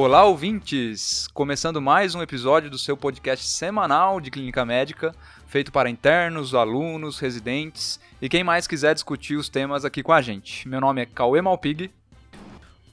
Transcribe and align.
Olá, 0.00 0.24
ouvintes! 0.24 1.26
Começando 1.34 1.82
mais 1.82 2.14
um 2.14 2.22
episódio 2.22 2.70
do 2.70 2.78
seu 2.78 2.96
podcast 2.96 3.44
semanal 3.44 4.20
de 4.20 4.30
clínica 4.30 4.64
médica, 4.64 5.12
feito 5.48 5.72
para 5.72 5.90
internos, 5.90 6.54
alunos, 6.54 7.18
residentes 7.18 7.98
e 8.22 8.28
quem 8.28 8.44
mais 8.44 8.68
quiser 8.68 8.94
discutir 8.94 9.34
os 9.34 9.48
temas 9.48 9.84
aqui 9.84 10.00
com 10.00 10.12
a 10.12 10.22
gente. 10.22 10.68
Meu 10.68 10.80
nome 10.80 11.02
é 11.02 11.04
Cauê 11.04 11.42
Malpig. 11.42 11.90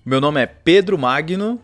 Meu 0.04 0.20
nome 0.20 0.42
é 0.42 0.48
Pedro 0.48 0.98
Magno 0.98 1.62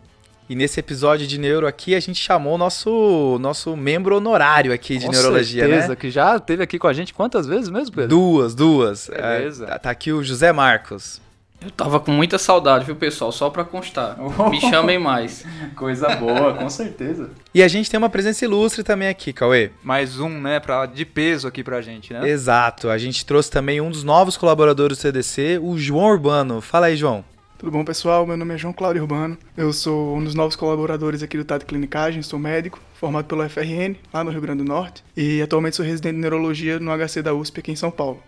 e 0.48 0.54
nesse 0.56 0.80
episódio 0.80 1.26
de 1.26 1.40
neuro 1.40 1.66
aqui 1.66 1.96
a 1.96 2.00
gente 2.00 2.22
chamou 2.22 2.56
nosso 2.56 3.40
nosso 3.42 3.76
membro 3.76 4.18
honorário 4.18 4.72
aqui 4.72 5.00
de 5.00 5.08
com 5.08 5.12
neurologia, 5.12 5.64
certeza, 5.64 5.88
né? 5.88 5.96
que 5.96 6.12
já 6.12 6.36
esteve 6.36 6.62
aqui 6.62 6.78
com 6.78 6.86
a 6.86 6.94
gente 6.94 7.16
quantas 7.16 7.48
vezes 7.48 7.68
mesmo, 7.68 7.96
Pedro? 7.96 8.10
Duas, 8.10 8.54
duas. 8.54 9.10
Beleza. 9.10 9.66
É, 9.66 9.80
tá 9.80 9.90
aqui 9.90 10.12
o 10.12 10.24
José 10.24 10.54
Marcos. 10.54 11.20
Eu 11.62 11.70
tava 11.70 12.00
com 12.00 12.12
muita 12.12 12.40
saudade, 12.40 12.86
viu, 12.86 12.96
pessoal? 12.96 13.32
Só 13.32 13.48
pra 13.52 13.64
constar. 13.64 14.18
Me 14.50 14.60
chamem 14.60 14.98
mais. 14.98 15.46
Coisa 15.78 16.16
boa, 16.16 16.56
com 16.56 16.68
certeza. 16.68 17.30
E 17.54 17.62
a 17.62 17.68
gente 17.68 17.90
tem 17.90 18.00
uma 18.00 18.10
presença 18.10 18.44
ilustre 18.44 18.84
também 18.84 19.08
aqui, 19.08 19.32
Cauê. 19.32 19.70
Mais 19.84 20.20
um, 20.20 20.42
né, 20.42 20.60
pra, 20.60 20.88
de 20.88 21.06
peso 21.06 21.48
aqui 21.48 21.64
pra 21.64 21.80
gente, 21.80 22.12
né? 22.14 22.28
Exato. 22.28 22.90
A 22.90 22.98
gente 22.98 23.24
trouxe 23.24 23.52
também 23.52 23.80
um 23.80 23.92
dos 23.92 24.04
novos 24.04 24.36
colaboradores 24.36 24.98
do 24.98 25.02
CDC, 25.02 25.60
o 25.62 25.78
João 25.78 26.06
Urbano. 26.06 26.62
Fala 26.62 26.88
aí, 26.88 26.96
João. 26.96 27.24
Tudo 27.60 27.72
bom, 27.72 27.86
pessoal? 27.86 28.26
Meu 28.26 28.36
nome 28.36 28.56
é 28.56 28.58
João 28.58 28.74
Cláudio 28.74 29.04
Urbano. 29.04 29.38
Eu 29.56 29.72
sou 29.72 30.18
um 30.18 30.24
dos 30.24 30.34
novos 30.34 30.56
colaboradores 30.56 31.22
aqui 31.22 31.38
do 31.38 31.46
TAD 31.46 31.64
Clinicagem, 31.66 32.24
sou 32.24 32.40
médico, 32.40 32.80
formado 32.96 33.26
pelo 33.26 33.48
FRN, 33.48 33.96
lá 34.12 34.24
no 34.24 34.32
Rio 34.32 34.42
Grande 34.42 34.64
do 34.64 34.68
Norte, 34.68 35.04
e 35.16 35.40
atualmente 35.44 35.76
sou 35.76 35.86
residente 35.86 36.16
de 36.16 36.22
neurologia 36.22 36.80
no 36.80 36.90
HC 36.90 37.22
da 37.22 37.36
USP 37.36 37.60
aqui 37.60 37.72
em 37.72 37.76
São 37.76 37.92
Paulo. 37.92 38.20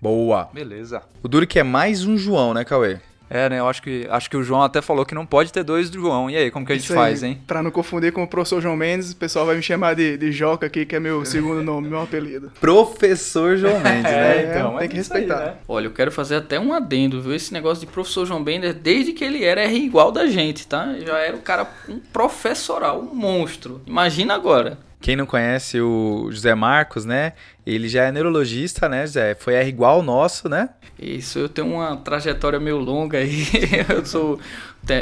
Boa. 0.00 0.48
Beleza. 0.52 1.02
O 1.22 1.28
duro 1.28 1.46
que 1.46 1.58
é 1.58 1.62
mais 1.62 2.06
um 2.06 2.16
João, 2.16 2.54
né, 2.54 2.64
Cauê? 2.64 2.98
É, 3.32 3.48
né, 3.48 3.60
eu 3.60 3.68
acho 3.68 3.80
que, 3.80 4.08
acho 4.10 4.28
que 4.28 4.36
o 4.36 4.42
João 4.42 4.60
até 4.60 4.82
falou 4.82 5.06
que 5.06 5.14
não 5.14 5.24
pode 5.24 5.52
ter 5.52 5.62
dois 5.62 5.88
do 5.88 6.00
João. 6.00 6.28
E 6.28 6.36
aí, 6.36 6.50
como 6.50 6.66
que 6.66 6.72
a 6.72 6.74
gente 6.74 6.82
Isso 6.82 6.94
aí, 6.94 6.98
faz, 6.98 7.22
hein? 7.22 7.40
Pra 7.46 7.62
não 7.62 7.70
confundir 7.70 8.12
com 8.12 8.24
o 8.24 8.26
professor 8.26 8.60
João 8.60 8.76
Mendes, 8.76 9.12
o 9.12 9.16
pessoal 9.16 9.46
vai 9.46 9.54
me 9.54 9.62
chamar 9.62 9.94
de, 9.94 10.16
de 10.16 10.32
Joca 10.32 10.66
aqui, 10.66 10.84
que 10.84 10.96
é 10.96 11.00
meu 11.00 11.24
segundo 11.24 11.62
nome, 11.62 11.88
meu 11.88 12.02
apelido. 12.02 12.50
Professor 12.60 13.56
João 13.56 13.78
Mendes, 13.78 14.02
né? 14.02 14.42
É, 14.42 14.52
tem 14.52 14.78
é 14.80 14.88
que 14.88 14.98
isso 14.98 15.14
aí, 15.14 15.20
respeitar. 15.20 15.44
né? 15.44 15.54
Olha, 15.68 15.86
eu 15.86 15.92
quero 15.92 16.10
fazer 16.10 16.34
até 16.34 16.58
um 16.58 16.72
adendo, 16.72 17.22
viu? 17.22 17.32
Esse 17.32 17.52
negócio 17.52 17.86
de 17.86 17.92
professor 17.92 18.26
João 18.26 18.42
Bender, 18.42 18.74
desde 18.74 19.12
que 19.12 19.22
ele 19.22 19.44
era, 19.44 19.60
era 19.60 19.72
igual 19.72 20.10
da 20.10 20.26
gente, 20.26 20.66
tá? 20.66 20.92
Já 20.98 21.18
era 21.18 21.36
o 21.36 21.40
cara, 21.40 21.68
um 21.88 22.00
professoral, 22.00 23.00
um 23.00 23.14
monstro. 23.14 23.80
Imagina 23.86 24.34
agora. 24.34 24.76
Quem 25.00 25.16
não 25.16 25.24
conhece 25.24 25.80
o 25.80 26.28
José 26.30 26.54
Marcos, 26.54 27.06
né? 27.06 27.32
Ele 27.66 27.88
já 27.88 28.04
é 28.04 28.12
neurologista, 28.12 28.86
né, 28.86 29.06
José? 29.06 29.34
Foi 29.34 29.54
R 29.54 29.66
igual 29.66 29.96
ao 29.96 30.02
nosso, 30.02 30.46
né? 30.46 30.68
Isso, 31.00 31.38
eu 31.38 31.48
tenho 31.48 31.68
uma 31.68 31.96
trajetória 31.96 32.60
meio 32.60 32.76
longa 32.76 33.16
aí. 33.16 33.46
eu 33.88 34.04
sou. 34.04 34.38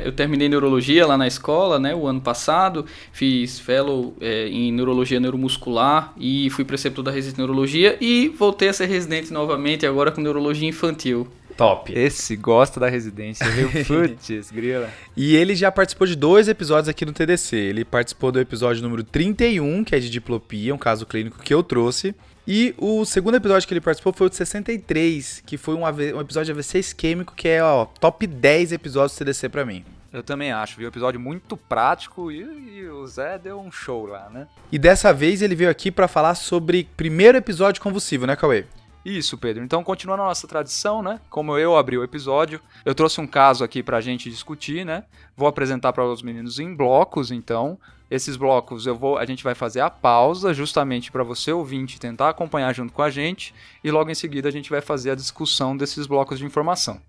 Eu 0.04 0.12
terminei 0.12 0.48
neurologia 0.48 1.04
lá 1.04 1.18
na 1.18 1.26
escola, 1.26 1.80
né? 1.80 1.96
O 1.96 2.06
ano 2.06 2.20
passado. 2.20 2.86
Fiz 3.12 3.58
fellow 3.58 4.14
é, 4.20 4.46
em 4.46 4.70
neurologia 4.70 5.18
neuromuscular 5.18 6.12
e 6.16 6.48
fui 6.50 6.64
preceptor 6.64 7.02
da 7.02 7.10
residência 7.10 7.34
de 7.34 7.38
neurologia. 7.38 7.96
E 8.00 8.28
voltei 8.28 8.68
a 8.68 8.72
ser 8.72 8.86
residente 8.86 9.32
novamente, 9.32 9.84
agora 9.84 10.12
com 10.12 10.20
neurologia 10.20 10.68
infantil. 10.68 11.26
Top. 11.58 11.92
Esse 11.92 12.36
gosta 12.36 12.78
da 12.78 12.88
residência, 12.88 13.44
viu? 13.50 13.68
Putz, 13.84 14.48
grila. 14.52 14.88
E 15.16 15.34
ele 15.34 15.56
já 15.56 15.72
participou 15.72 16.06
de 16.06 16.14
dois 16.14 16.46
episódios 16.46 16.88
aqui 16.88 17.04
no 17.04 17.12
TDC. 17.12 17.56
Ele 17.56 17.84
participou 17.84 18.30
do 18.30 18.38
episódio 18.38 18.80
número 18.80 19.02
31, 19.02 19.82
que 19.82 19.92
é 19.92 19.98
de 19.98 20.08
diplopia, 20.08 20.72
um 20.72 20.78
caso 20.78 21.04
clínico 21.04 21.40
que 21.40 21.52
eu 21.52 21.64
trouxe. 21.64 22.14
E 22.46 22.76
o 22.78 23.04
segundo 23.04 23.34
episódio 23.34 23.66
que 23.66 23.74
ele 23.74 23.80
participou 23.80 24.12
foi 24.12 24.28
o 24.28 24.30
de 24.30 24.36
63, 24.36 25.42
que 25.44 25.56
foi 25.56 25.74
um, 25.74 25.82
um 25.82 26.20
episódio 26.20 26.44
de 26.44 26.52
AVC 26.52 26.78
isquêmico, 26.78 27.34
que 27.34 27.48
é, 27.48 27.60
ó, 27.60 27.86
top 27.86 28.24
10 28.24 28.70
episódios 28.70 29.18
do 29.18 29.24
TDC 29.24 29.48
pra 29.48 29.66
mim. 29.66 29.84
Eu 30.12 30.22
também 30.22 30.52
acho, 30.52 30.76
viu? 30.76 30.86
Episódio 30.86 31.18
muito 31.18 31.56
prático 31.56 32.30
e, 32.30 32.38
e 32.78 32.88
o 32.88 33.04
Zé 33.08 33.36
deu 33.36 33.60
um 33.60 33.70
show 33.70 34.06
lá, 34.06 34.30
né? 34.30 34.46
E 34.70 34.78
dessa 34.78 35.12
vez 35.12 35.42
ele 35.42 35.56
veio 35.56 35.68
aqui 35.68 35.90
pra 35.90 36.06
falar 36.06 36.36
sobre 36.36 36.88
primeiro 36.96 37.36
episódio 37.36 37.82
convulsivo, 37.82 38.26
né, 38.26 38.36
Cauê? 38.36 38.64
Isso, 39.08 39.38
Pedro. 39.38 39.64
Então, 39.64 39.82
continuando 39.82 40.22
a 40.22 40.26
nossa 40.26 40.46
tradição, 40.46 41.02
né? 41.02 41.18
Como 41.30 41.56
eu 41.56 41.78
abri 41.78 41.96
o 41.96 42.04
episódio, 42.04 42.60
eu 42.84 42.94
trouxe 42.94 43.22
um 43.22 43.26
caso 43.26 43.64
aqui 43.64 43.82
pra 43.82 44.02
gente 44.02 44.28
discutir, 44.28 44.84
né? 44.84 45.04
Vou 45.34 45.48
apresentar 45.48 45.94
para 45.94 46.04
os 46.04 46.20
meninos 46.20 46.58
em 46.58 46.74
blocos, 46.74 47.30
então. 47.30 47.78
Esses 48.10 48.36
blocos 48.36 48.86
eu 48.86 48.94
vou, 48.94 49.16
a 49.16 49.24
gente 49.24 49.42
vai 49.42 49.54
fazer 49.54 49.80
a 49.80 49.88
pausa 49.88 50.52
justamente 50.52 51.10
para 51.10 51.24
você 51.24 51.52
ouvinte 51.52 51.98
tentar 51.98 52.28
acompanhar 52.28 52.74
junto 52.74 52.92
com 52.92 53.02
a 53.02 53.08
gente 53.08 53.54
e 53.82 53.90
logo 53.90 54.10
em 54.10 54.14
seguida 54.14 54.48
a 54.48 54.52
gente 54.52 54.68
vai 54.68 54.82
fazer 54.82 55.10
a 55.10 55.14
discussão 55.14 55.74
desses 55.74 56.06
blocos 56.06 56.38
de 56.38 56.44
informação. 56.44 57.00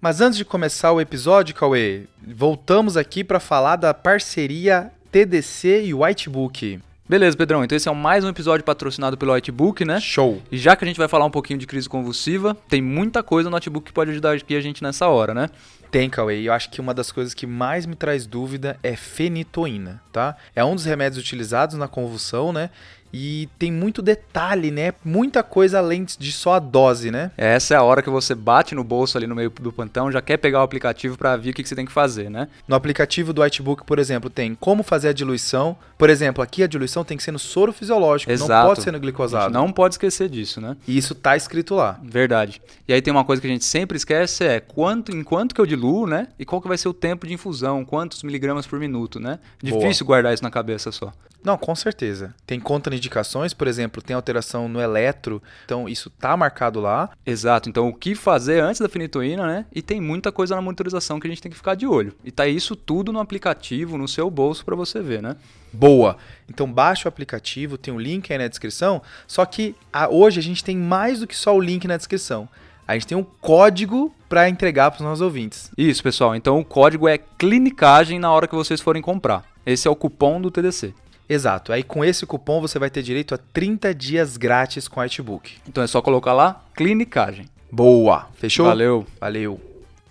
Mas 0.00 0.20
antes 0.20 0.36
de 0.36 0.44
começar 0.44 0.92
o 0.92 1.00
episódio, 1.00 1.54
Cauê, 1.54 2.06
voltamos 2.20 2.96
aqui 2.96 3.24
pra 3.24 3.40
falar 3.40 3.76
da 3.76 3.94
parceria 3.94 4.92
TDC 5.10 5.86
e 5.86 5.94
Whitebook. 5.94 6.80
Beleza, 7.06 7.36
Pedrão. 7.36 7.62
Então 7.62 7.76
esse 7.76 7.86
é 7.86 7.92
mais 7.92 8.24
um 8.24 8.30
episódio 8.30 8.64
patrocinado 8.64 9.18
pelo 9.18 9.34
Whitebook, 9.34 9.84
né? 9.84 10.00
Show! 10.00 10.40
E 10.50 10.56
já 10.56 10.74
que 10.74 10.86
a 10.86 10.88
gente 10.88 10.96
vai 10.96 11.06
falar 11.06 11.26
um 11.26 11.30
pouquinho 11.30 11.58
de 11.58 11.66
crise 11.66 11.86
convulsiva, 11.86 12.56
tem 12.66 12.80
muita 12.80 13.22
coisa 13.22 13.50
no 13.50 13.56
notebook 13.56 13.88
que 13.88 13.92
pode 13.92 14.10
ajudar 14.10 14.34
aqui 14.34 14.56
a 14.56 14.60
gente 14.62 14.82
nessa 14.82 15.06
hora, 15.06 15.34
né? 15.34 15.50
Tem, 15.90 16.08
Cauê. 16.08 16.40
E 16.40 16.46
eu 16.46 16.52
acho 16.54 16.70
que 16.70 16.80
uma 16.80 16.94
das 16.94 17.12
coisas 17.12 17.34
que 17.34 17.46
mais 17.46 17.84
me 17.84 17.94
traz 17.94 18.26
dúvida 18.26 18.78
é 18.82 18.96
fenitoína, 18.96 20.02
tá? 20.10 20.34
É 20.56 20.64
um 20.64 20.74
dos 20.74 20.86
remédios 20.86 21.22
utilizados 21.22 21.76
na 21.76 21.86
convulsão, 21.86 22.54
né? 22.54 22.70
E 23.16 23.48
tem 23.60 23.70
muito 23.70 24.02
detalhe, 24.02 24.72
né? 24.72 24.92
Muita 25.04 25.44
coisa 25.44 25.78
além 25.78 26.04
de 26.04 26.32
só 26.32 26.54
a 26.54 26.58
dose, 26.58 27.12
né? 27.12 27.30
Essa 27.36 27.74
é 27.74 27.76
a 27.76 27.82
hora 27.84 28.02
que 28.02 28.10
você 28.10 28.34
bate 28.34 28.74
no 28.74 28.82
bolso 28.82 29.16
ali 29.16 29.24
no 29.28 29.36
meio 29.36 29.50
do 29.50 29.72
pantão, 29.72 30.10
já 30.10 30.20
quer 30.20 30.36
pegar 30.36 30.58
o 30.58 30.64
aplicativo 30.64 31.16
pra 31.16 31.36
ver 31.36 31.50
o 31.50 31.54
que, 31.54 31.62
que 31.62 31.68
você 31.68 31.76
tem 31.76 31.86
que 31.86 31.92
fazer, 31.92 32.28
né? 32.28 32.48
No 32.66 32.74
aplicativo 32.74 33.32
do 33.32 33.40
Whitebook, 33.42 33.84
por 33.84 34.00
exemplo, 34.00 34.28
tem 34.28 34.56
como 34.56 34.82
fazer 34.82 35.10
a 35.10 35.12
diluição. 35.12 35.76
Por 36.04 36.10
exemplo, 36.10 36.44
aqui 36.44 36.62
a 36.62 36.66
diluição 36.66 37.02
tem 37.02 37.16
que 37.16 37.22
ser 37.22 37.30
no 37.30 37.38
soro 37.38 37.72
fisiológico, 37.72 38.30
não 38.30 38.34
Exato. 38.34 38.68
pode 38.68 38.82
ser 38.82 38.92
no 38.92 39.00
glicosado. 39.00 39.54
não 39.54 39.72
pode 39.72 39.94
esquecer 39.94 40.28
disso, 40.28 40.60
né? 40.60 40.76
E 40.86 40.98
isso 40.98 41.14
tá 41.14 41.34
escrito 41.34 41.74
lá. 41.74 41.98
Verdade. 42.02 42.60
E 42.86 42.92
aí 42.92 43.00
tem 43.00 43.10
uma 43.10 43.24
coisa 43.24 43.40
que 43.40 43.48
a 43.48 43.50
gente 43.50 43.64
sempre 43.64 43.96
esquece 43.96 44.44
é 44.44 44.60
quanto, 44.60 45.16
em 45.16 45.24
quanto 45.24 45.54
que 45.54 45.60
eu 45.62 45.64
diluo, 45.64 46.06
né? 46.06 46.28
E 46.38 46.44
qual 46.44 46.60
que 46.60 46.68
vai 46.68 46.76
ser 46.76 46.88
o 46.88 46.92
tempo 46.92 47.26
de 47.26 47.32
infusão, 47.32 47.86
quantos 47.86 48.22
miligramas 48.22 48.66
por 48.66 48.78
minuto, 48.78 49.18
né? 49.18 49.38
Boa. 49.62 49.80
Difícil 49.80 50.04
guardar 50.04 50.34
isso 50.34 50.42
na 50.42 50.50
cabeça 50.50 50.92
só. 50.92 51.10
Não, 51.42 51.56
com 51.56 51.74
certeza. 51.74 52.34
Tem 52.46 52.60
contraindicações, 52.60 53.54
por 53.54 53.66
exemplo, 53.66 54.02
tem 54.02 54.14
alteração 54.14 54.68
no 54.68 54.82
eletro, 54.82 55.42
então 55.64 55.88
isso 55.88 56.10
tá 56.10 56.36
marcado 56.36 56.80
lá. 56.80 57.08
Exato. 57.24 57.70
Então, 57.70 57.88
o 57.88 57.94
que 57.94 58.14
fazer 58.14 58.60
antes 58.60 58.78
da 58.78 58.90
fenitoína, 58.90 59.46
né? 59.46 59.66
E 59.74 59.80
tem 59.80 60.02
muita 60.02 60.30
coisa 60.30 60.54
na 60.54 60.60
monitorização 60.60 61.18
que 61.18 61.26
a 61.26 61.30
gente 61.30 61.40
tem 61.40 61.50
que 61.50 61.56
ficar 61.56 61.74
de 61.74 61.86
olho. 61.86 62.14
E 62.22 62.30
tá 62.30 62.46
isso 62.46 62.76
tudo 62.76 63.10
no 63.10 63.20
aplicativo, 63.20 63.96
no 63.96 64.06
seu 64.06 64.28
bolso 64.28 64.66
pra 64.66 64.76
você 64.76 65.00
ver, 65.00 65.22
né? 65.22 65.36
Boa. 65.74 66.16
Então 66.48 66.70
baixa 66.70 67.06
o 67.06 67.10
aplicativo, 67.10 67.76
tem 67.76 67.92
o 67.92 67.98
link 67.98 68.32
aí 68.32 68.38
na 68.38 68.48
descrição. 68.48 69.02
Só 69.26 69.44
que 69.44 69.74
a- 69.92 70.08
hoje 70.08 70.38
a 70.38 70.42
gente 70.42 70.62
tem 70.62 70.76
mais 70.76 71.20
do 71.20 71.26
que 71.26 71.36
só 71.36 71.54
o 71.56 71.60
link 71.60 71.86
na 71.86 71.96
descrição. 71.96 72.48
A 72.86 72.92
gente 72.94 73.06
tem 73.06 73.16
um 73.16 73.24
código 73.24 74.14
para 74.28 74.48
entregar 74.48 74.90
para 74.90 74.98
os 74.98 75.04
nossos 75.04 75.22
ouvintes. 75.22 75.70
Isso, 75.76 76.02
pessoal. 76.02 76.36
Então, 76.36 76.60
o 76.60 76.64
código 76.64 77.08
é 77.08 77.16
clinicagem 77.16 78.18
na 78.18 78.30
hora 78.30 78.46
que 78.46 78.54
vocês 78.54 78.78
forem 78.80 79.00
comprar. 79.00 79.42
Esse 79.64 79.88
é 79.88 79.90
o 79.90 79.96
cupom 79.96 80.38
do 80.40 80.50
TDC. 80.50 80.92
Exato. 81.26 81.72
Aí 81.72 81.82
com 81.82 82.04
esse 82.04 82.26
cupom 82.26 82.60
você 82.60 82.78
vai 82.78 82.90
ter 82.90 83.02
direito 83.02 83.34
a 83.34 83.38
30 83.38 83.94
dias 83.94 84.36
grátis 84.36 84.86
com 84.86 85.00
o 85.00 85.02
Artbook. 85.02 85.54
Então 85.66 85.82
é 85.82 85.86
só 85.86 86.02
colocar 86.02 86.34
lá 86.34 86.62
clinicagem. 86.76 87.46
Boa. 87.72 88.28
Fechou? 88.34 88.66
Valeu. 88.66 89.06
Valeu. 89.18 89.58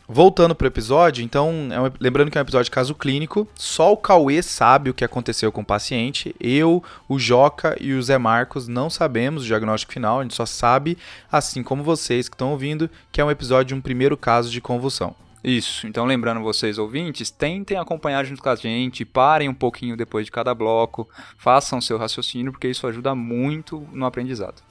Voltando 0.07 0.53
pro 0.53 0.67
episódio, 0.67 1.23
então, 1.23 1.69
é 1.71 1.79
um- 1.79 1.91
lembrando 1.99 2.29
que 2.29 2.37
é 2.37 2.41
um 2.41 2.43
episódio 2.43 2.65
de 2.65 2.71
caso 2.71 2.93
clínico, 2.93 3.47
só 3.55 3.93
o 3.93 3.97
Cauê 3.97 4.43
sabe 4.43 4.89
o 4.89 4.93
que 4.93 5.05
aconteceu 5.05 5.49
com 5.51 5.61
o 5.61 5.65
paciente, 5.65 6.35
eu, 6.41 6.83
o 7.07 7.17
Joca 7.17 7.77
e 7.79 7.93
o 7.93 8.03
Zé 8.03 8.17
Marcos 8.17 8.67
não 8.67 8.89
sabemos 8.89 9.43
o 9.43 9.45
diagnóstico 9.45 9.93
final, 9.93 10.19
a 10.19 10.23
gente 10.23 10.35
só 10.35 10.45
sabe, 10.45 10.97
assim 11.31 11.63
como 11.63 11.83
vocês 11.83 12.27
que 12.27 12.35
estão 12.35 12.51
ouvindo, 12.51 12.89
que 13.13 13.21
é 13.21 13.25
um 13.25 13.31
episódio 13.31 13.69
de 13.69 13.75
um 13.75 13.81
primeiro 13.81 14.17
caso 14.17 14.51
de 14.51 14.59
convulsão. 14.59 15.15
Isso. 15.41 15.87
Então, 15.87 16.05
lembrando 16.05 16.41
vocês, 16.41 16.77
ouvintes, 16.77 17.29
tentem 17.29 17.77
acompanhar 17.77 18.25
junto 18.25 18.41
com 18.41 18.49
a 18.49 18.55
gente, 18.55 19.03
parem 19.03 19.49
um 19.49 19.53
pouquinho 19.53 19.97
depois 19.97 20.25
de 20.25 20.31
cada 20.31 20.53
bloco, 20.53 21.07
façam 21.37 21.81
seu 21.81 21.97
raciocínio, 21.97 22.51
porque 22.51 22.69
isso 22.69 22.87
ajuda 22.87 23.13
muito 23.15 23.85
no 23.91 24.05
aprendizado. 24.05 24.61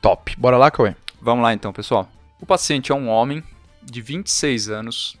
Top. 0.00 0.34
Bora 0.38 0.56
lá, 0.56 0.70
Cauê? 0.70 0.94
Vamos 1.20 1.42
lá 1.42 1.52
então, 1.52 1.72
pessoal. 1.72 2.08
O 2.40 2.46
paciente 2.46 2.92
é 2.92 2.94
um 2.94 3.08
homem 3.08 3.42
de 3.84 4.00
26 4.02 4.68
anos, 4.68 5.16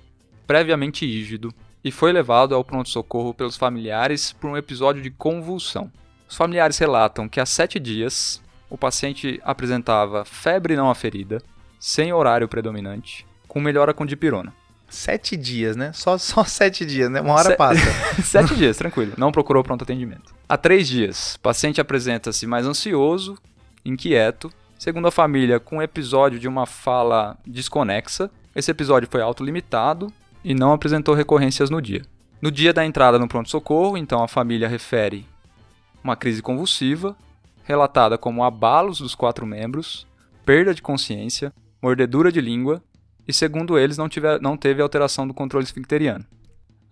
previamente 0.46 1.06
rígido, 1.06 1.52
e 1.82 1.90
foi 1.90 2.12
levado 2.12 2.54
ao 2.54 2.64
pronto-socorro 2.64 3.34
pelos 3.34 3.56
familiares 3.56 4.32
por 4.32 4.50
um 4.50 4.56
episódio 4.56 5.02
de 5.02 5.10
convulsão. 5.10 5.90
Os 6.28 6.36
familiares 6.36 6.78
relatam 6.78 7.28
que 7.28 7.40
há 7.40 7.46
sete 7.46 7.78
dias 7.78 8.42
o 8.70 8.78
paciente 8.78 9.40
apresentava 9.44 10.24
febre 10.24 10.74
não 10.76 10.90
aferida, 10.90 11.42
sem 11.78 12.12
horário 12.12 12.48
predominante, 12.48 13.26
com 13.46 13.60
melhora 13.60 13.92
com 13.92 14.06
dipirona. 14.06 14.52
Sete 14.88 15.36
dias, 15.36 15.76
né? 15.76 15.92
Só, 15.92 16.16
só 16.16 16.44
sete 16.44 16.86
dias, 16.86 17.10
né? 17.10 17.20
Uma 17.20 17.34
hora 17.34 17.50
Se- 17.50 17.56
passa. 17.56 17.80
Sete 18.22 18.54
dias, 18.54 18.76
tranquilo. 18.76 19.12
Não 19.16 19.32
procurou 19.32 19.62
pronto 19.64 19.82
atendimento. 19.82 20.34
Há 20.48 20.56
três 20.56 20.86
dias, 20.86 21.34
o 21.34 21.40
paciente 21.40 21.80
apresenta-se 21.80 22.46
mais 22.46 22.64
ansioso, 22.66 23.36
inquieto, 23.84 24.52
segundo 24.78 25.08
a 25.08 25.10
família, 25.10 25.58
com 25.58 25.78
um 25.78 25.82
episódio 25.82 26.38
de 26.38 26.46
uma 26.46 26.64
fala 26.64 27.36
desconexa. 27.46 28.30
Esse 28.54 28.70
episódio 28.70 29.08
foi 29.10 29.20
autolimitado 29.20 30.12
e 30.44 30.54
não 30.54 30.72
apresentou 30.72 31.14
recorrências 31.14 31.70
no 31.70 31.82
dia. 31.82 32.02
No 32.40 32.52
dia 32.52 32.72
da 32.72 32.84
entrada 32.84 33.18
no 33.18 33.26
pronto-socorro, 33.26 33.96
então 33.96 34.22
a 34.22 34.28
família 34.28 34.68
refere 34.68 35.26
uma 36.02 36.14
crise 36.14 36.40
convulsiva, 36.40 37.16
relatada 37.64 38.16
como 38.16 38.44
abalos 38.44 38.98
dos 38.98 39.14
quatro 39.14 39.44
membros, 39.44 40.06
perda 40.44 40.74
de 40.74 40.82
consciência, 40.82 41.52
mordedura 41.82 42.30
de 42.30 42.40
língua 42.40 42.80
e, 43.26 43.32
segundo 43.32 43.76
eles, 43.76 43.98
não, 43.98 44.08
tiver, 44.08 44.40
não 44.40 44.56
teve 44.56 44.82
alteração 44.82 45.26
do 45.26 45.34
controle 45.34 45.64
esfincteriano. 45.64 46.24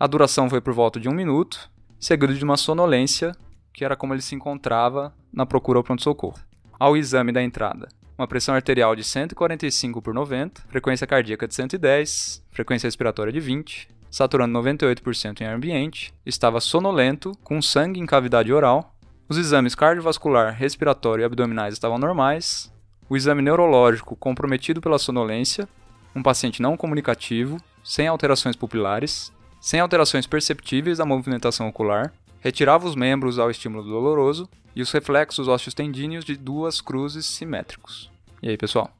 A 0.00 0.06
duração 0.06 0.50
foi 0.50 0.60
por 0.60 0.72
volta 0.72 0.98
de 0.98 1.08
um 1.08 1.12
minuto, 1.12 1.70
seguido 2.00 2.34
de 2.34 2.42
uma 2.42 2.56
sonolência, 2.56 3.36
que 3.72 3.84
era 3.84 3.94
como 3.94 4.14
ele 4.14 4.22
se 4.22 4.34
encontrava 4.34 5.14
na 5.32 5.46
procura 5.46 5.78
ao 5.78 5.84
pronto-socorro. 5.84 6.40
Ao 6.80 6.96
exame 6.96 7.30
da 7.30 7.42
entrada, 7.42 7.88
uma 8.22 8.28
pressão 8.28 8.54
arterial 8.54 8.94
de 8.94 9.02
145 9.02 10.00
por 10.00 10.14
90, 10.14 10.62
frequência 10.68 11.04
cardíaca 11.08 11.48
de 11.48 11.56
110, 11.56 12.40
frequência 12.52 12.86
respiratória 12.86 13.32
de 13.32 13.40
20, 13.40 13.88
saturando 14.08 14.56
98% 14.60 15.40
em 15.40 15.44
ambiente, 15.44 16.14
estava 16.24 16.60
sonolento, 16.60 17.32
com 17.42 17.60
sangue 17.60 17.98
em 17.98 18.06
cavidade 18.06 18.52
oral. 18.52 18.94
Os 19.28 19.36
exames 19.36 19.74
cardiovascular, 19.74 20.54
respiratório 20.54 21.22
e 21.22 21.24
abdominais 21.24 21.74
estavam 21.74 21.98
normais. 21.98 22.72
O 23.08 23.16
exame 23.16 23.42
neurológico 23.42 24.14
comprometido 24.14 24.80
pela 24.80 25.00
sonolência, 25.00 25.68
um 26.14 26.22
paciente 26.22 26.62
não 26.62 26.76
comunicativo, 26.76 27.56
sem 27.82 28.06
alterações 28.06 28.54
pupilares, 28.54 29.32
sem 29.60 29.80
alterações 29.80 30.28
perceptíveis 30.28 30.98
da 30.98 31.04
movimentação 31.04 31.66
ocular, 31.66 32.12
retirava 32.38 32.86
os 32.86 32.94
membros 32.94 33.40
ao 33.40 33.50
estímulo 33.50 33.82
doloroso 33.82 34.48
e 34.76 34.80
os 34.80 34.92
reflexos 34.92 35.48
ósseos 35.48 35.74
tendíneos 35.74 36.24
de 36.24 36.36
duas 36.36 36.80
cruzes 36.80 37.26
simétricos. 37.26 38.11
E 38.42 38.48
aí, 38.48 38.56
pessoal? 38.56 38.90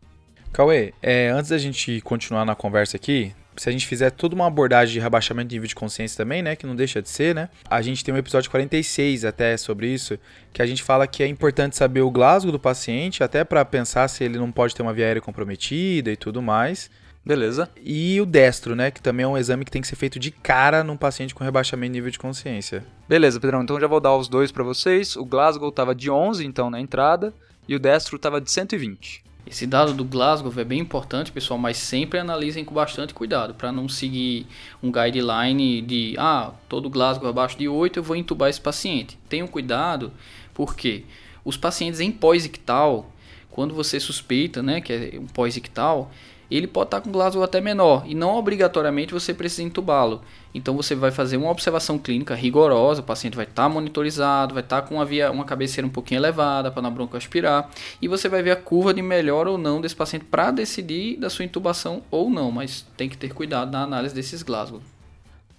Cauê, 0.53 0.95
é, 1.03 1.31
antes 1.31 1.51
da 1.51 1.59
gente 1.59 2.01
continuar 2.03 2.45
na 2.45 2.55
conversa 2.55 2.97
aqui, 2.97 3.33
se 3.57 3.69
a 3.69 3.73
gente 3.73 3.89
fizer 3.89 4.11
toda 4.11 4.37
uma 4.37 4.47
abordagem 4.47 4.95
de 4.95 5.01
rebaixamento 5.01 5.49
de 5.49 5.57
nível 5.57 5.67
de 5.67 5.75
consciência 5.75 6.17
também, 6.17 6.43
né, 6.43 6.55
que 6.55 6.65
não 6.65 6.77
deixa 6.77 7.03
de 7.03 7.09
ser, 7.09 7.35
né? 7.35 7.49
A 7.69 7.83
gente 7.83 8.05
tem 8.05 8.15
um 8.15 8.19
episódio 8.19 8.49
46 8.51 9.25
até 9.25 9.57
sobre 9.57 9.89
isso, 9.89 10.17
que 10.53 10.63
a 10.63 10.67
gente 10.67 10.83
fala 10.83 11.09
que 11.09 11.25
é 11.25 11.27
importante 11.27 11.77
saber 11.77 12.03
o 12.03 12.11
Glasgow 12.11 12.53
do 12.53 12.59
paciente, 12.59 13.25
até 13.25 13.43
para 13.43 13.65
pensar 13.65 14.07
se 14.07 14.23
ele 14.23 14.39
não 14.39 14.53
pode 14.53 14.77
ter 14.77 14.83
uma 14.83 14.93
via 14.93 15.07
aérea 15.07 15.21
comprometida 15.21 16.13
e 16.13 16.17
tudo 16.17 16.41
mais. 16.41 16.89
Beleza. 17.25 17.69
E 17.83 18.21
o 18.21 18.27
destro, 18.27 18.77
né, 18.77 18.93
que 18.93 19.03
também 19.03 19.25
é 19.25 19.29
um 19.29 19.37
exame 19.37 19.65
que 19.65 19.73
tem 19.73 19.83
que 19.83 19.89
ser 19.89 19.97
feito 19.97 20.21
de 20.21 20.31
cara 20.31 20.85
num 20.85 20.97
paciente 20.97 21.35
com 21.35 21.43
rebaixamento 21.43 21.93
de 21.93 21.99
nível 21.99 22.11
de 22.13 22.19
consciência. 22.19 22.85
Beleza, 23.09 23.41
Pedrão, 23.41 23.63
então 23.63 23.81
já 23.81 23.89
vou 23.89 24.01
dar 24.01 24.15
os 24.17 24.29
dois 24.29 24.53
para 24.53 24.63
vocês. 24.63 25.17
O 25.17 25.25
Glasgow 25.25 25.73
tava 25.73 25.97
de 25.97 26.09
11 26.09 26.47
então 26.47 26.71
na 26.71 26.81
entrada 26.81 27.35
e 27.69 27.75
o 27.75 27.79
destro 27.79 28.19
tava 28.19 28.41
de 28.41 28.51
120. 28.51 29.32
Esse 29.53 29.67
dado 29.67 29.93
do 29.93 30.03
Glasgow 30.03 30.51
é 30.57 30.65
bem 30.65 30.79
importante, 30.79 31.31
pessoal, 31.31 31.59
mas 31.59 31.77
sempre 31.77 32.19
analisem 32.19 32.65
com 32.65 32.73
bastante 32.73 33.13
cuidado 33.13 33.53
para 33.53 33.71
não 33.71 33.87
seguir 33.87 34.47
um 34.83 34.91
guideline 34.91 35.83
de 35.83 36.15
ah, 36.17 36.53
todo 36.71 36.89
Glasgow 36.89 37.29
abaixo 37.29 37.59
de 37.59 37.69
8 37.69 37.99
eu 37.99 38.03
vou 38.03 38.17
entubar 38.17 38.49
esse 38.49 38.63
paciente. 38.63 39.19
Tenham 39.29 39.47
cuidado, 39.47 40.11
porque 40.55 41.05
os 41.45 41.59
pacientes 41.59 42.01
em 42.01 42.11
pós-ictal, 42.11 43.13
quando 43.51 43.75
você 43.75 44.01
suspeita, 44.01 44.63
né, 44.63 44.81
que 44.81 44.91
é 44.91 45.21
um 45.21 45.27
pós-ictal, 45.27 46.11
ele 46.51 46.67
pode 46.67 46.87
estar 46.87 47.03
com 47.03 47.13
Glasgow 47.13 47.45
até 47.45 47.61
menor 47.61 48.05
e 48.07 48.15
não 48.15 48.35
obrigatoriamente 48.35 49.13
você 49.13 49.35
precisa 49.35 49.65
entubá-lo. 49.65 50.23
Então 50.55 50.77
você 50.77 50.95
vai 50.95 51.11
fazer 51.11 51.37
uma 51.37 51.51
observação 51.51 51.99
clínica 51.99 52.35
rigorosa, 52.35 53.01
o 53.01 53.05
paciente 53.05 53.37
vai 53.37 53.45
estar 53.45 53.69
monitorizado, 53.69 54.55
vai 54.55 54.63
estar 54.63 54.83
com 54.83 54.97
uma, 54.97 55.05
via, 55.05 55.31
uma 55.31 55.45
cabeceira 55.45 55.87
um 55.87 55.91
pouquinho 55.91 56.19
elevada 56.19 56.71
para 56.71 56.83
na 56.83 56.91
bronca 56.91 57.17
aspirar 57.17 57.71
e 58.01 58.09
você 58.09 58.29
vai 58.29 58.43
ver 58.43 58.51
a 58.51 58.57
curva 58.57 58.93
de 58.93 59.03
melhor 59.03 59.47
ou 59.47 59.57
não 59.57 59.81
desse 59.81 59.97
paciente 59.97 60.25
para 60.25 60.51
decidir 60.51 61.17
da 61.19 61.31
sua 61.31 61.45
intubação 61.45 62.03
ou 62.11 62.29
não, 62.29 62.51
mas 62.51 62.87
tem 62.97 63.09
que 63.09 63.17
ter 63.17 63.33
cuidado 63.33 63.71
na 63.71 63.83
análise 63.83 64.15
desses 64.15 64.43
Glasgow. 64.43 64.83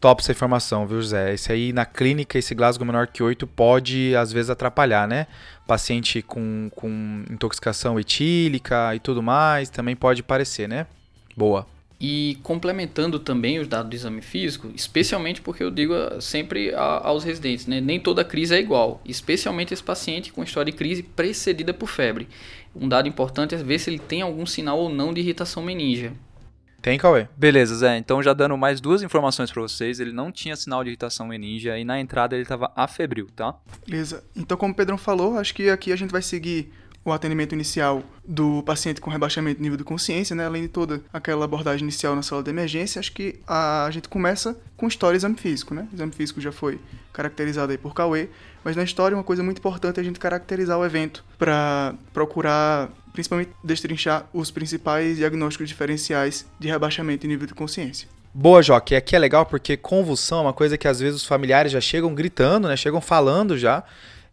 Top 0.04 0.22
essa 0.22 0.34
informação, 0.34 0.86
viu, 0.86 1.01
José? 1.01 1.34
Esse 1.34 1.50
aí 1.54 1.72
na 1.72 1.86
clínica, 1.86 2.38
esse 2.38 2.54
Glasgow 2.54 2.86
menor 2.86 3.07
que 3.07 3.24
8 3.24 3.48
pode 3.48 4.13
às 4.18 4.34
vezes 4.34 4.50
atrapalhar, 4.50 5.07
né? 5.07 5.28
Paciente 5.66 6.22
com, 6.22 6.69
com 6.75 7.24
intoxicação 7.31 7.98
etílica 7.98 8.94
e 8.94 9.00
tudo 9.00 9.24
mais, 9.24 9.69
também 9.69 9.96
pode 9.96 10.22
parecer, 10.22 10.68
né? 10.68 10.88
Boa. 11.38 11.66
E 12.05 12.38
complementando 12.44 13.17
também 13.17 13.59
os 13.59 13.67
dados 13.69 13.89
do 13.89 13.95
exame 13.95 14.21
físico, 14.21 14.69
especialmente 14.75 15.39
porque 15.41 15.63
eu 15.63 15.71
digo 15.71 15.94
sempre 16.19 16.75
aos 16.75 17.23
residentes, 17.23 17.65
né? 17.65 17.79
nem 17.79 17.97
toda 17.97 18.25
crise 18.25 18.53
é 18.53 18.59
igual, 18.59 19.00
especialmente 19.05 19.73
esse 19.73 19.81
paciente 19.81 20.33
com 20.33 20.44
história 20.44 20.69
de 20.69 20.77
crise 20.77 21.01
precedida 21.01 21.73
por 21.73 21.88
febre. 21.88 22.27
Um 22.75 22.89
dado 22.89 23.07
importante 23.07 23.55
é 23.55 23.57
ver 23.57 23.79
se 23.79 23.89
ele 23.89 24.00
tem 24.00 24.21
algum 24.21 24.45
sinal 24.45 24.79
ou 24.79 24.89
não 24.89 25.13
de 25.13 25.21
irritação 25.21 25.63
meníngea. 25.63 26.11
Tem, 26.81 26.97
Cauê? 26.97 27.29
Beleza, 27.38 27.73
Zé. 27.73 27.95
Então, 27.95 28.21
já 28.21 28.33
dando 28.33 28.57
mais 28.57 28.81
duas 28.81 29.01
informações 29.01 29.50
para 29.50 29.61
vocês. 29.61 30.01
Ele 30.01 30.11
não 30.11 30.29
tinha 30.29 30.57
sinal 30.57 30.83
de 30.83 30.89
irritação 30.89 31.25
meningia 31.25 31.79
e 31.79 31.85
na 31.85 31.97
entrada 31.97 32.35
ele 32.35 32.44
estava 32.44 32.69
afebril, 32.75 33.29
tá? 33.33 33.55
Beleza. 33.88 34.25
Então, 34.35 34.57
como 34.57 34.73
o 34.73 34.75
Pedrão 34.75 34.97
falou, 34.97 35.38
acho 35.38 35.55
que 35.55 35.69
aqui 35.69 35.94
a 35.94 35.95
gente 35.95 36.11
vai 36.11 36.21
seguir 36.21 36.73
o 37.05 37.11
atendimento 37.11 37.53
inicial 37.53 38.03
do 38.25 38.63
paciente 38.63 39.01
com 39.01 39.09
rebaixamento 39.09 39.57
de 39.57 39.61
nível 39.61 39.77
de 39.77 39.83
consciência, 39.83 40.35
né? 40.35 40.45
além 40.45 40.63
de 40.63 40.67
toda 40.69 41.01
aquela 41.11 41.45
abordagem 41.45 41.83
inicial 41.83 42.15
na 42.15 42.21
sala 42.21 42.41
de 42.41 42.50
emergência, 42.50 43.00
acho 43.00 43.11
que 43.11 43.39
a, 43.47 43.89
gente 43.91 44.07
começa 44.07 44.57
com 44.77 44.88
história 44.88 45.15
e 45.15 45.17
exame 45.17 45.35
físico. 45.35 45.73
Né? 45.73 45.88
O 45.91 45.95
exame 45.95 46.11
físico 46.11 46.39
já 46.39 46.51
foi 46.51 46.79
caracterizado 47.11 47.71
aí 47.71 47.77
por 47.77 47.94
Cauê, 47.94 48.29
mas 48.63 48.75
na 48.75 48.83
história 48.83 49.15
uma 49.15 49.23
coisa 49.23 49.44
muito 49.44 49.57
importante 49.57 49.97
é 49.97 50.01
a 50.01 50.03
gente 50.03 50.19
caracterizar 50.19 50.79
o 50.79 50.85
evento 50.85 51.23
para 51.38 51.94
procurar 52.13 52.89
principalmente 53.11 53.51
destrinchar 53.63 54.27
os 54.33 54.50
principais 54.50 55.17
diagnósticos 55.17 55.67
diferenciais 55.69 56.45
de 56.59 56.67
rebaixamento 56.67 57.21
de 57.21 57.27
nível 57.27 57.45
de 57.45 57.53
consciência. 57.53 58.07
Boa, 58.33 58.63
Joque. 58.63 58.95
Aqui 58.95 59.15
é 59.15 59.19
legal 59.19 59.45
porque 59.45 59.77
convulsão 59.77 60.39
é 60.39 60.41
uma 60.41 60.53
coisa 60.53 60.75
que 60.75 60.88
às 60.88 61.00
vezes 61.00 61.21
os 61.21 61.27
familiares 61.27 61.71
já 61.71 61.79
chegam 61.79 62.15
gritando, 62.15 62.67
né? 62.67 62.75
Chegam 62.75 63.00
falando 63.00 63.55
já. 63.55 63.83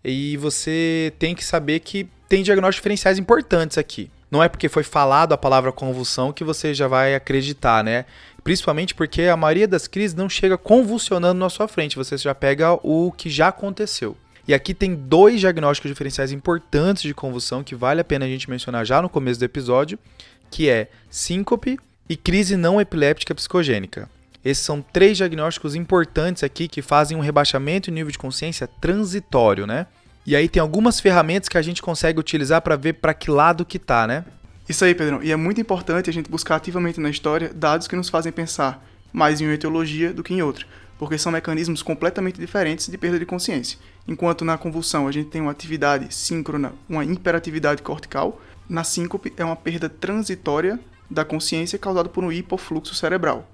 E 0.04 0.36
você 0.36 1.12
tem 1.18 1.34
que 1.34 1.44
saber 1.44 1.80
que 1.80 2.08
tem 2.28 2.42
diagnósticos 2.42 2.76
diferenciais 2.80 3.18
importantes 3.18 3.76
aqui. 3.76 4.10
Não 4.30 4.42
é 4.42 4.48
porque 4.48 4.68
foi 4.68 4.84
falado 4.84 5.32
a 5.32 5.38
palavra 5.38 5.72
convulsão 5.72 6.32
que 6.32 6.44
você 6.44 6.72
já 6.72 6.86
vai 6.86 7.14
acreditar, 7.14 7.82
né? 7.82 8.04
Principalmente 8.44 8.94
porque 8.94 9.22
a 9.22 9.36
maioria 9.36 9.66
das 9.66 9.88
crises 9.88 10.14
não 10.14 10.28
chega 10.28 10.56
convulsionando 10.56 11.38
na 11.38 11.50
sua 11.50 11.66
frente, 11.66 11.96
você 11.96 12.16
já 12.16 12.34
pega 12.34 12.74
o 12.74 13.12
que 13.12 13.28
já 13.28 13.48
aconteceu. 13.48 14.16
E 14.46 14.54
aqui 14.54 14.72
tem 14.72 14.94
dois 14.94 15.40
diagnósticos 15.40 15.90
diferenciais 15.90 16.32
importantes 16.32 17.02
de 17.02 17.12
convulsão 17.12 17.62
que 17.62 17.74
vale 17.74 18.00
a 18.00 18.04
pena 18.04 18.24
a 18.24 18.28
gente 18.28 18.48
mencionar 18.48 18.86
já 18.86 19.02
no 19.02 19.08
começo 19.08 19.38
do 19.40 19.44
episódio, 19.44 19.98
que 20.50 20.68
é 20.68 20.88
síncope 21.10 21.78
e 22.08 22.16
crise 22.16 22.56
não 22.56 22.80
epiléptica 22.80 23.34
psicogênica. 23.34 24.08
Esses 24.44 24.64
são 24.64 24.80
três 24.80 25.16
diagnósticos 25.16 25.74
importantes 25.74 26.42
aqui 26.42 26.68
que 26.68 26.82
fazem 26.82 27.16
um 27.16 27.20
rebaixamento 27.20 27.90
de 27.90 27.94
nível 27.94 28.10
de 28.10 28.18
consciência 28.18 28.66
transitório, 28.66 29.66
né? 29.66 29.86
E 30.26 30.36
aí 30.36 30.48
tem 30.48 30.60
algumas 30.60 31.00
ferramentas 31.00 31.48
que 31.48 31.58
a 31.58 31.62
gente 31.62 31.82
consegue 31.82 32.18
utilizar 32.18 32.62
para 32.62 32.76
ver 32.76 32.94
para 32.94 33.14
que 33.14 33.30
lado 33.30 33.64
que 33.64 33.78
tá, 33.78 34.06
né? 34.06 34.24
Isso 34.68 34.84
aí, 34.84 34.94
Pedrão. 34.94 35.22
E 35.22 35.32
é 35.32 35.36
muito 35.36 35.60
importante 35.60 36.08
a 36.08 36.12
gente 36.12 36.30
buscar 36.30 36.56
ativamente 36.56 37.00
na 37.00 37.10
história 37.10 37.52
dados 37.52 37.88
que 37.88 37.96
nos 37.96 38.08
fazem 38.08 38.30
pensar 38.30 38.86
mais 39.12 39.40
em 39.40 39.46
uma 39.46 39.54
etiologia 39.54 40.12
do 40.12 40.22
que 40.22 40.32
em 40.32 40.42
outra 40.42 40.64
porque 41.00 41.16
são 41.16 41.32
mecanismos 41.32 41.82
completamente 41.82 42.38
diferentes 42.38 42.86
de 42.86 42.98
perda 42.98 43.18
de 43.18 43.24
consciência. 43.24 43.78
Enquanto 44.06 44.44
na 44.44 44.58
convulsão 44.58 45.08
a 45.08 45.12
gente 45.12 45.30
tem 45.30 45.40
uma 45.40 45.50
atividade 45.50 46.14
síncrona, 46.14 46.74
uma 46.86 47.02
hiperatividade 47.02 47.80
cortical, 47.80 48.38
na 48.68 48.84
síncope 48.84 49.32
é 49.38 49.42
uma 49.42 49.56
perda 49.56 49.88
transitória 49.88 50.78
da 51.10 51.24
consciência 51.24 51.78
causada 51.78 52.10
por 52.10 52.22
um 52.22 52.30
hipofluxo 52.30 52.94
cerebral. 52.94 53.48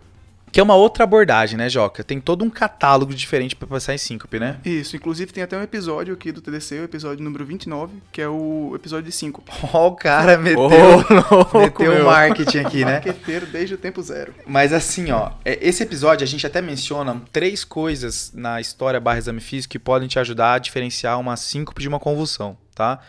Que 0.50 0.60
é 0.60 0.62
uma 0.62 0.74
outra 0.74 1.04
abordagem, 1.04 1.56
né, 1.56 1.68
Joca? 1.68 2.02
Tem 2.02 2.20
todo 2.20 2.44
um 2.44 2.50
catálogo 2.50 3.14
diferente 3.14 3.54
para 3.54 3.68
passar 3.68 3.94
em 3.94 3.98
síncope, 3.98 4.38
né? 4.38 4.58
Isso, 4.64 4.96
inclusive 4.96 5.32
tem 5.32 5.42
até 5.42 5.56
um 5.56 5.62
episódio 5.62 6.14
aqui 6.14 6.32
do 6.32 6.40
TDC, 6.40 6.80
o 6.80 6.84
episódio 6.84 7.22
número 7.22 7.44
29, 7.44 7.98
que 8.10 8.22
é 8.22 8.28
o 8.28 8.72
episódio 8.74 9.04
de 9.04 9.12
síncope. 9.12 9.50
Ó, 9.72 9.84
oh, 9.84 9.86
o 9.88 9.96
cara 9.96 10.38
meteu, 10.38 10.62
oh, 10.62 11.58
meteu 11.58 12.02
o 12.02 12.04
marketing 12.06 12.58
aqui, 12.58 12.84
né? 12.84 12.92
Marqueteiro 12.94 13.46
desde 13.46 13.74
o 13.74 13.78
tempo 13.78 14.02
zero. 14.02 14.34
Mas 14.46 14.72
assim, 14.72 15.10
ó, 15.10 15.32
é, 15.44 15.58
esse 15.60 15.82
episódio 15.82 16.24
a 16.24 16.26
gente 16.26 16.46
até 16.46 16.62
menciona 16.62 17.20
três 17.32 17.64
coisas 17.64 18.32
na 18.34 18.60
história 18.60 19.00
barra 19.00 19.18
exame 19.18 19.40
físico 19.40 19.72
que 19.72 19.78
podem 19.78 20.08
te 20.08 20.18
ajudar 20.18 20.54
a 20.54 20.58
diferenciar 20.58 21.20
uma 21.20 21.36
síncope 21.36 21.82
de 21.82 21.88
uma 21.88 22.00
convulsão, 22.00 22.56
tá? 22.74 23.00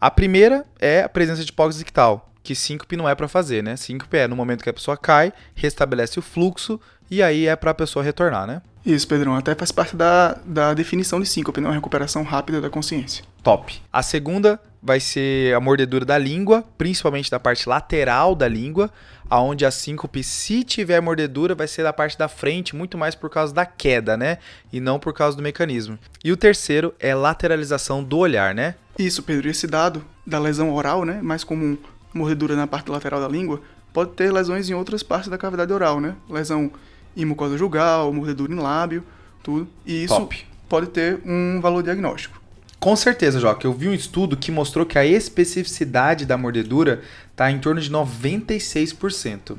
A 0.00 0.10
primeira 0.10 0.64
é 0.78 1.02
a 1.02 1.08
presença 1.08 1.44
de 1.44 1.50
hipóxia 1.50 1.82
ictal, 1.82 2.30
que 2.46 2.54
síncope 2.54 2.96
não 2.96 3.08
é 3.08 3.14
para 3.14 3.26
fazer, 3.26 3.60
né? 3.60 3.74
Síncope 3.74 4.16
é 4.16 4.28
no 4.28 4.36
momento 4.36 4.62
que 4.62 4.70
a 4.70 4.72
pessoa 4.72 4.96
cai, 4.96 5.32
restabelece 5.56 6.16
o 6.16 6.22
fluxo 6.22 6.80
e 7.10 7.20
aí 7.20 7.48
é 7.48 7.56
para 7.56 7.72
a 7.72 7.74
pessoa 7.74 8.04
retornar, 8.04 8.46
né? 8.46 8.62
Isso, 8.84 9.08
Pedrão, 9.08 9.34
até 9.34 9.52
faz 9.52 9.72
parte 9.72 9.96
da, 9.96 10.38
da 10.44 10.72
definição 10.72 11.20
de 11.20 11.26
síncope, 11.26 11.60
não? 11.60 11.64
Né? 11.64 11.70
Uma 11.70 11.80
recuperação 11.80 12.22
rápida 12.22 12.60
da 12.60 12.70
consciência. 12.70 13.24
Top. 13.42 13.82
A 13.92 14.00
segunda 14.00 14.60
vai 14.80 15.00
ser 15.00 15.56
a 15.56 15.60
mordedura 15.60 16.04
da 16.04 16.16
língua, 16.16 16.64
principalmente 16.78 17.28
da 17.28 17.40
parte 17.40 17.68
lateral 17.68 18.36
da 18.36 18.46
língua, 18.46 18.88
aonde 19.28 19.66
a 19.66 19.72
síncope, 19.72 20.22
se 20.22 20.62
tiver 20.62 21.00
mordedura, 21.00 21.52
vai 21.52 21.66
ser 21.66 21.82
da 21.82 21.92
parte 21.92 22.16
da 22.16 22.28
frente, 22.28 22.76
muito 22.76 22.96
mais 22.96 23.16
por 23.16 23.28
causa 23.28 23.52
da 23.52 23.66
queda, 23.66 24.16
né? 24.16 24.38
E 24.72 24.78
não 24.78 25.00
por 25.00 25.12
causa 25.12 25.36
do 25.36 25.42
mecanismo. 25.42 25.98
E 26.22 26.30
o 26.30 26.36
terceiro 26.36 26.94
é 27.00 27.12
lateralização 27.12 28.04
do 28.04 28.18
olhar, 28.18 28.54
né? 28.54 28.76
Isso, 28.96 29.24
Pedro. 29.24 29.48
Esse 29.48 29.66
dado 29.66 30.04
da 30.24 30.38
lesão 30.38 30.72
oral, 30.72 31.04
né? 31.04 31.20
Mais 31.20 31.42
comum 31.42 31.76
mordedura 32.16 32.56
na 32.56 32.66
parte 32.66 32.90
lateral 32.90 33.20
da 33.20 33.28
língua, 33.28 33.60
pode 33.92 34.10
ter 34.12 34.32
lesões 34.32 34.68
em 34.68 34.74
outras 34.74 35.02
partes 35.02 35.30
da 35.30 35.38
cavidade 35.38 35.72
oral, 35.72 36.00
né? 36.00 36.14
Lesão 36.28 36.70
em 37.16 37.24
mucosa 37.24 37.56
jugal, 37.56 38.12
mordedura 38.12 38.52
em 38.52 38.56
lábio, 38.56 39.04
tudo. 39.42 39.68
E 39.86 40.04
isso 40.04 40.14
Top. 40.14 40.46
pode 40.68 40.88
ter 40.88 41.20
um 41.24 41.60
valor 41.60 41.82
diagnóstico. 41.82 42.40
Com 42.78 42.94
certeza, 42.94 43.40
Joca. 43.40 43.66
Eu 43.66 43.72
vi 43.72 43.88
um 43.88 43.94
estudo 43.94 44.36
que 44.36 44.52
mostrou 44.52 44.84
que 44.84 44.98
a 44.98 45.04
especificidade 45.04 46.26
da 46.26 46.36
mordedura 46.36 47.02
está 47.32 47.50
em 47.50 47.58
torno 47.58 47.80
de 47.80 47.90
96%. 47.90 49.56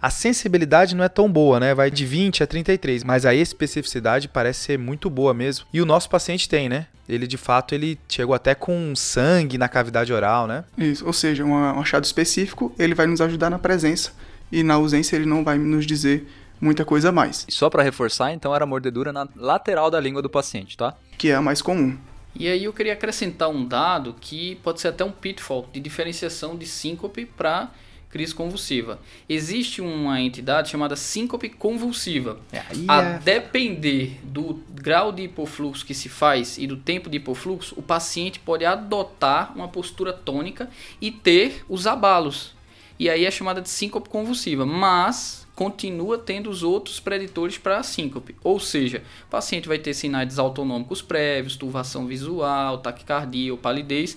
A 0.00 0.10
sensibilidade 0.10 0.94
não 0.94 1.04
é 1.04 1.08
tão 1.08 1.30
boa, 1.30 1.58
né? 1.58 1.74
Vai 1.74 1.90
de 1.90 2.06
20 2.06 2.42
a 2.42 2.46
33, 2.46 3.02
mas 3.02 3.26
a 3.26 3.34
especificidade 3.34 4.28
parece 4.28 4.60
ser 4.60 4.78
muito 4.78 5.10
boa 5.10 5.34
mesmo. 5.34 5.66
E 5.72 5.80
o 5.80 5.86
nosso 5.86 6.08
paciente 6.08 6.48
tem, 6.48 6.68
né? 6.68 6.86
Ele 7.08 7.26
de 7.26 7.36
fato 7.36 7.74
ele 7.74 7.98
chegou 8.08 8.34
até 8.34 8.54
com 8.54 8.94
sangue 8.94 9.58
na 9.58 9.68
cavidade 9.68 10.12
oral, 10.12 10.46
né? 10.46 10.64
Isso, 10.76 11.04
ou 11.06 11.12
seja, 11.12 11.44
um 11.44 11.80
achado 11.80 12.04
específico, 12.04 12.72
ele 12.78 12.94
vai 12.94 13.06
nos 13.06 13.20
ajudar 13.20 13.50
na 13.50 13.58
presença 13.58 14.12
e 14.52 14.62
na 14.62 14.74
ausência 14.74 15.16
ele 15.16 15.26
não 15.26 15.42
vai 15.42 15.58
nos 15.58 15.86
dizer 15.86 16.28
muita 16.60 16.84
coisa 16.84 17.10
a 17.10 17.12
mais, 17.12 17.46
E 17.48 17.52
só 17.52 17.70
pra 17.70 17.82
reforçar, 17.82 18.32
então 18.32 18.54
era 18.54 18.64
a 18.64 18.66
mordedura 18.66 19.12
na 19.12 19.28
lateral 19.36 19.90
da 19.90 20.00
língua 20.00 20.20
do 20.20 20.28
paciente, 20.28 20.76
tá? 20.76 20.96
que 21.16 21.30
é 21.30 21.34
a 21.34 21.42
mais 21.42 21.62
comum. 21.62 21.96
E 22.34 22.46
aí 22.46 22.64
eu 22.64 22.72
queria 22.72 22.92
acrescentar 22.92 23.48
um 23.48 23.64
dado 23.64 24.14
que 24.20 24.56
pode 24.56 24.80
ser 24.80 24.88
até 24.88 25.04
um 25.04 25.10
pitfall 25.10 25.68
de 25.72 25.80
diferenciação 25.80 26.56
de 26.56 26.66
síncope 26.66 27.24
para 27.24 27.70
crise 28.10 28.34
convulsiva. 28.34 28.98
Existe 29.28 29.80
uma 29.80 30.20
entidade 30.20 30.70
chamada 30.70 30.96
síncope 30.96 31.48
convulsiva. 31.48 32.38
Aí 32.52 32.84
A 32.88 33.02
é- 33.02 33.18
depender 33.18 34.18
do 34.22 34.60
grau 34.70 35.12
de 35.12 35.22
hipofluxo 35.24 35.84
que 35.84 35.94
se 35.94 36.08
faz 36.08 36.58
e 36.58 36.66
do 36.66 36.76
tempo 36.76 37.10
de 37.10 37.18
hipofluxo, 37.18 37.74
o 37.76 37.82
paciente 37.82 38.38
pode 38.38 38.64
adotar 38.64 39.52
uma 39.54 39.68
postura 39.68 40.12
tônica 40.12 40.70
e 41.00 41.10
ter 41.10 41.64
os 41.68 41.86
abalos. 41.86 42.56
E 42.98 43.08
aí 43.08 43.24
é 43.24 43.30
chamada 43.30 43.60
de 43.60 43.68
síncope 43.68 44.08
convulsiva, 44.08 44.66
mas 44.66 45.46
continua 45.54 46.18
tendo 46.18 46.50
os 46.50 46.62
outros 46.62 47.00
preditores 47.00 47.58
para 47.58 47.78
a 47.78 47.82
síncope. 47.82 48.34
Ou 48.42 48.58
seja, 48.58 49.02
o 49.26 49.30
paciente 49.30 49.68
vai 49.68 49.78
ter 49.78 49.92
sinais 49.92 50.38
autonômicos 50.38 51.02
prévios, 51.02 51.56
turvação 51.56 52.06
visual, 52.06 52.78
taquicardia 52.78 53.52
ou 53.52 53.58
palidez 53.58 54.16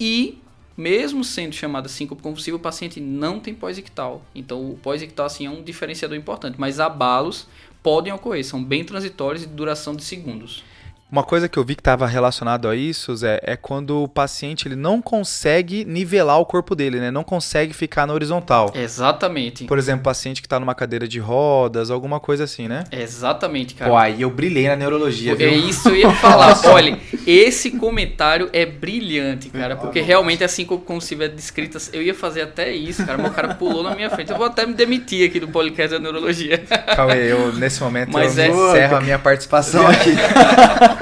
e 0.00 0.38
mesmo 0.78 1.24
sendo 1.24 1.52
chamada 1.52 1.88
síncope 1.88 2.22
convulsiva, 2.22 2.56
o 2.56 2.60
paciente 2.60 3.00
não 3.00 3.40
tem 3.40 3.52
pós-ictal. 3.52 4.22
Então, 4.32 4.70
o 4.70 4.76
pós-ictal 4.76 5.26
assim, 5.26 5.44
é 5.44 5.50
um 5.50 5.60
diferenciador 5.60 6.16
importante, 6.16 6.54
mas 6.56 6.78
abalos 6.78 7.48
podem 7.82 8.12
ocorrer, 8.12 8.44
são 8.44 8.62
bem 8.62 8.84
transitórios 8.84 9.42
e 9.42 9.46
de 9.48 9.54
duração 9.54 9.96
de 9.96 10.04
segundos. 10.04 10.62
Uma 11.10 11.22
coisa 11.22 11.48
que 11.48 11.58
eu 11.58 11.64
vi 11.64 11.74
que 11.74 11.80
estava 11.80 12.06
relacionado 12.06 12.68
a 12.68 12.76
isso, 12.76 13.16
Zé, 13.16 13.40
é 13.42 13.56
quando 13.56 14.02
o 14.02 14.06
paciente 14.08 14.68
ele 14.68 14.76
não 14.76 15.00
consegue 15.00 15.82
nivelar 15.86 16.38
o 16.38 16.44
corpo 16.44 16.74
dele, 16.74 17.00
né? 17.00 17.10
Não 17.10 17.24
consegue 17.24 17.72
ficar 17.72 18.06
na 18.06 18.12
horizontal. 18.12 18.70
Exatamente. 18.74 19.64
Por 19.64 19.78
exemplo, 19.78 20.02
paciente 20.04 20.42
que 20.42 20.46
está 20.46 20.60
numa 20.60 20.74
cadeira 20.74 21.08
de 21.08 21.18
rodas, 21.18 21.90
alguma 21.90 22.20
coisa 22.20 22.44
assim, 22.44 22.68
né? 22.68 22.84
Exatamente, 22.92 23.74
cara. 23.74 23.90
Pô, 23.90 23.96
aí 23.96 24.20
eu 24.20 24.28
brilhei 24.28 24.68
na 24.68 24.76
neurologia, 24.76 25.32
É 25.32 25.34
viu? 25.34 25.48
isso 25.50 25.84
que 25.84 25.88
eu 25.88 25.96
ia 25.96 26.10
falar. 26.12 26.60
Olha, 26.66 26.98
esse 27.26 27.70
comentário 27.70 28.50
é 28.52 28.66
brilhante, 28.66 29.48
cara, 29.48 29.76
porque 29.76 30.00
realmente 30.02 30.44
assim 30.44 30.66
como, 30.66 31.00
se 31.00 31.08
tiver 31.08 31.28
descrita, 31.28 31.78
eu 31.94 32.02
ia 32.02 32.14
fazer 32.14 32.42
até 32.42 32.70
isso, 32.74 33.06
cara, 33.06 33.16
mas 33.16 33.30
o 33.32 33.34
cara 33.34 33.54
pulou 33.54 33.82
na 33.82 33.94
minha 33.94 34.10
frente. 34.10 34.30
Eu 34.30 34.36
vou 34.36 34.46
até 34.46 34.66
me 34.66 34.74
demitir 34.74 35.26
aqui 35.26 35.40
do 35.40 35.48
podcast 35.48 35.90
da 35.90 35.98
neurologia. 35.98 36.58
Cauê, 36.94 37.32
eu, 37.32 37.50
nesse 37.54 37.82
momento 37.82 38.12
Mas 38.12 38.36
eu 38.36 38.44
é- 38.44 38.48
encerro 38.48 38.96
a 38.96 39.00
minha 39.00 39.18
participação 39.18 39.86
aqui. 39.88 40.10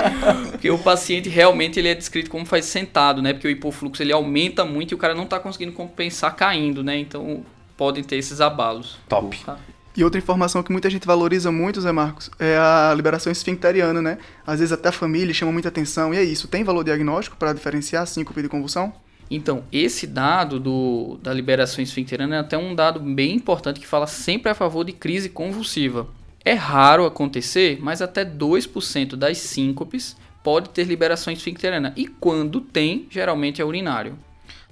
Porque 0.52 0.70
o 0.70 0.78
paciente 0.78 1.28
realmente 1.28 1.78
ele 1.78 1.88
é 1.88 1.94
descrito 1.94 2.30
como 2.30 2.44
faz 2.44 2.64
sentado, 2.66 3.22
né? 3.22 3.32
Porque 3.32 3.48
o 3.48 3.50
hipofluxo 3.50 4.02
ele 4.02 4.12
aumenta 4.12 4.64
muito 4.64 4.92
e 4.92 4.94
o 4.94 4.98
cara 4.98 5.14
não 5.14 5.26
tá 5.26 5.38
conseguindo 5.38 5.72
compensar 5.72 6.34
caindo, 6.34 6.82
né? 6.82 6.98
Então 6.98 7.44
podem 7.76 8.02
ter 8.02 8.16
esses 8.16 8.40
abalos. 8.40 8.98
Top. 9.08 9.38
Tá? 9.44 9.58
E 9.96 10.04
outra 10.04 10.18
informação 10.18 10.62
que 10.62 10.70
muita 10.70 10.90
gente 10.90 11.06
valoriza 11.06 11.50
muito, 11.50 11.80
Zé 11.80 11.90
Marcos, 11.90 12.30
é 12.38 12.56
a 12.58 12.92
liberação 12.94 13.32
esfincteriana, 13.32 14.02
né? 14.02 14.18
Às 14.46 14.58
vezes 14.58 14.72
até 14.72 14.90
a 14.90 14.92
família 14.92 15.32
chama 15.32 15.52
muita 15.52 15.68
atenção. 15.68 16.12
E 16.12 16.18
é 16.18 16.22
isso, 16.22 16.48
tem 16.48 16.62
valor 16.62 16.84
diagnóstico 16.84 17.36
para 17.36 17.54
diferenciar 17.54 18.06
síncope 18.06 18.42
de 18.42 18.48
convulsão? 18.48 18.92
Então, 19.30 19.64
esse 19.72 20.06
dado 20.06 20.60
do, 20.60 21.18
da 21.22 21.32
liberação 21.32 21.82
esfincteriana 21.82 22.36
é 22.36 22.38
até 22.38 22.58
um 22.58 22.74
dado 22.74 23.00
bem 23.00 23.34
importante 23.34 23.80
que 23.80 23.86
fala 23.86 24.06
sempre 24.06 24.50
a 24.50 24.54
favor 24.54 24.84
de 24.84 24.92
crise 24.92 25.30
convulsiva. 25.30 26.06
É 26.46 26.52
raro 26.52 27.04
acontecer, 27.04 27.76
mas 27.80 28.00
até 28.00 28.24
2% 28.24 29.16
das 29.16 29.38
síncopes 29.38 30.16
pode 30.44 30.68
ter 30.68 30.84
liberação 30.84 31.32
esfincteriana. 31.32 31.92
E 31.96 32.06
quando 32.06 32.60
tem, 32.60 33.08
geralmente 33.10 33.60
é 33.60 33.64
urinário. 33.64 34.16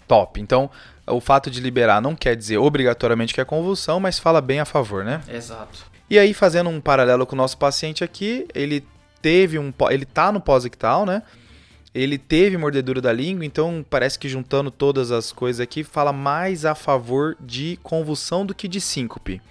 Top. 0.06 0.40
Então, 0.40 0.70
o 1.04 1.20
fato 1.20 1.50
de 1.50 1.60
liberar 1.60 2.00
não 2.00 2.14
quer 2.14 2.36
dizer 2.36 2.58
obrigatoriamente 2.58 3.34
que 3.34 3.40
é 3.40 3.44
convulsão, 3.44 3.98
mas 3.98 4.20
fala 4.20 4.40
bem 4.40 4.60
a 4.60 4.64
favor, 4.64 5.04
né? 5.04 5.20
Exato. 5.28 5.84
E 6.08 6.16
aí, 6.16 6.32
fazendo 6.32 6.70
um 6.70 6.80
paralelo 6.80 7.26
com 7.26 7.34
o 7.34 7.36
nosso 7.36 7.58
paciente 7.58 8.04
aqui, 8.04 8.46
ele 8.54 8.86
teve 9.20 9.58
um. 9.58 9.74
Ele 9.90 10.04
tá 10.04 10.30
no 10.30 10.40
pós-ictal, 10.40 11.04
né? 11.04 11.24
Ele 11.92 12.18
teve 12.18 12.56
mordedura 12.56 13.00
da 13.00 13.12
língua, 13.12 13.44
então 13.44 13.84
parece 13.90 14.16
que 14.16 14.28
juntando 14.28 14.70
todas 14.70 15.10
as 15.10 15.32
coisas 15.32 15.58
aqui, 15.58 15.82
fala 15.82 16.12
mais 16.12 16.64
a 16.64 16.76
favor 16.76 17.36
de 17.40 17.80
convulsão 17.82 18.46
do 18.46 18.54
que 18.54 18.68
de 18.68 18.80
síncope. 18.80 19.42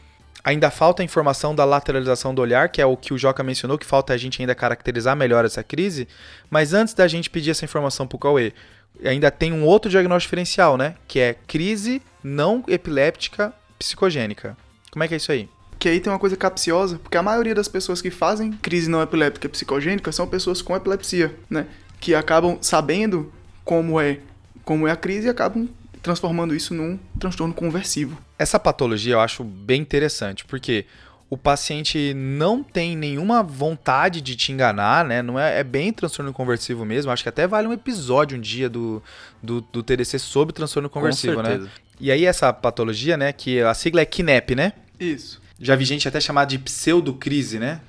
Ainda 0.44 0.70
falta 0.70 1.02
a 1.02 1.06
informação 1.06 1.56
da 1.56 1.64
lateralização 1.64 2.36
do 2.36 2.42
olhar, 2.42 2.68
que 2.68 2.82
é 2.82 2.86
o 2.86 2.98
que 2.98 3.14
o 3.14 3.18
Joca 3.18 3.42
mencionou, 3.44 3.78
que 3.78 3.86
falta 3.86 4.14
a 4.14 4.18
gente 4.18 4.42
ainda 4.42 4.54
caracterizar 4.54 5.16
melhor 5.16 5.46
essa 5.46 5.64
crise. 5.64 6.06
Mas 6.50 6.74
antes 6.74 6.94
da 6.94 7.08
gente 7.08 7.30
pedir 7.30 7.52
essa 7.52 7.64
informação 7.64 8.06
pro 8.06 8.18
Cauê, 8.18 8.52
ainda 9.06 9.32
tem 9.32 9.54
um 9.54 9.64
outro 9.64 9.90
diagnóstico 9.90 10.28
diferencial, 10.28 10.76
né? 10.76 10.96
Que 11.08 11.20
é 11.20 11.34
crise 11.48 12.02
não 12.22 12.62
epiléptica 12.68 13.54
psicogênica. 13.80 14.58
Como 14.92 15.04
é 15.04 15.08
que 15.08 15.14
é 15.14 15.18
isso 15.18 15.32
aí? 15.32 15.50
Que 15.80 15.88
aí 15.88 16.02
tem 16.02 16.12
uma 16.12 16.20
coisa 16.20 16.36
capciosa, 16.36 17.00
porque 17.00 17.18
a 17.18 17.24
maioria 17.24 17.56
das 17.56 17.70
pessoas 17.70 18.02
que 18.02 18.12
fazem 18.12 18.52
crise 18.52 18.90
não 18.90 19.02
epiléptica 19.02 19.48
psicogênica 19.48 20.12
são 20.12 20.28
pessoas 20.28 20.62
com 20.62 20.76
epilepsia, 20.76 21.34
né? 21.50 21.68
Que 22.02 22.14
acabam 22.14 22.58
sabendo 22.62 23.32
como 23.64 24.00
é, 24.00 24.20
como 24.66 24.88
é 24.90 24.92
a 24.92 24.96
crise 24.98 25.28
e 25.28 25.30
acabam 25.30 25.70
transformando 26.03 26.53
isso 26.53 26.74
num 26.74 27.00
transtorno 27.17 27.53
conversivo. 27.53 28.22
Essa 28.38 28.60
patologia 28.60 29.13
eu 29.13 29.22
acho 29.22 29.43
bem 29.43 29.81
interessante, 29.81 30.45
porque 30.45 30.86
o 31.29 31.38
paciente 31.38 32.13
não 32.13 32.62
tem 32.62 32.95
nenhuma 32.95 33.41
vontade 33.41 34.22
de 34.22 34.36
te 34.36 34.51
enganar, 34.51 35.03
né? 35.05 35.24
Não 35.24 35.39
é, 35.39 35.62
é 35.62 35.63
bem 35.63 35.91
transtorno 35.91 36.31
conversivo 36.31 36.86
mesmo. 36.86 37.12
Acho 37.12 37.24
que 37.24 37.29
até 37.29 37.48
vale 37.48 37.67
um 37.67 37.74
episódio 37.74 38.38
um 38.38 38.41
dia 38.41 38.69
do, 38.69 39.01
do, 39.41 39.62
do 39.62 39.81
TDC 39.81 40.19
sobre 40.19 40.53
transtorno 40.53 40.89
conversivo, 40.89 41.41
né? 41.41 41.50
certeza. 41.50 41.72
E 42.00 42.12
aí 42.12 42.25
essa 42.25 42.51
patologia, 42.53 43.17
né? 43.17 43.31
Que 43.31 43.62
a 43.62 43.74
sigla 43.74 44.01
é 44.01 44.05
KNEP, 44.05 44.53
né? 44.53 44.74
Isso. 45.00 45.41
Já 45.60 45.75
vi 45.75 45.86
gente 45.86 46.07
até 46.07 46.19
chamar 46.19 46.45
de 46.45 46.60
pseudocrise, 46.60 47.57
né? 47.57 47.79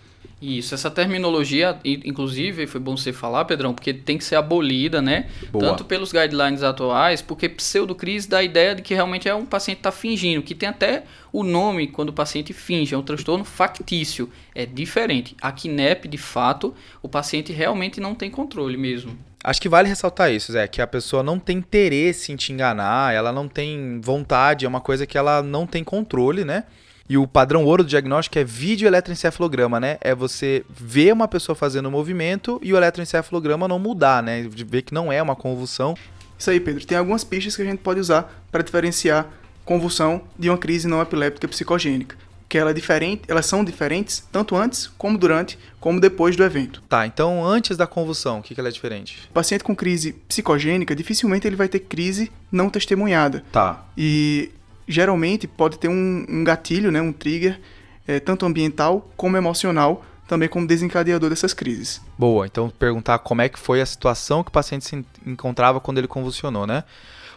Isso, 0.43 0.75
essa 0.75 0.91
terminologia, 0.91 1.79
inclusive, 1.85 2.67
foi 2.67 2.81
bom 2.81 2.97
você 2.97 3.13
falar, 3.13 3.45
Pedrão, 3.47 3.73
porque 3.73 3.95
tem 3.95 4.19
que 4.19 4.25
ser 4.25 4.37
abolida, 4.37 5.01
né? 5.01 5.29
Boa. 5.51 5.65
Tanto 5.65 5.85
pelos 5.85 6.13
guidelines 6.13 6.63
atuais, 6.63 7.23
porque 7.23 7.49
pseudocrise 7.49 8.29
dá 8.29 8.39
a 8.39 8.43
ideia 8.43 8.75
de 8.75 8.83
que 8.83 8.93
realmente 8.93 9.29
é 9.29 9.35
um 9.35 9.47
paciente 9.47 9.77
que 9.77 9.81
está 9.81 9.93
fingindo, 9.93 10.43
que 10.43 10.55
tem 10.55 10.69
até 10.69 11.05
o 11.33 11.43
nome 11.43 11.87
quando 11.87 12.11
o 12.11 12.13
paciente 12.13 12.53
finge, 12.53 12.95
é 12.95 12.99
um 12.99 13.03
transtorno 13.03 13.45
factício. 13.45 14.31
É 14.55 14.67
diferente. 14.67 15.35
A 15.41 15.51
KNEP, 15.51 16.09
de 16.09 16.19
fato, 16.19 16.75
o 17.03 17.09
paciente 17.09 17.53
realmente 17.53 17.99
não 17.99 18.15
tem 18.15 18.31
controle 18.31 18.77
mesmo. 18.77 19.19
Acho 19.43 19.61
que 19.61 19.69
vale 19.69 19.89
ressaltar 19.89 20.33
isso, 20.33 20.53
Zé, 20.53 20.67
que 20.67 20.81
a 20.81 20.87
pessoa 20.87 21.23
não 21.23 21.39
tem 21.39 21.59
interesse 21.59 22.33
em 22.33 22.37
te 22.37 22.51
enganar, 22.51 23.15
ela 23.15 23.31
não 23.31 23.47
tem 23.47 24.01
vontade, 24.01 24.65
é 24.65 24.69
uma 24.69 24.81
coisa 24.81 25.07
que 25.07 25.19
ela 25.19 25.43
não 25.43 25.67
tem 25.67 25.85
controle, 25.85 26.45
né? 26.45 26.65
E 27.09 27.19
o 27.19 27.27
padrão 27.27 27.65
ouro 27.65 27.83
do 27.83 27.89
diagnóstico 27.89 28.39
é 28.39 28.45
vídeo 28.45 28.87
eletroencefalograma, 28.87 29.79
né? 29.79 29.99
É 30.01 30.15
você 30.15 30.65
ver 30.71 31.13
uma 31.13 31.29
pessoa 31.29 31.55
fazendo 31.55 31.89
um 31.89 31.93
movimento 31.93 32.59
e 32.63 32.73
o 32.73 32.77
eletroencefalograma 32.77 33.69
não 33.69 33.79
mudar, 33.79 34.23
né? 34.23 34.43
De 34.43 34.65
ver 34.65 34.83
que 34.83 34.95
não 34.95 35.13
é 35.13 35.23
uma 35.23 35.37
convulsão. 35.37 35.95
Isso 36.39 36.51
aí, 36.51 36.59
Pedro. 36.59 36.85
Tem 36.87 36.97
algumas 36.97 37.23
pistas 37.23 37.55
que 37.57 37.63
a 37.63 37.65
gente 37.65 37.79
pode 37.79 38.01
usar 38.01 38.45
para 38.51 38.63
diferenciar 38.63 39.29
convulsão 39.65 40.23
de 40.39 40.49
uma 40.49 40.59
crise 40.59 40.89
não 40.89 41.01
epiléptica 41.01 41.49
psicogênica. 41.49 42.17
Que 42.49 42.59
ela 42.59 42.71
é 42.71 42.75
diferente, 42.75 43.23
elas 43.27 43.47
são 43.47 43.65
diferentes 43.65 44.27
tanto 44.31 44.55
antes, 44.55 44.91
como 44.99 45.19
durante, 45.19 45.59
como 45.81 46.01
depois 46.01 46.37
do 46.37 46.45
evento. 46.45 46.83
Tá, 46.89 47.07
então 47.07 47.45
antes 47.45 47.77
da 47.77 47.87
convulsão, 47.87 48.39
o 48.39 48.43
que, 48.43 48.55
que 48.55 48.61
ela 48.61 48.69
é 48.69 48.73
diferente? 48.73 49.27
O 49.31 49.33
paciente 49.33 49.65
com 49.65 49.75
crise 49.75 50.13
psicogênica, 50.29 50.95
dificilmente 50.95 51.47
ele 51.47 51.57
vai 51.57 51.69
ter 51.69 51.81
crise 51.81 52.31
não 52.53 52.71
testemunhada. 52.71 53.43
Tá. 53.51 53.85
E 53.97 54.51
geralmente 54.87 55.47
pode 55.47 55.79
ter 55.79 55.89
um, 55.89 56.25
um 56.29 56.45
gatilho, 56.45 56.91
né, 56.93 57.01
um 57.01 57.13
trigger, 57.13 57.61
eh, 58.07 58.21
tanto 58.21 58.45
ambiental 58.47 59.11
como 59.17 59.37
emocional, 59.37 60.05
também 60.29 60.49
como 60.49 60.67
desencadeador 60.67 61.29
dessas 61.31 61.53
crises. 61.53 62.01
Boa, 62.19 62.47
então 62.47 62.71
perguntar 62.71 63.19
como 63.19 63.43
é 63.43 63.49
que 63.49 63.59
foi 63.59 63.81
a 63.81 63.87
situação 63.87 64.43
que 64.43 64.49
o 64.49 64.53
paciente 64.53 64.85
se 64.85 64.97
en- 64.97 65.05
encontrava 65.27 65.81
quando 65.81 65.99
ele 65.99 66.09
convulsionou, 66.09 66.67
né? 66.67 66.85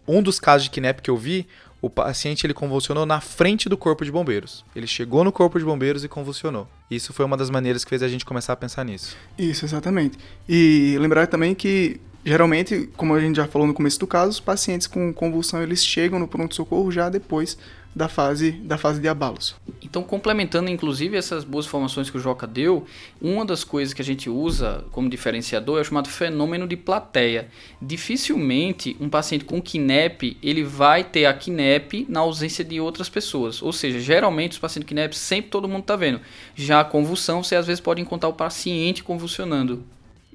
Um 0.08 0.22
dos 0.22 0.40
casos 0.40 0.64
de 0.64 0.70
KNEP 0.70 1.02
que 1.02 1.10
eu 1.10 1.18
vi, 1.18 1.46
o 1.82 1.90
paciente 1.90 2.46
ele 2.48 2.54
convulsionou 2.54 3.06
na 3.06 3.20
frente 3.22 3.68
do 3.70 3.78
corpo 3.78 4.04
de 4.06 4.12
bombeiros. 4.12 4.64
Ele 4.76 4.88
chegou 4.88 5.24
no 5.24 5.32
corpo 5.34 5.60
de 5.60 5.66
bombeiros 5.66 6.04
e 6.04 6.08
convulsionou. 6.08 6.68
Isso 6.90 7.12
foi 7.14 7.26
uma 7.26 7.36
das 7.38 7.50
maneiras 7.50 7.84
que 7.84 7.90
fez 7.90 8.02
a 8.02 8.08
gente 8.08 8.26
começar 8.26 8.54
a 8.54 8.56
pensar 8.56 8.84
nisso. 8.86 9.16
Isso, 9.38 9.66
exatamente. 9.66 10.18
E 10.48 10.96
lembrar 11.00 11.28
também 11.28 11.54
que 11.54 12.00
Geralmente, 12.28 12.90
como 12.98 13.14
a 13.14 13.22
gente 13.22 13.38
já 13.38 13.48
falou 13.48 13.66
no 13.66 13.74
começo 13.74 13.98
do 13.98 14.06
caso, 14.06 14.32
os 14.32 14.40
pacientes 14.42 14.86
com 14.86 15.14
convulsão 15.14 15.64
eles 15.64 15.82
chegam 15.82 16.20
no 16.20 16.28
pronto-socorro 16.28 16.92
já 16.92 17.08
depois 17.08 17.58
da 17.96 18.10
fase, 18.10 18.52
da 18.52 18.78
fase 18.78 19.00
de 19.00 19.08
abalos. 19.08 19.56
Então, 19.82 20.04
complementando 20.04 20.70
inclusive 20.70 21.16
essas 21.16 21.46
boas 21.46 21.66
informações 21.66 22.10
que 22.10 22.18
o 22.18 22.20
Joca 22.20 22.46
deu, 22.46 22.86
uma 23.22 23.46
das 23.46 23.64
coisas 23.64 23.94
que 23.94 24.02
a 24.02 24.06
gente 24.06 24.30
usa 24.30 24.84
como 24.92 25.10
diferenciador 25.10 25.78
é 25.78 25.82
o 25.84 25.86
chamado 25.86 26.10
fenômeno 26.10 26.68
de 26.68 26.76
plateia. 26.76 27.48
Dificilmente 27.82 28.98
um 29.00 29.08
paciente 29.08 29.46
com 29.46 29.62
KNEP 29.62 30.36
ele 30.44 30.66
vai 30.66 31.06
ter 31.06 31.28
a 31.28 31.34
KNEP 31.34 32.08
na 32.10 32.20
ausência 32.20 32.66
de 32.66 32.78
outras 32.78 33.08
pessoas. 33.08 33.62
Ou 33.62 33.72
seja, 33.72 34.02
geralmente 34.02 34.52
os 34.52 34.60
pacientes 34.60 34.90
KNEP 34.90 35.16
sempre 35.16 35.50
todo 35.50 35.66
mundo 35.66 35.84
está 35.84 35.96
vendo. 35.96 36.20
Já 36.54 36.82
a 36.82 36.84
convulsão, 36.84 37.42
você 37.42 37.56
às 37.56 37.66
vezes 37.66 37.80
pode 37.80 38.02
encontrar 38.02 38.28
o 38.28 38.34
paciente 38.34 39.02
convulsionando. 39.02 39.86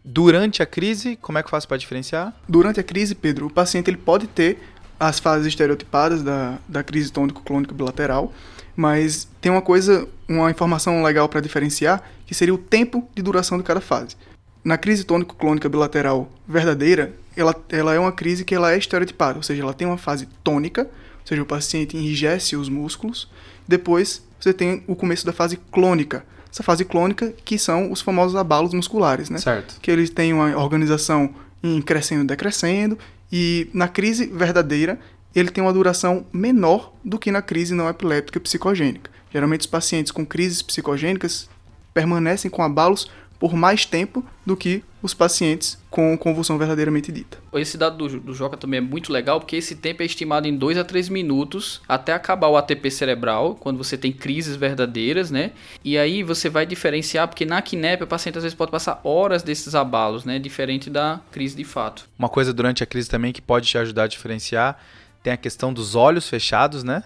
Durante 0.04 0.62
a 0.62 0.66
crise, 0.66 1.16
como 1.16 1.38
é 1.38 1.42
que 1.42 1.47
eu 1.47 1.50
faço 1.50 1.68
para 1.68 1.76
diferenciar? 1.76 2.35
Durante 2.49 2.80
a 2.80 2.82
crise, 2.82 3.14
Pedro, 3.14 3.47
o 3.47 3.50
paciente 3.50 3.88
ele 3.88 3.97
pode 3.97 4.26
ter 4.26 4.59
as 4.99 5.21
fases 5.21 5.47
estereotipadas 5.47 6.23
da, 6.23 6.59
da 6.68 6.82
crise 6.82 7.12
tônico-clônica 7.12 7.73
bilateral, 7.73 8.32
mas 8.75 9.28
tem 9.40 9.50
uma 9.52 9.62
coisa, 9.62 10.09
uma 10.28 10.50
informação 10.50 11.02
legal 11.02 11.28
para 11.28 11.40
diferenciar, 11.40 12.02
que 12.26 12.35
seria 12.35 12.54
o 12.54 12.59
tempo 12.59 13.09
de 13.14 13.23
duração 13.23 13.59
de 13.59 13.64
cada 13.64 13.80
fase. 13.80 14.16
Na 14.64 14.76
crise 14.76 15.04
tônico-clônica 15.04 15.68
bilateral 15.68 16.30
verdadeira, 16.47 17.14
ela, 17.37 17.54
ela 17.68 17.94
é 17.94 17.99
uma 17.99 18.12
crise 18.12 18.44
que 18.44 18.54
ela 18.54 18.73
é 18.73 18.78
estereotipada, 18.78 19.38
ou 19.38 19.42
seja, 19.42 19.62
ela 19.62 19.75
tem 19.75 19.87
uma 19.87 19.99
fase 19.99 20.26
tônica, 20.42 20.82
ou 20.82 21.26
seja, 21.26 21.42
o 21.42 21.47
paciente 21.47 21.97
enrijece 21.97 22.56
os 22.56 22.68
músculos, 22.68 23.28
depois 23.66 24.23
você 24.40 24.52
tem 24.52 24.82
o 24.88 24.97
começo 24.97 25.25
da 25.25 25.32
fase 25.32 25.56
clônica, 25.56 26.25
essa 26.52 26.62
fase 26.62 26.85
clônica 26.85 27.32
que 27.44 27.59
são 27.59 27.90
os 27.90 28.02
famosos 28.02 28.37
abalos 28.37 28.75
musculares, 28.75 29.30
né? 29.30 29.38
Certo. 29.38 29.80
Que 29.80 29.90
eles 29.90 30.11
têm 30.11 30.35
uma 30.35 30.54
organização 30.56 31.35
em 31.62 31.80
crescendo 31.80 32.25
e 32.25 32.26
decrescendo 32.26 32.99
e 33.32 33.71
na 33.73 33.88
crise 33.88 34.26
verdadeira, 34.26 34.99
ele 35.35 35.50
tem 35.50 35.64
uma 35.64 35.73
duração 35.73 36.26
menor 36.30 36.92
do 37.02 37.18
que 37.18 37.32
na 37.32 37.40
crise 37.40 37.75
não 37.75 37.88
epiléptica 37.88 38.38
psicogênica. 38.38 39.11
Geralmente, 39.32 39.62
os 39.62 39.66
pacientes 39.66 40.12
com 40.12 40.26
crises 40.26 40.61
psicogênicas 40.61 41.49
permanecem 41.94 42.50
com 42.50 42.62
abalos 42.62 43.11
por 43.40 43.54
mais 43.54 43.87
tempo 43.87 44.23
do 44.44 44.54
que 44.54 44.85
os 45.02 45.12
pacientes 45.12 45.78
com 45.90 46.16
convulsão 46.16 46.56
verdadeiramente 46.56 47.11
dita. 47.11 47.38
Esse 47.54 47.76
dado 47.76 47.97
do, 47.97 48.21
do 48.21 48.35
Joca 48.35 48.56
também 48.56 48.78
é 48.78 48.80
muito 48.80 49.12
legal, 49.12 49.40
porque 49.40 49.56
esse 49.56 49.75
tempo 49.75 50.02
é 50.02 50.06
estimado 50.06 50.47
em 50.47 50.56
2 50.56 50.78
a 50.78 50.85
3 50.85 51.09
minutos 51.09 51.82
até 51.88 52.12
acabar 52.12 52.49
o 52.49 52.56
ATP 52.56 52.90
cerebral, 52.90 53.56
quando 53.56 53.76
você 53.76 53.99
tem 53.99 54.12
crises 54.12 54.56
verdadeiras, 54.56 55.30
né? 55.30 55.52
E 55.85 55.99
aí 55.99 56.23
você 56.23 56.49
vai 56.49 56.64
diferenciar, 56.64 57.28
porque 57.28 57.44
na 57.44 57.61
KNEP 57.61 58.04
o 58.04 58.06
paciente 58.06 58.38
às 58.38 58.44
vezes 58.44 58.56
pode 58.56 58.71
passar 58.71 59.00
horas 59.02 59.42
desses 59.42 59.75
abalos, 59.75 60.25
né? 60.25 60.38
Diferente 60.38 60.88
da 60.88 61.21
crise 61.30 61.56
de 61.56 61.64
fato. 61.64 62.09
Uma 62.18 62.28
coisa 62.28 62.52
durante 62.52 62.82
a 62.82 62.87
crise 62.87 63.09
também 63.11 63.32
que 63.32 63.42
pode 63.42 63.68
te 63.68 63.76
ajudar 63.76 64.04
a 64.04 64.09
diferenciar 64.09 64.78
tem 65.23 65.32
a 65.32 65.37
questão 65.37 65.73
dos 65.73 65.94
olhos 65.94 66.28
fechados, 66.28 66.82
né? 66.82 67.04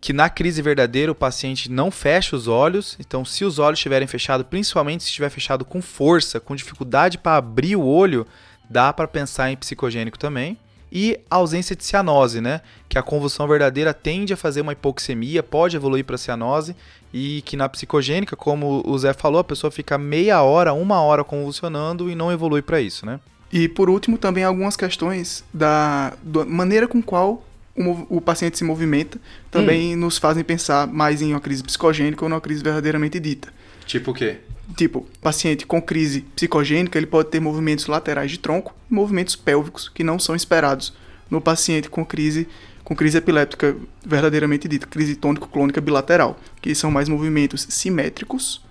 Que 0.00 0.12
na 0.12 0.30
crise 0.30 0.62
verdadeira 0.62 1.10
o 1.10 1.14
paciente 1.14 1.70
não 1.70 1.90
fecha 1.90 2.36
os 2.36 2.46
olhos. 2.46 2.96
Então, 3.00 3.24
se 3.24 3.44
os 3.44 3.58
olhos 3.58 3.78
estiverem 3.78 4.06
fechados, 4.06 4.46
principalmente 4.48 5.02
se 5.02 5.08
estiver 5.08 5.30
fechado 5.30 5.64
com 5.64 5.82
força, 5.82 6.38
com 6.38 6.54
dificuldade 6.54 7.18
para 7.18 7.36
abrir 7.36 7.76
o 7.76 7.84
olho, 7.84 8.26
dá 8.68 8.92
para 8.92 9.08
pensar 9.08 9.50
em 9.50 9.56
psicogênico 9.56 10.18
também. 10.18 10.56
E 10.90 11.20
ausência 11.28 11.76
de 11.76 11.84
cianose, 11.84 12.40
né? 12.40 12.62
Que 12.88 12.96
a 12.96 13.02
convulsão 13.02 13.46
verdadeira 13.46 13.92
tende 13.92 14.32
a 14.32 14.36
fazer 14.36 14.62
uma 14.62 14.72
hipoxemia, 14.72 15.42
pode 15.42 15.76
evoluir 15.76 16.04
para 16.04 16.16
cianose, 16.16 16.74
e 17.12 17.42
que 17.42 17.56
na 17.56 17.68
psicogênica, 17.68 18.34
como 18.34 18.82
o 18.86 18.98
Zé 18.98 19.12
falou, 19.12 19.40
a 19.40 19.44
pessoa 19.44 19.70
fica 19.70 19.98
meia 19.98 20.42
hora, 20.42 20.72
uma 20.72 21.02
hora 21.02 21.24
convulsionando 21.24 22.10
e 22.10 22.14
não 22.14 22.32
evolui 22.32 22.62
para 22.62 22.80
isso, 22.80 23.04
né? 23.04 23.20
E 23.52 23.68
por 23.68 23.90
último, 23.90 24.16
também 24.16 24.44
algumas 24.44 24.76
questões 24.76 25.44
da, 25.52 26.14
da 26.22 26.44
maneira 26.44 26.86
com 26.86 27.02
qual 27.02 27.42
o, 27.78 28.16
o 28.16 28.20
paciente 28.20 28.58
se 28.58 28.64
movimenta 28.64 29.18
também 29.50 29.94
hum. 29.94 30.00
nos 30.00 30.18
fazem 30.18 30.42
pensar 30.42 30.86
mais 30.86 31.22
em 31.22 31.32
uma 31.32 31.40
crise 31.40 31.62
psicogênica 31.62 32.24
ou 32.24 32.28
numa 32.28 32.40
crise 32.40 32.62
verdadeiramente 32.62 33.20
dita. 33.20 33.52
Tipo 33.86 34.10
o 34.10 34.14
quê? 34.14 34.38
Tipo, 34.76 35.06
paciente 35.22 35.64
com 35.64 35.80
crise 35.80 36.22
psicogênica, 36.36 36.98
ele 36.98 37.06
pode 37.06 37.30
ter 37.30 37.40
movimentos 37.40 37.86
laterais 37.86 38.30
de 38.30 38.38
tronco 38.38 38.74
e 38.90 38.94
movimentos 38.94 39.34
pélvicos 39.34 39.88
que 39.88 40.04
não 40.04 40.18
são 40.18 40.36
esperados 40.36 40.92
no 41.30 41.40
paciente 41.40 41.88
com 41.88 42.04
crise 42.04 42.46
com 42.84 42.96
crise 42.96 43.18
epiléptica 43.18 43.76
verdadeiramente 44.02 44.66
dita, 44.66 44.86
crise 44.86 45.14
tônico-clônica 45.14 45.78
bilateral, 45.78 46.40
que 46.62 46.74
são 46.74 46.90
mais 46.90 47.06
movimentos 47.06 47.66
simétricos 47.68 48.62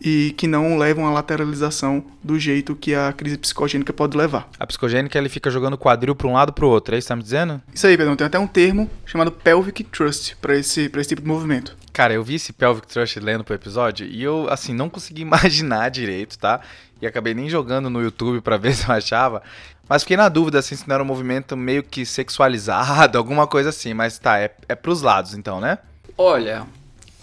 e 0.00 0.34
que 0.36 0.46
não 0.46 0.78
levam 0.78 1.06
à 1.06 1.10
lateralização 1.10 2.02
do 2.22 2.38
jeito 2.38 2.74
que 2.74 2.94
a 2.94 3.12
crise 3.12 3.36
psicogênica 3.36 3.92
pode 3.92 4.16
levar. 4.16 4.48
A 4.58 4.66
psicogênica 4.66 5.18
ele 5.18 5.28
fica 5.28 5.50
jogando 5.50 5.76
quadril 5.76 6.14
para 6.14 6.26
um 6.26 6.32
lado 6.32 6.52
para 6.52 6.64
o 6.64 6.68
outro, 6.68 6.94
é 6.94 6.98
isso 6.98 7.06
que 7.06 7.08
tá 7.08 7.16
me 7.16 7.22
dizendo? 7.22 7.60
Isso 7.74 7.86
aí, 7.86 7.96
Pedro. 7.96 8.16
Tem 8.16 8.26
até 8.26 8.38
um 8.38 8.46
termo 8.46 8.90
chamado 9.04 9.30
pelvic 9.30 9.84
thrust 9.84 10.34
para 10.40 10.56
esse, 10.56 10.90
esse 10.94 11.08
tipo 11.08 11.22
de 11.22 11.28
movimento. 11.28 11.76
Cara, 11.92 12.14
eu 12.14 12.24
vi 12.24 12.36
esse 12.36 12.52
pelvic 12.52 12.86
thrust 12.86 13.16
lendo 13.16 13.44
pro 13.44 13.54
episódio 13.54 14.06
e 14.06 14.22
eu, 14.22 14.46
assim, 14.48 14.72
não 14.72 14.88
consegui 14.88 15.22
imaginar 15.22 15.90
direito, 15.90 16.38
tá? 16.38 16.60
E 17.00 17.06
acabei 17.06 17.34
nem 17.34 17.48
jogando 17.48 17.90
no 17.90 18.00
YouTube 18.00 18.40
para 18.40 18.56
ver 18.56 18.72
se 18.74 18.88
eu 18.88 18.94
achava. 18.94 19.42
Mas 19.88 20.02
fiquei 20.02 20.16
na 20.16 20.28
dúvida 20.28 20.60
assim, 20.60 20.76
se 20.76 20.88
não 20.88 20.94
era 20.94 21.02
um 21.02 21.06
movimento 21.06 21.56
meio 21.56 21.82
que 21.82 22.06
sexualizado, 22.06 23.16
alguma 23.18 23.46
coisa 23.46 23.70
assim. 23.70 23.92
Mas 23.92 24.18
tá, 24.18 24.38
é, 24.38 24.54
é 24.68 24.74
pros 24.74 25.02
lados 25.02 25.34
então, 25.34 25.60
né? 25.60 25.78
Olha, 26.16 26.66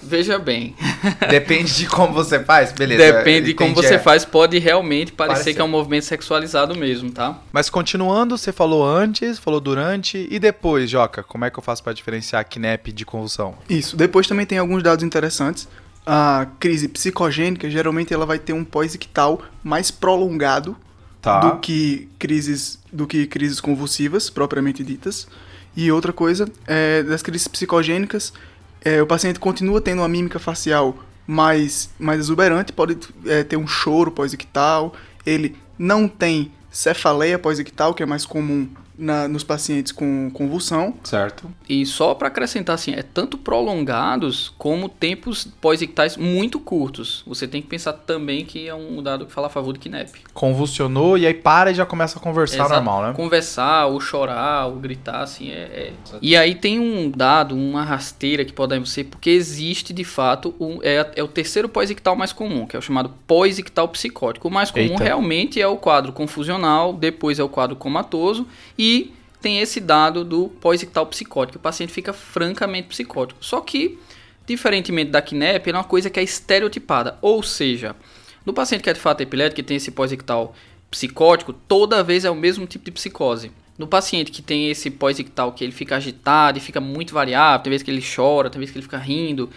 Veja 0.02 0.38
bem. 0.38 0.76
Depende 1.30 1.76
de 1.76 1.88
como 1.88 2.14
você 2.14 2.44
faz, 2.44 2.72
beleza. 2.72 3.14
Depende 3.14 3.48
de 3.48 3.54
como 3.54 3.74
você 3.74 3.96
é. 3.96 4.00
faz, 4.00 4.24
pode 4.24 4.58
realmente 4.60 5.12
parecer 5.12 5.40
Parece. 5.40 5.54
que 5.56 5.62
é 5.62 5.64
um 5.64 5.68
movimento 5.68 6.06
sexualizado 6.06 6.76
mesmo, 6.76 7.12
tá? 7.12 7.40
Mas 7.52 7.70
continuando, 7.70 8.38
você 8.38 8.52
falou 8.52 8.88
antes, 8.88 9.40
falou 9.40 9.60
durante 9.60 10.28
e 10.30 10.40
depois, 10.40 10.90
Joca, 10.90 11.24
como 11.24 11.46
é 11.46 11.50
que 11.50 11.58
eu 11.58 11.64
faço 11.64 11.84
para 11.84 11.94
diferenciar 11.94 12.46
KNEP 12.48 12.92
de 12.92 13.06
convulsão? 13.06 13.56
Isso, 13.70 13.98
depois 13.98 14.28
também 14.28 14.46
tem 14.46 14.58
alguns 14.58 14.84
dados 14.84 15.04
interessantes. 15.04 15.68
A 16.06 16.48
crise 16.60 16.88
psicogênica, 16.88 17.70
geralmente 17.70 18.14
ela 18.14 18.26
vai 18.26 18.40
ter 18.40 18.54
um 18.54 18.64
pós-ictal 18.64 19.42
mais 19.64 19.92
prolongado 19.92 20.78
tá. 21.22 21.40
do 21.40 21.60
que 21.60 22.08
crises 22.18 22.80
do 22.92 23.06
que 23.06 23.28
crises 23.28 23.60
convulsivas 23.60 24.30
propriamente 24.30 24.84
ditas. 24.84 25.28
E 25.76 25.92
outra 25.92 26.12
coisa, 26.12 26.50
é, 26.66 27.04
das 27.04 27.22
crises 27.22 27.48
psicogênicas, 27.48 28.34
é, 28.82 29.02
o 29.02 29.08
paciente 29.08 29.40
continua 29.40 29.82
tendo 29.82 30.00
uma 30.00 30.08
mímica 30.08 30.40
facial 30.40 30.98
mais, 31.26 31.90
mais 32.00 32.20
exuberante, 32.20 32.72
pode 32.72 32.98
é, 33.26 33.44
ter 33.44 33.58
um 33.58 33.68
choro 33.68 34.12
pós-ictal, 34.12 34.94
ele 35.26 35.56
não 35.78 36.08
tem 36.08 36.52
cefaleia 36.72 37.38
pós-ictal, 37.38 37.94
que 37.94 38.02
é 38.02 38.06
mais 38.06 38.26
comum 38.26 38.68
na, 38.98 39.28
nos 39.28 39.44
pacientes 39.44 39.92
com 39.92 40.32
convulsão. 40.34 40.94
Certo. 41.04 41.50
E 41.70 41.86
só 41.86 42.16
para 42.16 42.28
acrescentar 42.28 42.76
assim, 42.76 42.94
é 42.94 43.04
tanto 43.04 43.38
prolongados 43.38 44.54
como 44.58 44.90
tempos 44.90 45.48
pós-ictais 45.62 46.18
muito 46.18 46.60
curtos. 46.60 47.24
Você 47.28 47.48
tem 47.48 47.62
que 47.62 47.68
pensar 47.68 47.94
também 47.94 48.44
que 48.44 48.68
é 48.68 48.74
um 48.74 49.02
dado 49.04 49.26
que 49.26 49.32
fala 49.32 49.48
a 49.48 49.50
favor 49.50 49.74
do 49.74 49.80
KNEP. 49.80 50.22
Convulsionou 50.34 51.18
e 51.18 51.28
aí 51.28 51.34
para 51.34 51.72
e 51.72 51.76
já 51.76 51.86
começa 51.86 52.18
a 52.18 52.22
conversar 52.22 52.66
Exato. 52.66 52.74
normal, 52.74 53.04
né? 53.04 53.14
Conversar, 53.14 53.86
ou 53.88 54.00
chorar, 54.00 54.68
ou 54.68 54.78
gritar, 54.78 55.22
assim, 55.22 55.52
é, 55.52 55.54
é... 55.54 55.94
E 56.22 56.36
aí 56.36 56.56
tem 56.56 56.80
um 56.80 57.12
dado, 57.12 57.56
uma 57.56 57.84
rasteira 57.84 58.44
que 58.44 58.54
pode 58.54 58.78
ser, 58.90 59.06
porque 59.06 59.30
existe 59.30 59.94
de 59.94 60.04
fato, 60.04 60.56
um, 60.60 60.80
é, 60.82 61.12
é 61.16 61.24
o 61.24 61.28
terceiro 61.28 61.70
pós-ictal 61.70 62.16
mais 62.16 62.34
comum, 62.34 62.66
que 62.66 62.76
é 62.76 62.80
o 62.80 62.82
chamado 62.82 63.12
pós-ictal 63.28 63.88
psicótico. 63.90 64.48
O 64.48 64.52
mais 64.52 64.72
comum 64.72 64.84
Eita. 64.84 65.04
realmente 65.04 65.62
é 65.62 65.68
o 65.68 65.78
quadro 65.78 66.12
confusional, 66.12 66.94
depois 66.94 67.40
é 67.40 67.44
o 67.44 67.50
quadro 67.50 67.76
comatoso 67.76 68.48
e 68.78 68.87
e 68.88 69.14
tem 69.42 69.60
esse 69.60 69.82
dado 69.82 70.24
do 70.24 70.48
pós-ictal 70.48 71.06
psicótico. 71.08 71.58
O 71.58 71.62
paciente 71.62 71.92
fica 71.92 72.14
francamente 72.14 72.88
psicótico. 72.88 73.44
Só 73.44 73.60
que, 73.60 74.00
diferentemente 74.46 75.12
da 75.12 75.22
KNEP, 75.22 75.70
é 75.70 75.74
uma 75.74 75.84
coisa 75.84 76.10
que 76.10 76.18
é 76.18 76.24
estereotipada. 76.24 77.18
Ou 77.22 77.44
seja, 77.44 77.98
no 78.46 78.54
paciente 78.54 78.82
que 78.82 78.90
é 78.90 78.94
de 78.94 79.00
fato 79.00 79.20
epilético, 79.20 79.58
que 79.58 79.64
tem 79.64 79.76
esse 79.76 79.92
pós-ictal 79.92 80.56
psicótico, 80.90 81.52
toda 81.52 82.02
vez 82.02 82.24
é 82.24 82.32
o 82.32 82.36
mesmo 82.36 82.66
tipo 82.66 82.86
de 82.86 82.92
psicose. 82.92 83.52
No 83.78 83.88
paciente 83.88 84.32
que 84.32 84.42
tem 84.42 84.72
esse 84.72 84.90
pós-ictal 84.90 85.52
que 85.52 85.66
ele 85.66 85.74
fica 85.74 85.98
agitado 85.98 86.58
e 86.58 86.62
fica 86.62 86.80
muito 86.80 87.14
variável, 87.14 87.62
tem 87.62 87.72
vezes 87.72 87.84
que 87.84 87.92
ele 87.92 88.02
chora, 88.02 88.50
tem 88.50 88.58
vezes 88.58 88.72
que 88.72 88.78
ele 88.78 88.86
fica 88.86 88.98
rindo, 88.98 89.50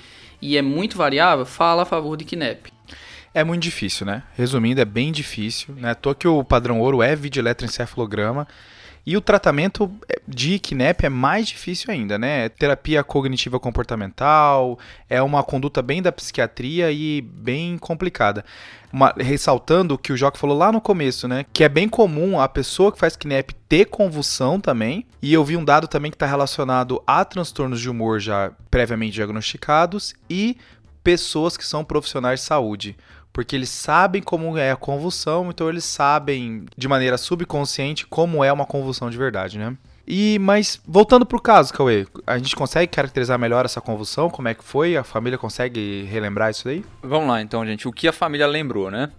e 0.42 0.56
é 0.56 0.62
muito 0.62 0.96
variável, 0.98 1.46
fala 1.46 1.82
a 1.82 1.86
favor 1.86 2.16
de 2.16 2.24
KNEP. 2.24 2.72
É 3.32 3.44
muito 3.44 3.62
difícil, 3.62 4.04
né? 4.04 4.24
Resumindo, 4.36 4.80
é 4.80 4.84
bem 4.84 5.12
difícil. 5.12 5.72
Né? 5.76 5.96
Que 6.18 6.26
o 6.26 6.42
padrão 6.42 6.80
ouro 6.80 7.00
é 7.00 7.14
vídeo 7.14 7.40
eletroencefalograma. 7.40 8.46
E 9.06 9.16
o 9.16 9.20
tratamento 9.20 9.90
de 10.26 10.58
KNEP 10.58 11.06
é 11.06 11.08
mais 11.08 11.48
difícil 11.48 11.90
ainda, 11.90 12.18
né? 12.18 12.44
É 12.44 12.48
terapia 12.48 13.02
cognitiva 13.02 13.58
comportamental, 13.58 14.78
é 15.08 15.22
uma 15.22 15.42
conduta 15.42 15.82
bem 15.82 16.02
da 16.02 16.12
psiquiatria 16.12 16.92
e 16.92 17.20
bem 17.20 17.78
complicada. 17.78 18.44
Uma, 18.92 19.14
ressaltando 19.16 19.94
o 19.94 19.98
que 19.98 20.12
o 20.12 20.16
Joca 20.16 20.38
falou 20.38 20.56
lá 20.56 20.70
no 20.70 20.80
começo, 20.80 21.26
né? 21.26 21.46
Que 21.52 21.64
é 21.64 21.68
bem 21.68 21.88
comum 21.88 22.40
a 22.40 22.48
pessoa 22.48 22.92
que 22.92 22.98
faz 22.98 23.16
KNEP 23.16 23.54
ter 23.68 23.86
convulsão 23.86 24.60
também. 24.60 25.06
E 25.22 25.32
eu 25.32 25.44
vi 25.44 25.56
um 25.56 25.64
dado 25.64 25.88
também 25.88 26.10
que 26.10 26.16
está 26.16 26.26
relacionado 26.26 27.02
a 27.06 27.24
transtornos 27.24 27.80
de 27.80 27.88
humor 27.88 28.20
já 28.20 28.52
previamente 28.70 29.14
diagnosticados 29.14 30.14
e 30.28 30.56
pessoas 31.02 31.56
que 31.56 31.66
são 31.66 31.84
profissionais 31.84 32.40
de 32.40 32.46
saúde. 32.46 32.96
Porque 33.32 33.54
eles 33.54 33.68
sabem 33.68 34.22
como 34.22 34.56
é 34.56 34.70
a 34.70 34.76
convulsão, 34.76 35.50
então 35.50 35.68
eles 35.68 35.84
sabem 35.84 36.66
de 36.76 36.88
maneira 36.88 37.16
subconsciente 37.16 38.06
como 38.06 38.42
é 38.42 38.52
uma 38.52 38.66
convulsão 38.66 39.10
de 39.10 39.16
verdade, 39.16 39.58
né? 39.58 39.76
E 40.06 40.38
mas 40.40 40.80
voltando 40.84 41.24
pro 41.24 41.40
caso, 41.40 41.72
Cauê, 41.72 42.06
a 42.26 42.36
gente 42.36 42.56
consegue 42.56 42.90
caracterizar 42.90 43.38
melhor 43.38 43.64
essa 43.64 43.80
convulsão? 43.80 44.28
Como 44.28 44.48
é 44.48 44.54
que 44.54 44.64
foi? 44.64 44.96
A 44.96 45.04
família 45.04 45.38
consegue 45.38 46.02
relembrar 46.10 46.50
isso 46.50 46.64
daí? 46.64 46.84
Vamos 47.00 47.28
lá, 47.28 47.40
então, 47.40 47.64
gente. 47.64 47.86
O 47.86 47.92
que 47.92 48.08
a 48.08 48.12
família 48.12 48.46
lembrou, 48.46 48.90
né? 48.90 49.10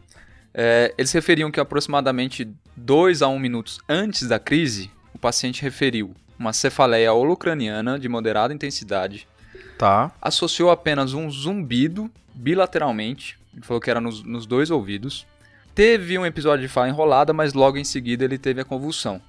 É, 0.54 0.94
eles 0.98 1.12
referiam 1.14 1.50
que 1.50 1.62
aproximadamente 1.62 2.46
2 2.76 3.22
a 3.22 3.30
1 3.30 3.34
um 3.34 3.40
minutos 3.40 3.80
antes 3.88 4.28
da 4.28 4.38
crise, 4.38 4.92
o 5.14 5.18
paciente 5.18 5.62
referiu 5.62 6.14
uma 6.38 6.52
cefaleia 6.52 7.14
holocraniana 7.14 7.98
de 7.98 8.10
moderada 8.10 8.54
intensidade. 8.54 9.28
Tá. 9.78 10.12
Associou 10.22 10.72
apenas 10.72 11.14
um 11.14 11.30
zumbido 11.32 12.12
bilateralmente. 12.34 13.40
Ele 13.54 13.64
falou 13.64 13.82
que 13.82 13.90
era 13.90 14.02
nos, 14.02 14.24
nos 14.24 14.46
dois 14.46 14.72
ouvidos. 14.72 15.26
Teve 15.74 16.18
um 16.18 16.26
episódio 16.26 16.68
de 16.68 16.72
fala 16.74 16.90
enrolada, 16.90 17.34
mas 17.34 17.54
logo 17.54 17.78
em 17.78 17.84
seguida 17.84 18.26
ele 18.26 18.38
teve 18.38 18.62
a 18.62 18.66
convulsão. 18.66 19.22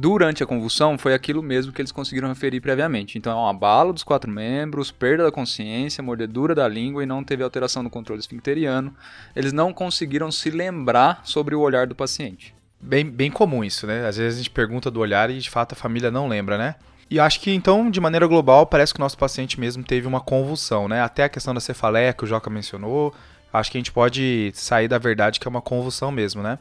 Durante 0.00 0.44
a 0.44 0.46
convulsão, 0.46 0.96
foi 0.96 1.12
aquilo 1.12 1.42
mesmo 1.42 1.72
que 1.72 1.82
eles 1.82 1.90
conseguiram 1.90 2.28
referir 2.28 2.60
previamente. 2.60 3.18
Então, 3.18 3.32
é 3.32 3.34
um 3.34 3.48
abalo 3.48 3.92
dos 3.92 4.04
quatro 4.04 4.30
membros, 4.30 4.92
perda 4.92 5.24
da 5.24 5.32
consciência, 5.32 6.04
mordedura 6.04 6.54
da 6.54 6.68
língua 6.68 7.02
e 7.02 7.06
não 7.06 7.24
teve 7.24 7.42
alteração 7.42 7.82
no 7.82 7.90
controle 7.90 8.20
esfincteriano. 8.20 8.94
Eles 9.34 9.52
não 9.52 9.72
conseguiram 9.72 10.30
se 10.30 10.50
lembrar 10.50 11.22
sobre 11.24 11.52
o 11.56 11.60
olhar 11.60 11.88
do 11.88 11.96
paciente. 11.96 12.54
Bem, 12.80 13.04
bem 13.04 13.28
comum 13.28 13.64
isso, 13.64 13.88
né? 13.88 14.06
Às 14.06 14.18
vezes 14.18 14.34
a 14.34 14.38
gente 14.38 14.50
pergunta 14.50 14.88
do 14.88 15.00
olhar 15.00 15.30
e 15.30 15.38
de 15.38 15.50
fato 15.50 15.72
a 15.72 15.76
família 15.76 16.12
não 16.12 16.28
lembra, 16.28 16.56
né? 16.56 16.76
E 17.10 17.18
acho 17.18 17.40
que 17.40 17.50
então, 17.50 17.90
de 17.90 18.00
maneira 18.00 18.26
global, 18.26 18.66
parece 18.66 18.94
que 18.94 19.00
o 19.00 19.02
nosso 19.02 19.18
paciente 19.18 19.58
mesmo 19.58 19.82
teve 19.82 20.06
uma 20.06 20.20
convulsão, 20.20 20.86
né? 20.86 21.02
Até 21.02 21.24
a 21.24 21.28
questão 21.28 21.52
da 21.52 21.60
cefaleia 21.60 22.12
que 22.12 22.22
o 22.22 22.26
Joca 22.26 22.48
mencionou, 22.48 23.12
acho 23.52 23.70
que 23.70 23.78
a 23.78 23.80
gente 23.80 23.92
pode 23.92 24.50
sair 24.54 24.88
da 24.88 24.98
verdade 24.98 25.40
que 25.40 25.48
é 25.48 25.50
uma 25.50 25.62
convulsão 25.62 26.10
mesmo, 26.10 26.42
né? 26.42 26.58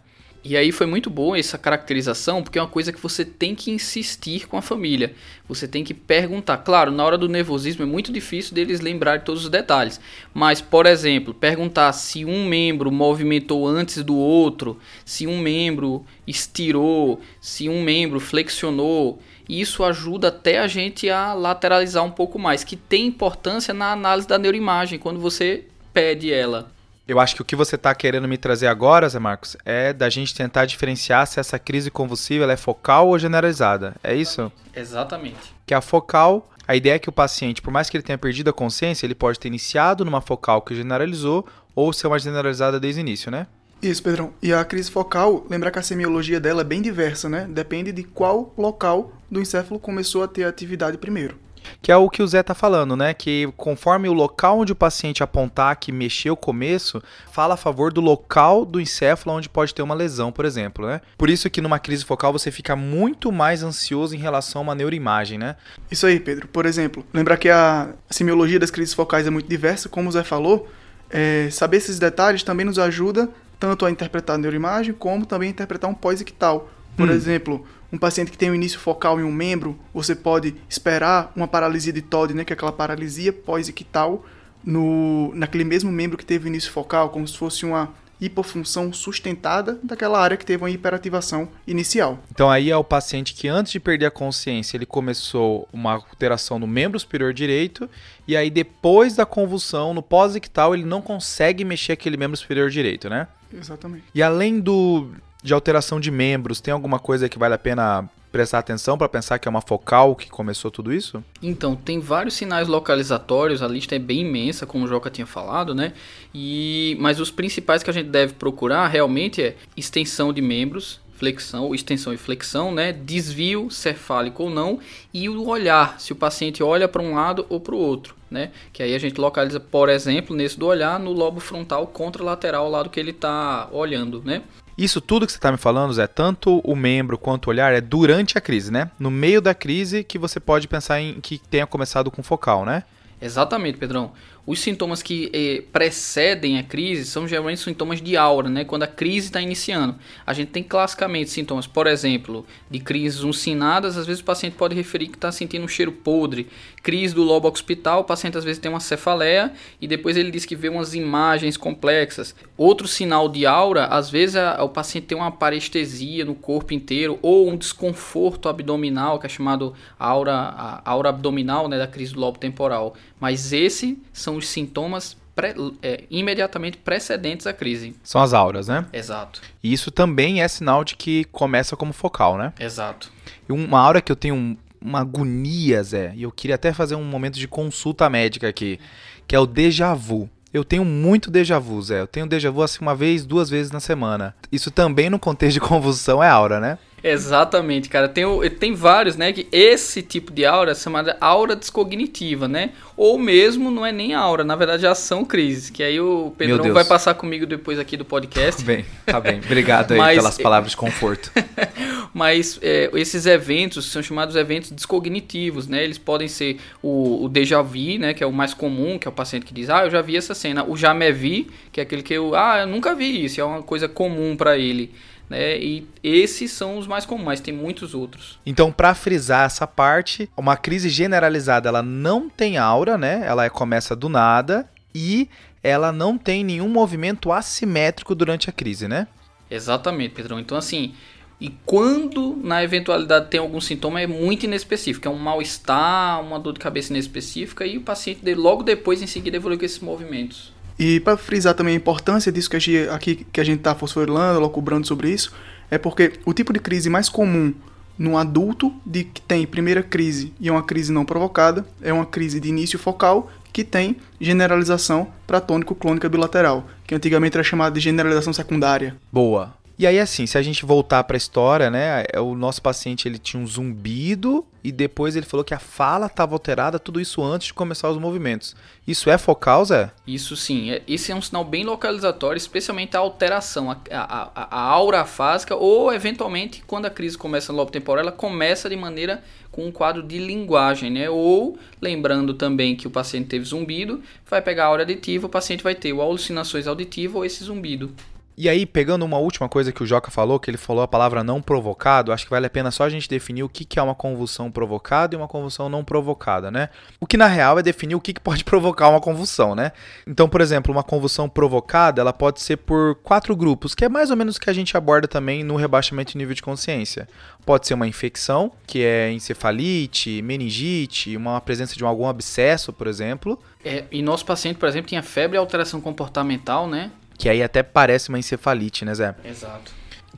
E 0.50 0.56
aí 0.56 0.72
foi 0.72 0.88
muito 0.88 1.10
boa 1.10 1.38
essa 1.38 1.58
caracterização, 1.58 2.42
porque 2.42 2.58
é 2.58 2.62
uma 2.62 2.70
coisa 2.70 2.94
que 2.94 3.02
você 3.02 3.26
tem 3.26 3.54
que 3.54 3.70
insistir 3.70 4.48
com 4.48 4.56
a 4.56 4.62
família. 4.62 5.14
Você 5.46 5.68
tem 5.68 5.84
que 5.84 5.94
perguntar. 5.94 6.60
Claro, 6.60 6.90
na 6.90 7.04
hora 7.04 7.18
do 7.18 7.28
nervosismo 7.28 7.84
é 7.84 7.86
muito 7.86 8.14
difícil 8.14 8.56
deles 8.56 8.80
lembrar 8.80 9.26
todos 9.26 9.44
os 9.44 9.50
detalhes. 9.50 10.00
Mas, 10.34 10.62
por 10.62 10.86
exemplo, 10.86 11.34
perguntar 11.34 11.92
se 11.92 12.24
um 12.24 12.48
membro 12.48 12.90
movimentou 12.90 13.68
antes 13.68 14.02
do 14.04 14.16
outro, 14.16 14.80
se 15.04 15.28
um 15.28 15.38
membro 15.38 16.06
estirou, 16.26 17.20
se 17.42 17.68
um 17.68 17.84
membro 17.84 18.20
flexionou. 18.20 19.20
Isso 19.50 19.84
ajuda 19.84 20.30
até 20.30 20.60
a 20.60 20.68
gente 20.68 21.10
a 21.10 21.34
lateralizar 21.34 22.06
um 22.06 22.12
pouco 22.12 22.40
mais, 22.40 22.64
que 22.64 22.78
tem 22.78 23.08
importância 23.08 23.74
na 23.74 23.92
análise 23.92 24.28
da 24.28 24.38
neuroimagem, 24.38 24.98
quando 24.98 25.20
você 25.20 25.66
pede 25.94 26.32
ela. 26.32 26.77
Eu 27.08 27.22
acho 27.22 27.36
que 27.36 27.42
o 27.42 27.46
que 27.46 27.56
você 27.56 27.76
está 27.76 27.96
querendo 27.96 28.28
me 28.28 28.38
trazer 28.38 28.68
agora, 28.68 29.08
Zé 29.08 29.18
Marcos, 29.18 29.56
é 29.64 29.94
da 29.94 30.10
gente 30.10 30.36
tentar 30.36 30.66
diferenciar 30.66 31.26
se 31.26 31.40
essa 31.40 31.58
crise 31.58 31.90
convulsiva 31.90 32.52
é 32.52 32.58
focal 32.58 33.08
ou 33.08 33.18
generalizada. 33.18 33.96
É 34.04 34.14
isso? 34.14 34.52
Exatamente. 34.76 35.56
Que 35.66 35.74
a 35.74 35.80
focal, 35.80 36.50
a 36.68 36.76
ideia 36.76 36.96
é 36.96 37.00
que 37.00 37.08
o 37.08 37.14
paciente, 37.14 37.62
por 37.62 37.72
mais 37.72 37.90
que 37.90 37.96
ele 37.96 38.04
tenha 38.04 38.18
perdido 38.18 38.50
a 38.50 38.54
consciência, 38.54 39.06
ele 39.06 39.16
pode 39.16 39.40
ter 39.40 39.48
iniciado 39.48 40.04
numa 40.04 40.20
focal 40.20 40.62
que 40.62 40.76
generalizou 40.76 41.48
ou 41.74 41.94
ser 41.94 42.08
uma 42.08 42.20
generalizada 42.20 42.78
desde 42.78 43.00
o 43.00 43.04
início, 43.04 43.32
né? 43.32 43.48
Isso, 43.82 44.04
Pedrão. 44.04 44.34
E 44.42 44.52
a 44.52 44.66
crise 44.66 44.92
focal, 44.92 45.46
lembrar 45.50 45.72
que 45.72 45.80
a 45.80 45.84
semiologia 45.84 46.42
dela 46.42 46.62
é 46.62 46.66
bem 46.66 46.82
diversa, 46.82 47.30
né? 47.30 47.48
Depende 47.50 47.94
de 47.94 48.04
qual 48.04 48.54
local 48.58 49.14
do 49.32 49.40
encéfalo 49.40 49.80
começou 49.80 50.24
a 50.24 50.28
ter 50.28 50.44
atividade 50.44 50.98
primeiro. 50.98 51.38
Que 51.82 51.92
é 51.92 51.98
o 51.98 52.10
que 52.10 52.22
o 52.22 52.28
Zé 52.28 52.44
tá 52.44 52.54
falando, 52.54 52.96
né? 52.96 53.14
Que 53.14 53.52
conforme 53.58 54.10
o 54.10 54.14
local 54.14 54.60
onde 54.60 54.72
o 54.72 54.76
paciente 54.76 55.24
apontar 55.24 55.76
que 55.78 55.92
mexeu 55.92 56.34
o 56.34 56.38
começo, 56.38 57.02
fala 57.32 57.54
a 57.54 57.58
favor 57.58 57.92
do 57.92 58.02
local 58.02 58.66
do 58.66 58.80
encéfalo 58.80 59.36
onde 59.36 59.50
pode 59.50 59.74
ter 59.74 59.82
uma 59.82 59.96
lesão, 59.96 60.32
por 60.32 60.46
exemplo, 60.46 60.86
né? 60.86 61.02
Por 61.18 61.30
isso 61.30 61.50
que 61.50 61.62
numa 61.62 61.80
crise 61.80 62.04
focal 62.06 62.32
você 62.32 62.52
fica 62.52 62.76
muito 62.76 63.32
mais 63.32 63.64
ansioso 63.64 64.16
em 64.16 64.20
relação 64.20 64.62
a 64.62 64.64
uma 64.64 64.76
neuroimagem, 64.76 65.38
né? 65.38 65.56
Isso 65.90 66.06
aí, 66.06 66.20
Pedro. 66.20 66.48
Por 66.48 66.66
exemplo, 66.66 67.06
lembrar 67.14 67.38
que 67.38 67.50
a 67.50 67.90
semiologia 68.10 68.60
das 68.60 68.72
crises 68.72 68.94
focais 68.94 69.28
é 69.28 69.30
muito 69.30 69.48
diversa, 69.48 69.90
como 69.90 70.10
o 70.10 70.12
Zé 70.12 70.24
falou. 70.24 70.68
É, 71.10 71.48
saber 71.52 71.78
esses 71.78 71.98
detalhes 72.00 72.44
também 72.44 72.66
nos 72.66 72.78
ajuda 72.78 73.30
tanto 73.60 73.86
a 73.86 73.92
interpretar 73.92 74.36
a 74.36 74.38
neuroimagem 74.38 74.94
como 74.94 75.26
também 75.26 75.48
a 75.48 75.52
interpretar 75.52 75.90
um 75.90 75.94
pós-ictal. 75.94 76.70
Por 76.96 77.10
hum. 77.10 77.12
exemplo, 77.14 77.66
um 77.92 77.98
paciente 77.98 78.32
que 78.32 78.38
tem 78.38 78.52
um 78.52 78.56
início 78.56 78.80
focal 78.80 79.20
em 79.20 79.24
um 79.24 79.32
membro, 79.32 79.78
você 79.94 80.16
pode 80.16 80.56
esperar 80.70 81.32
uma 81.36 81.48
paralisia 81.48 81.94
de 81.94 82.02
Todd, 82.02 82.34
né, 82.34 82.44
que 82.44 82.52
é 82.52 82.56
aquela 82.56 82.72
paralisia 82.72 83.32
pós-ictal, 83.32 84.26
no, 84.64 85.34
naquele 85.34 85.64
mesmo 85.64 85.92
membro 85.92 86.18
que 86.18 86.26
teve 86.26 86.46
o 86.46 86.50
início 86.50 86.72
focal, 86.72 87.10
como 87.10 87.28
se 87.28 87.38
fosse 87.38 87.66
uma 87.66 87.94
hipofunção 88.20 88.92
sustentada 88.92 89.80
daquela 89.84 90.20
área 90.20 90.36
que 90.36 90.46
teve 90.46 90.64
uma 90.64 90.70
hiperativação 90.70 91.48
inicial. 91.68 92.20
Então 92.32 92.50
aí 92.50 92.72
é 92.72 92.76
o 92.76 92.84
paciente 92.84 93.34
que 93.34 93.48
antes 93.48 93.72
de 93.72 93.80
perder 93.80 94.08
a 94.08 94.12
consciência, 94.12 94.76
ele 94.76 94.86
começou 94.86 95.68
uma 95.72 95.94
alteração 95.94 96.58
no 96.58 96.68
membro 96.68 97.00
superior 97.00 97.34
direito 97.34 97.90
e 98.28 98.36
aí 98.36 98.50
depois 98.50 99.16
da 99.16 99.26
convulsão, 99.26 99.94
no 99.94 100.02
pós-ictal, 100.02 100.74
ele 100.74 100.84
não 100.86 101.02
consegue 101.02 101.64
mexer 101.64 101.94
aquele 101.94 102.18
membro 102.18 102.36
superior 102.36 102.70
direito, 102.70 103.10
né? 103.10 103.28
Exatamente. 103.54 104.04
E 104.14 104.22
além 104.22 104.60
do 104.60 105.12
de 105.48 105.54
alteração 105.54 106.00
de 106.00 106.12
membros, 106.12 106.60
tem 106.60 106.74
alguma 106.74 107.00
coisa 107.00 107.30
que 107.30 107.40
vale 107.40 107.56
a 107.56 107.58
pena 107.58 108.08
prestar 108.30 108.60
atenção 108.60 108.98
para 108.98 109.08
pensar 109.08 109.40
que 109.40 109.48
é 109.48 109.50
uma 109.50 109.62
focal 109.62 110.14
que 110.14 110.30
começou 110.30 110.70
tudo 110.70 110.94
isso? 110.94 111.24
Então, 111.42 111.74
tem 111.74 112.00
vários 112.02 112.34
sinais 112.34 112.68
localizatórios, 112.68 113.64
a 113.64 113.68
lista 113.68 113.96
é 113.96 114.00
bem 114.00 114.20
imensa, 114.20 114.66
como 114.66 114.84
o 114.84 114.88
Joca 114.88 115.10
tinha 115.10 115.26
falado, 115.26 115.74
né? 115.74 115.94
E 116.36 116.98
mas 117.00 117.22
os 117.22 117.32
principais 117.32 117.82
que 117.82 117.90
a 117.90 117.94
gente 117.94 118.10
deve 118.10 118.34
procurar 118.34 118.88
realmente 118.88 119.42
é 119.42 119.56
extensão 119.78 120.34
de 120.34 120.42
membros, 120.42 121.00
flexão, 121.14 121.74
extensão 121.74 122.14
e 122.14 122.18
flexão, 122.18 122.74
né? 122.74 122.92
Desvio 122.92 123.72
cefálico 123.72 124.44
ou 124.44 124.50
não 124.50 124.80
e 125.14 125.30
o 125.30 125.48
olhar, 125.48 125.98
se 125.98 126.12
o 126.12 126.16
paciente 126.16 126.62
olha 126.62 126.90
para 126.90 127.02
um 127.02 127.16
lado 127.16 127.46
ou 127.48 127.62
para 127.62 127.74
o 127.74 127.80
outro, 127.80 128.16
né? 128.30 128.52
Que 128.74 128.84
aí 128.84 128.94
a 128.94 129.00
gente 129.00 129.20
localiza, 129.20 129.62
por 129.62 129.88
exemplo, 129.88 130.36
nesse 130.36 130.60
do 130.60 130.68
olhar 130.68 131.00
no 131.00 131.14
lobo 131.14 131.40
frontal 131.40 131.88
contralateral, 131.88 132.68
o 132.68 132.70
lado 132.70 132.90
que 132.90 133.00
ele 133.00 133.12
está 133.12 133.70
olhando, 133.72 134.22
né? 134.26 134.44
Isso 134.78 135.02
tudo 135.02 135.26
que 135.26 135.32
você 135.32 135.40
está 135.40 135.52
me 135.52 135.58
falando, 135.58 136.00
é 136.00 136.06
tanto 136.06 136.60
o 136.60 136.76
membro 136.76 137.18
quanto 137.18 137.48
o 137.48 137.50
olhar, 137.50 137.74
é 137.74 137.82
durante 137.82 138.38
a 138.38 138.42
crise, 138.42 138.72
né? 138.72 138.92
No 139.00 139.10
meio 139.10 139.42
da 139.42 139.56
crise 139.56 140.04
que 140.04 140.20
você 140.20 140.40
pode 140.40 140.68
pensar 140.68 141.02
em 141.02 141.20
que 141.20 141.40
tenha 141.40 141.66
começado 141.66 142.12
com 142.12 142.22
focal, 142.22 142.64
né? 142.64 142.84
Exatamente, 143.20 143.80
Pedrão. 143.80 144.12
Os 144.48 144.62
sintomas 144.62 145.04
que 145.04 145.30
eh, 145.34 145.62
precedem 145.74 146.58
a 146.58 146.64
crise 146.64 147.04
são 147.04 147.28
geralmente 147.28 147.60
sintomas 147.60 148.02
de 148.02 148.16
aura, 148.16 148.48
né? 148.48 148.64
Quando 148.64 148.84
a 148.84 148.88
crise 148.88 149.28
está 149.28 149.42
iniciando. 149.42 149.96
A 150.26 150.32
gente 150.32 150.52
tem 150.52 150.64
classicamente 150.64 151.30
sintomas, 151.30 151.68
por 151.68 151.86
exemplo, 151.86 152.46
de 152.72 152.80
crises 152.80 153.24
uncinadas, 153.24 153.98
às 153.98 154.08
vezes 154.08 154.22
o 154.22 154.24
paciente 154.24 154.56
pode 154.56 154.74
referir 154.74 155.08
que 155.08 155.18
está 155.18 155.34
sentindo 155.34 155.66
um 155.66 155.68
cheiro 155.68 155.92
podre. 155.92 156.48
Crise 156.82 157.14
do 157.14 157.24
lobo 157.24 157.46
occipital, 157.46 158.00
o 158.00 158.04
paciente 158.06 158.38
às 158.38 158.46
vezes 158.46 158.58
tem 158.58 158.72
uma 158.72 158.80
cefaleia 158.80 159.52
e 159.82 159.88
depois 159.88 160.16
ele 160.16 160.32
diz 160.32 160.46
que 160.46 160.56
vê 160.56 160.70
umas 160.70 160.94
imagens 160.94 161.58
complexas. 161.58 162.34
Outro 162.56 162.88
sinal 162.88 163.28
de 163.28 163.46
aura, 163.46 163.88
às 163.88 164.10
vezes 164.10 164.38
a, 164.38 164.64
o 164.64 164.70
paciente 164.70 165.08
tem 165.08 165.18
uma 165.18 165.30
parestesia 165.30 166.24
no 166.24 166.34
corpo 166.34 166.74
inteiro 166.74 167.20
ou 167.22 167.50
um 167.50 167.58
desconforto 167.58 168.48
abdominal, 168.48 169.20
que 169.20 169.26
é 169.26 169.30
chamado 169.30 169.74
aura, 170.00 170.82
aura 170.86 171.10
abdominal, 171.10 171.68
né, 171.68 171.78
da 171.78 171.86
crise 171.86 172.14
do 172.14 172.22
lobo 172.22 172.40
temporal. 172.40 172.96
Mas 173.20 173.52
esses 173.52 173.98
são 174.14 174.37
os 174.38 174.48
sintomas 174.48 175.18
Pre, 175.38 175.54
é, 175.84 176.04
imediatamente 176.10 176.80
precedentes 176.80 177.46
à 177.46 177.54
crise. 177.54 177.96
São 178.02 178.20
as 178.20 178.34
auras, 178.34 178.68
né? 178.68 178.88
Exato. 178.92 179.40
E 179.64 179.72
isso 179.72 179.92
também 179.92 180.42
é 180.42 180.48
sinal 180.48 180.84
de 180.84 180.96
que 180.96 181.26
começa 181.26 181.76
como 181.76 181.94
focal, 181.94 182.40
né? 182.40 182.54
Exato. 182.60 183.12
E 183.48 183.52
uma 183.52 183.80
aura 183.80 184.02
que 184.02 184.12
eu 184.12 184.16
tenho 184.16 184.58
uma 184.82 185.02
agonia, 185.02 185.84
Zé, 185.84 186.12
e 186.16 186.24
eu 186.24 186.32
queria 186.32 186.56
até 186.56 186.74
fazer 186.74 186.96
um 186.96 187.04
momento 187.04 187.38
de 187.38 187.48
consulta 187.48 188.10
médica 188.10 188.48
aqui, 188.48 188.80
que 189.28 189.36
é 189.36 189.40
o 189.40 189.46
déjà 189.46 189.94
vu. 189.94 190.28
Eu 190.52 190.64
tenho 190.64 190.84
muito 190.84 191.30
déjà 191.30 191.60
vu, 191.60 191.80
Zé. 191.84 192.02
Eu 192.02 192.08
tenho 192.08 192.26
déjà 192.26 192.50
vu 192.50 192.64
assim 192.64 192.80
uma 192.82 192.96
vez, 192.96 193.24
duas 193.24 193.48
vezes 193.48 193.72
na 193.72 193.80
semana. 193.80 194.36
Isso 194.52 194.72
também 194.72 195.08
no 195.08 195.20
contexto 195.20 195.54
de 195.54 195.60
convulsão 195.60 196.24
é 196.24 196.30
aura, 196.30 196.60
né? 196.60 196.80
Exatamente, 197.04 197.90
cara. 197.90 198.10
Tem, 198.10 198.26
tem 198.60 198.74
vários, 198.74 199.16
né? 199.16 199.32
Que 199.32 199.48
esse 199.52 200.02
tipo 200.02 200.32
de 200.32 200.46
aura 200.46 200.72
é 200.72 200.76
chamada 200.76 201.16
aura 201.22 201.56
descognitiva, 201.56 202.48
né? 202.48 202.72
Ou 202.96 203.20
mesmo 203.20 203.70
não 203.70 203.86
é 203.86 203.92
nem 203.92 204.16
aura, 204.16 204.44
na 204.44 204.56
verdade 204.56 204.86
é 204.86 204.90
ação 204.90 205.24
crise. 205.24 205.72
Que 205.72 205.84
aí 205.84 206.00
o 206.00 206.34
Pedrão 206.38 206.74
vai 206.74 206.84
passar 206.84 207.14
comigo 207.14 207.46
depois 207.46 207.78
aqui 207.78 207.96
do 207.96 208.04
podcast. 208.04 208.62
Tá 208.62 208.68
bem, 208.68 208.86
tá 209.06 209.20
bem. 209.20 209.40
Obrigado 209.40 209.92
aí 209.92 209.98
Mas, 209.98 210.18
pelas 210.18 210.38
palavras 210.38 210.72
de 210.72 210.78
conforto. 210.78 211.32
Mas 212.14 212.60
é, 212.64 212.90
esses 212.96 213.28
eventos 213.28 213.86
são 213.86 214.02
chamados 214.02 214.36
eventos 214.36 214.72
descognitivos, 214.72 215.68
né? 215.68 215.84
Eles 215.84 216.00
podem 216.00 216.28
ser 216.28 216.58
o, 216.82 217.26
o 217.26 217.30
déjà 217.30 217.62
vu, 217.62 218.00
né? 218.00 218.14
Que 218.14 218.24
é 218.24 218.28
o 218.28 218.34
mais 218.34 218.56
comum, 218.56 218.98
que 218.98 219.08
é 219.08 219.10
o 219.10 219.14
paciente 219.14 219.46
que 219.46 219.54
diz, 219.54 219.70
ah, 219.70 219.86
eu 219.86 219.92
já 219.92 220.02
vi 220.02 220.18
essa 220.18 220.34
cena. 220.34 220.64
O 220.68 220.76
já 220.76 220.94
me 220.94 221.12
vi, 221.12 221.48
que 221.72 221.80
é 221.80 221.84
aquele 221.84 222.02
que 222.02 222.14
eu, 222.16 222.36
ah, 222.36 222.62
eu 222.62 222.68
nunca 222.68 222.96
vi 222.96 223.24
isso, 223.24 223.40
é 223.40 223.44
uma 223.44 223.62
coisa 223.62 223.88
comum 223.88 224.36
para 224.36 224.58
ele. 224.58 224.92
Né? 225.30 225.58
E 225.58 225.88
esses 226.02 226.52
são 226.52 226.78
os 226.78 226.88
mais 226.88 227.06
comuns, 227.06 227.26
mas 227.26 227.42
tem 227.42 227.54
muitos 227.54 227.94
outros. 227.94 228.40
Então, 228.46 228.72
para 228.72 228.96
frisar 228.96 229.46
essa 229.46 229.68
parte, 229.68 230.30
uma 230.38 230.56
crise 230.56 230.90
generalizada, 230.90 231.68
ela 231.68 231.84
não 231.84 232.30
tem 232.30 232.58
aura, 232.58 232.98
né? 232.98 233.24
Ela 233.26 233.50
começa 233.50 233.96
do 233.96 234.08
nada 234.08 234.70
e 234.96 235.30
ela 235.62 235.92
não 235.92 236.18
tem 236.18 236.44
nenhum 236.44 236.70
movimento 236.70 237.32
assimétrico 237.32 238.16
durante 238.16 238.50
a 238.50 238.54
crise, 238.54 238.88
né? 238.88 239.08
Exatamente, 239.50 240.14
Pedrão. 240.14 240.40
Então, 240.40 240.58
assim, 240.58 240.94
e 241.40 241.50
quando, 241.66 242.36
na 242.44 242.64
eventualidade, 242.64 243.30
tem 243.30 243.40
algum 243.40 243.62
sintoma, 243.62 244.02
é 244.02 244.08
muito 244.08 244.46
inespecífico. 244.46 245.08
É 245.08 245.12
um 245.12 245.18
mal-estar, 245.18 246.20
uma 246.22 246.40
dor 246.40 246.54
de 246.54 246.60
cabeça 246.60 246.92
inespecífica, 246.92 247.66
e 247.66 247.78
o 247.78 247.82
paciente, 247.82 248.34
logo 248.34 248.64
depois, 248.64 249.02
em 249.02 249.08
seguida, 249.08 249.38
evolui 249.38 249.58
com 249.58 249.66
esses 249.66 249.80
movimentos. 249.80 250.52
E 250.80 251.00
para 251.00 251.18
frisar 251.18 251.54
também 251.54 251.74
a 251.74 251.78
importância 251.78 252.32
disso 252.32 252.50
que 252.50 252.56
a 252.56 252.60
gente, 252.60 252.90
aqui 252.90 253.28
que 253.32 253.42
a 253.42 253.44
gente 253.44 253.60
está 253.60 253.74
fosforilando, 253.74 254.48
cobrando 254.50 254.86
sobre 254.86 255.10
isso, 255.10 255.34
é 255.72 255.78
porque 255.78 256.14
o 256.26 256.34
tipo 256.34 256.54
de 256.54 256.60
crise 256.60 256.90
mais 256.90 257.10
comum 257.10 257.54
no 257.98 258.18
adulto 258.18 258.74
de 258.86 259.04
que 259.04 259.22
tem 259.22 259.46
primeira 259.48 259.82
crise 259.82 260.32
e 260.40 260.48
é 260.48 260.52
uma 260.52 260.62
crise 260.62 260.92
não 260.92 261.04
provocada 261.04 261.66
é 261.82 261.92
uma 261.92 262.06
crise 262.06 262.40
de 262.40 262.48
início 262.48 262.78
focal 262.78 263.32
que 263.52 263.64
tem 263.64 263.98
generalização 264.22 265.08
para 265.26 265.42
tônico 265.42 265.74
clônica 265.74 266.08
bilateral, 266.08 266.68
que 266.86 266.94
antigamente 266.94 267.36
era 267.36 267.44
chamada 267.44 267.74
de 267.74 267.80
generalização 267.80 268.32
secundária. 268.32 268.96
Boa. 269.12 269.56
E 269.80 269.86
aí, 269.86 270.00
assim, 270.00 270.26
se 270.26 270.40
a 270.40 270.42
gente 270.42 270.66
voltar 270.66 271.04
para 271.04 271.16
a 271.16 271.20
história, 271.20 271.70
né? 271.70 272.04
É, 272.12 272.20
o 272.20 272.34
nosso 272.34 272.60
paciente 272.64 273.08
ele 273.08 273.20
tinha 273.20 273.42
um 273.42 273.46
zumbido 273.46 274.44
e 274.64 274.72
depois 274.72 275.16
ele 275.16 275.26
falou 275.26 275.44
que 275.44 275.54
a 275.54 275.60
fala 275.60 276.08
estava 276.08 276.34
alterada, 276.34 276.80
tudo 276.80 277.00
isso 277.00 277.24
antes 277.24 277.48
de 277.48 277.54
começar 277.54 277.88
os 277.92 278.00
movimentos. 278.00 278.56
Isso 278.88 279.08
é 279.08 279.20
focal, 279.20 279.64
Zé? 279.66 279.92
Isso 280.08 280.36
sim. 280.36 280.72
É, 280.72 280.82
esse 280.88 281.12
é 281.12 281.16
um 281.16 281.22
sinal 281.22 281.46
bem 281.46 281.64
localizatório, 281.64 282.40
especialmente 282.40 282.98
a 282.98 283.02
alteração, 283.02 283.70
a, 283.70 283.78
a, 283.92 284.48
a, 284.50 284.62
aura 284.62 285.06
fásica, 285.06 285.56
ou 285.56 285.94
eventualmente, 285.94 286.64
quando 286.66 286.88
a 286.88 286.90
crise 286.90 287.16
começa 287.16 287.54
no 287.54 287.60
lobo 287.60 287.70
temporal, 287.70 288.02
ela 288.02 288.12
começa 288.12 288.68
de 288.68 288.76
maneira 288.76 289.24
com 289.52 289.68
um 289.68 289.72
quadro 289.72 290.02
de 290.02 290.18
linguagem, 290.18 290.90
né? 290.90 291.08
Ou, 291.08 291.56
lembrando 291.80 292.34
também 292.34 292.76
que 292.76 292.88
o 292.88 292.92
paciente 292.92 293.28
teve 293.28 293.46
zumbido, 293.46 294.02
vai 294.28 294.42
pegar 294.42 294.64
a 294.64 294.68
aura 294.70 294.82
auditiva, 294.82 295.28
o 295.28 295.30
paciente 295.30 295.64
vai 295.64 295.76
ter 295.76 295.94
ou 295.94 296.02
alucinações 296.02 296.66
auditivas 296.66 297.16
ou 297.16 297.24
esse 297.24 297.44
zumbido. 297.44 297.94
E 298.38 298.48
aí, 298.48 298.68
pegando 298.68 299.04
uma 299.04 299.18
última 299.18 299.50
coisa 299.50 299.72
que 299.72 299.82
o 299.82 299.86
Joca 299.88 300.12
falou, 300.12 300.40
que 300.40 300.48
ele 300.48 300.60
falou 300.60 300.84
a 300.84 300.88
palavra 300.88 301.24
não 301.24 301.42
provocado, 301.42 302.14
acho 302.14 302.24
que 302.24 302.30
vale 302.30 302.46
a 302.46 302.50
pena 302.52 302.70
só 302.70 302.84
a 302.84 302.90
gente 302.90 303.10
definir 303.10 303.42
o 303.42 303.50
que, 303.50 303.66
que 303.66 303.80
é 303.80 303.82
uma 303.82 303.96
convulsão 303.96 304.52
provocada 304.52 305.16
e 305.16 305.18
uma 305.18 305.28
convulsão 305.28 305.68
não 305.68 305.84
provocada, 305.84 306.52
né? 306.52 306.70
O 307.00 307.08
que 307.08 307.18
na 307.18 307.26
real 307.26 307.58
é 307.58 307.64
definir 307.64 307.96
o 307.96 308.00
que, 308.00 308.14
que 308.14 308.22
pode 308.22 308.44
provocar 308.46 308.90
uma 308.90 309.02
convulsão, 309.02 309.56
né? 309.56 309.72
Então, 310.06 310.30
por 310.30 310.40
exemplo, 310.40 310.72
uma 310.72 310.84
convulsão 310.84 311.28
provocada, 311.28 312.00
ela 312.00 312.14
pode 312.14 312.40
ser 312.40 312.58
por 312.58 312.94
quatro 313.02 313.36
grupos, 313.36 313.74
que 313.74 313.84
é 313.84 313.90
mais 313.90 314.12
ou 314.12 314.16
menos 314.16 314.36
o 314.36 314.40
que 314.40 314.52
a 314.52 314.54
gente 314.54 314.78
aborda 314.78 315.08
também 315.08 315.44
no 315.44 315.56
rebaixamento 315.56 316.12
de 316.12 316.20
nível 316.20 316.36
de 316.36 316.44
consciência. 316.44 317.10
Pode 317.44 317.66
ser 317.66 317.74
uma 317.74 317.88
infecção, 317.88 318.52
que 318.68 318.84
é 318.84 319.12
encefalite, 319.12 320.22
meningite, 320.22 321.18
uma 321.18 321.42
presença 321.42 321.76
de 321.76 321.84
algum 321.84 322.08
abscesso, 322.08 322.72
por 322.72 322.86
exemplo. 322.86 323.40
É, 323.66 323.86
e 323.92 324.04
nosso 324.04 324.24
paciente, 324.28 324.58
por 324.58 324.70
exemplo, 324.70 324.90
tinha 324.90 325.02
febre 325.02 325.38
e 325.38 325.40
alteração 325.40 325.82
comportamental, 325.82 326.68
né? 326.68 326.92
Que 327.18 327.30
aí 327.30 327.42
até 327.42 327.64
parece 327.64 328.10
uma 328.10 328.20
encefalite, 328.20 328.86
né, 328.86 328.94
Zé? 328.94 329.16
Exato. 329.24 329.72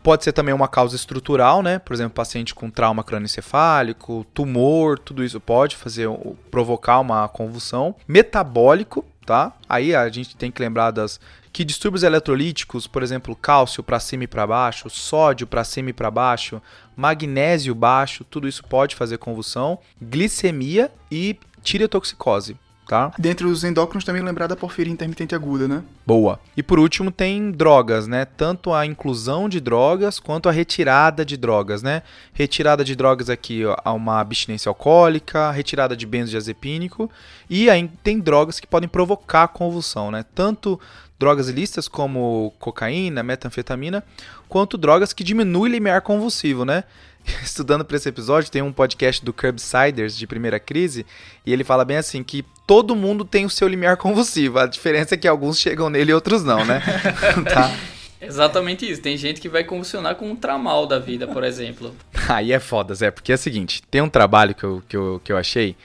Pode 0.04 0.24
ser 0.24 0.32
também 0.32 0.54
uma 0.54 0.68
causa 0.68 0.96
estrutural, 0.96 1.62
né? 1.62 1.80
Por 1.80 1.94
exemplo, 1.94 2.14
paciente 2.14 2.56
com 2.56 2.70
trauma 2.70 3.04
crânioencefálico, 3.04 4.26
tumor, 4.34 4.98
tudo 4.98 5.24
isso 5.24 5.40
pode 5.40 5.76
fazer 5.76 6.08
provocar 6.50 7.00
uma 7.00 7.28
convulsão. 7.28 7.96
Metabólico, 8.08 9.06
tá? 9.26 9.54
Aí 9.68 9.94
a 9.94 10.08
gente 10.10 10.36
tem 10.38 10.52
que 10.52 10.62
lembrar 10.62 10.92
das 10.92 11.20
que 11.52 11.66
distúrbios 11.66 12.04
eletrolíticos, 12.04 12.88
por 12.88 13.04
exemplo, 13.04 13.36
cálcio 13.36 13.84
para 13.84 14.00
cima 14.00 14.24
e 14.24 14.28
para 14.28 14.46
baixo, 14.46 14.90
sódio 14.90 15.48
para 15.48 15.64
cima 15.64 15.90
e 15.90 15.94
para 15.94 16.12
baixo, 16.12 16.62
magnésio 16.96 17.74
baixo, 17.74 18.24
tudo 18.24 18.48
isso 18.48 18.64
pode 18.64 18.96
fazer 18.96 19.18
convulsão, 19.18 19.80
glicemia 20.02 20.92
e 21.12 21.38
tireotoxicose 21.64 22.56
tá? 22.90 23.12
Dentre 23.20 23.46
os 23.46 23.64
endócrinos 23.64 24.04
também 24.04 24.24
lembrar 24.24 24.48
da 24.48 24.56
porfíria 24.56 24.92
intermitente 24.92 25.36
aguda, 25.36 25.68
né? 25.68 25.84
Boa. 26.08 26.40
E 26.58 26.64
por 26.64 26.80
último 26.80 27.12
tem 27.12 27.52
drogas, 27.52 28.08
né? 28.08 28.26
Tanto 28.26 28.74
a 28.74 28.84
inclusão 28.84 29.48
de 29.48 29.60
drogas 29.60 30.20
quanto 30.20 30.50
a 30.50 30.52
retirada 30.52 31.24
de 31.24 31.38
drogas, 31.38 31.84
né? 31.84 32.02
Retirada 32.34 32.84
de 32.84 32.96
drogas 32.96 33.30
aqui 33.30 33.62
há 33.86 33.94
uma 33.94 34.20
abstinência 34.20 34.72
alcoólica, 34.72 35.52
retirada 35.52 35.96
de 35.96 36.08
benzodiazepínico 36.08 37.12
e 37.48 37.70
aí 37.70 37.88
tem 38.02 38.20
drogas 38.20 38.60
que 38.60 38.66
podem 38.66 38.90
provocar 38.90 39.50
convulsão, 39.50 40.10
né? 40.10 40.26
Tanto 40.34 40.80
drogas 41.20 41.48
ilícitas 41.48 41.88
como 41.88 42.52
cocaína, 42.58 43.22
metanfetamina, 43.22 44.04
quanto 44.48 44.80
drogas 44.80 45.14
que 45.14 45.24
diminuem 45.24 45.72
o 45.72 45.74
limiar 45.76 46.02
convulsivo, 46.02 46.66
né? 46.66 46.86
estudando 47.44 47.86
para 47.86 47.98
esse 47.98 48.10
episódio, 48.10 48.52
tem 48.52 48.62
um 48.62 48.72
podcast 48.72 49.24
do 49.24 49.34
Curbsiders 49.34 50.18
de 50.18 50.28
primeira 50.28 50.60
crise, 50.60 51.06
e 51.46 51.54
ele 51.54 51.64
fala 51.64 51.86
bem 51.86 51.98
assim 51.98 52.24
que 52.24 52.44
todo 52.66 52.96
mundo 52.96 53.26
tem 53.26 53.46
o 53.46 53.50
seu 53.50 53.68
limiar 53.68 53.96
convulsivo. 53.98 54.60
A 54.60 54.66
diferença 54.66 55.16
é 55.16 55.18
que 55.18 55.28
alguns 55.28 55.60
chegam 55.60 55.90
nele 55.90 56.12
e 56.12 56.14
outros 56.14 56.44
não, 56.44 56.66
né? 56.66 56.82
tá. 57.52 57.76
Exatamente 58.22 58.90
isso. 58.90 59.02
Tem 59.02 59.16
gente 59.16 59.40
que 59.40 59.48
vai 59.48 59.64
convulsionar 59.64 60.16
com 60.16 60.30
um 60.30 60.36
tramal 60.36 60.86
da 60.86 61.00
vida, 61.00 61.26
por 61.26 61.44
exemplo. 61.44 61.96
Aí 62.28 62.52
é 62.52 62.60
foda, 62.60 62.94
Zé, 62.94 63.12
porque 63.12 63.32
é 63.32 63.36
o 63.36 63.38
seguinte: 63.38 63.82
tem 63.90 64.02
um 64.02 64.10
trabalho 64.10 64.54
que 64.54 64.64
eu, 64.64 64.84
que, 64.90 64.98
eu, 64.98 65.22
que 65.24 65.32
eu 65.32 65.38
achei 65.38 65.76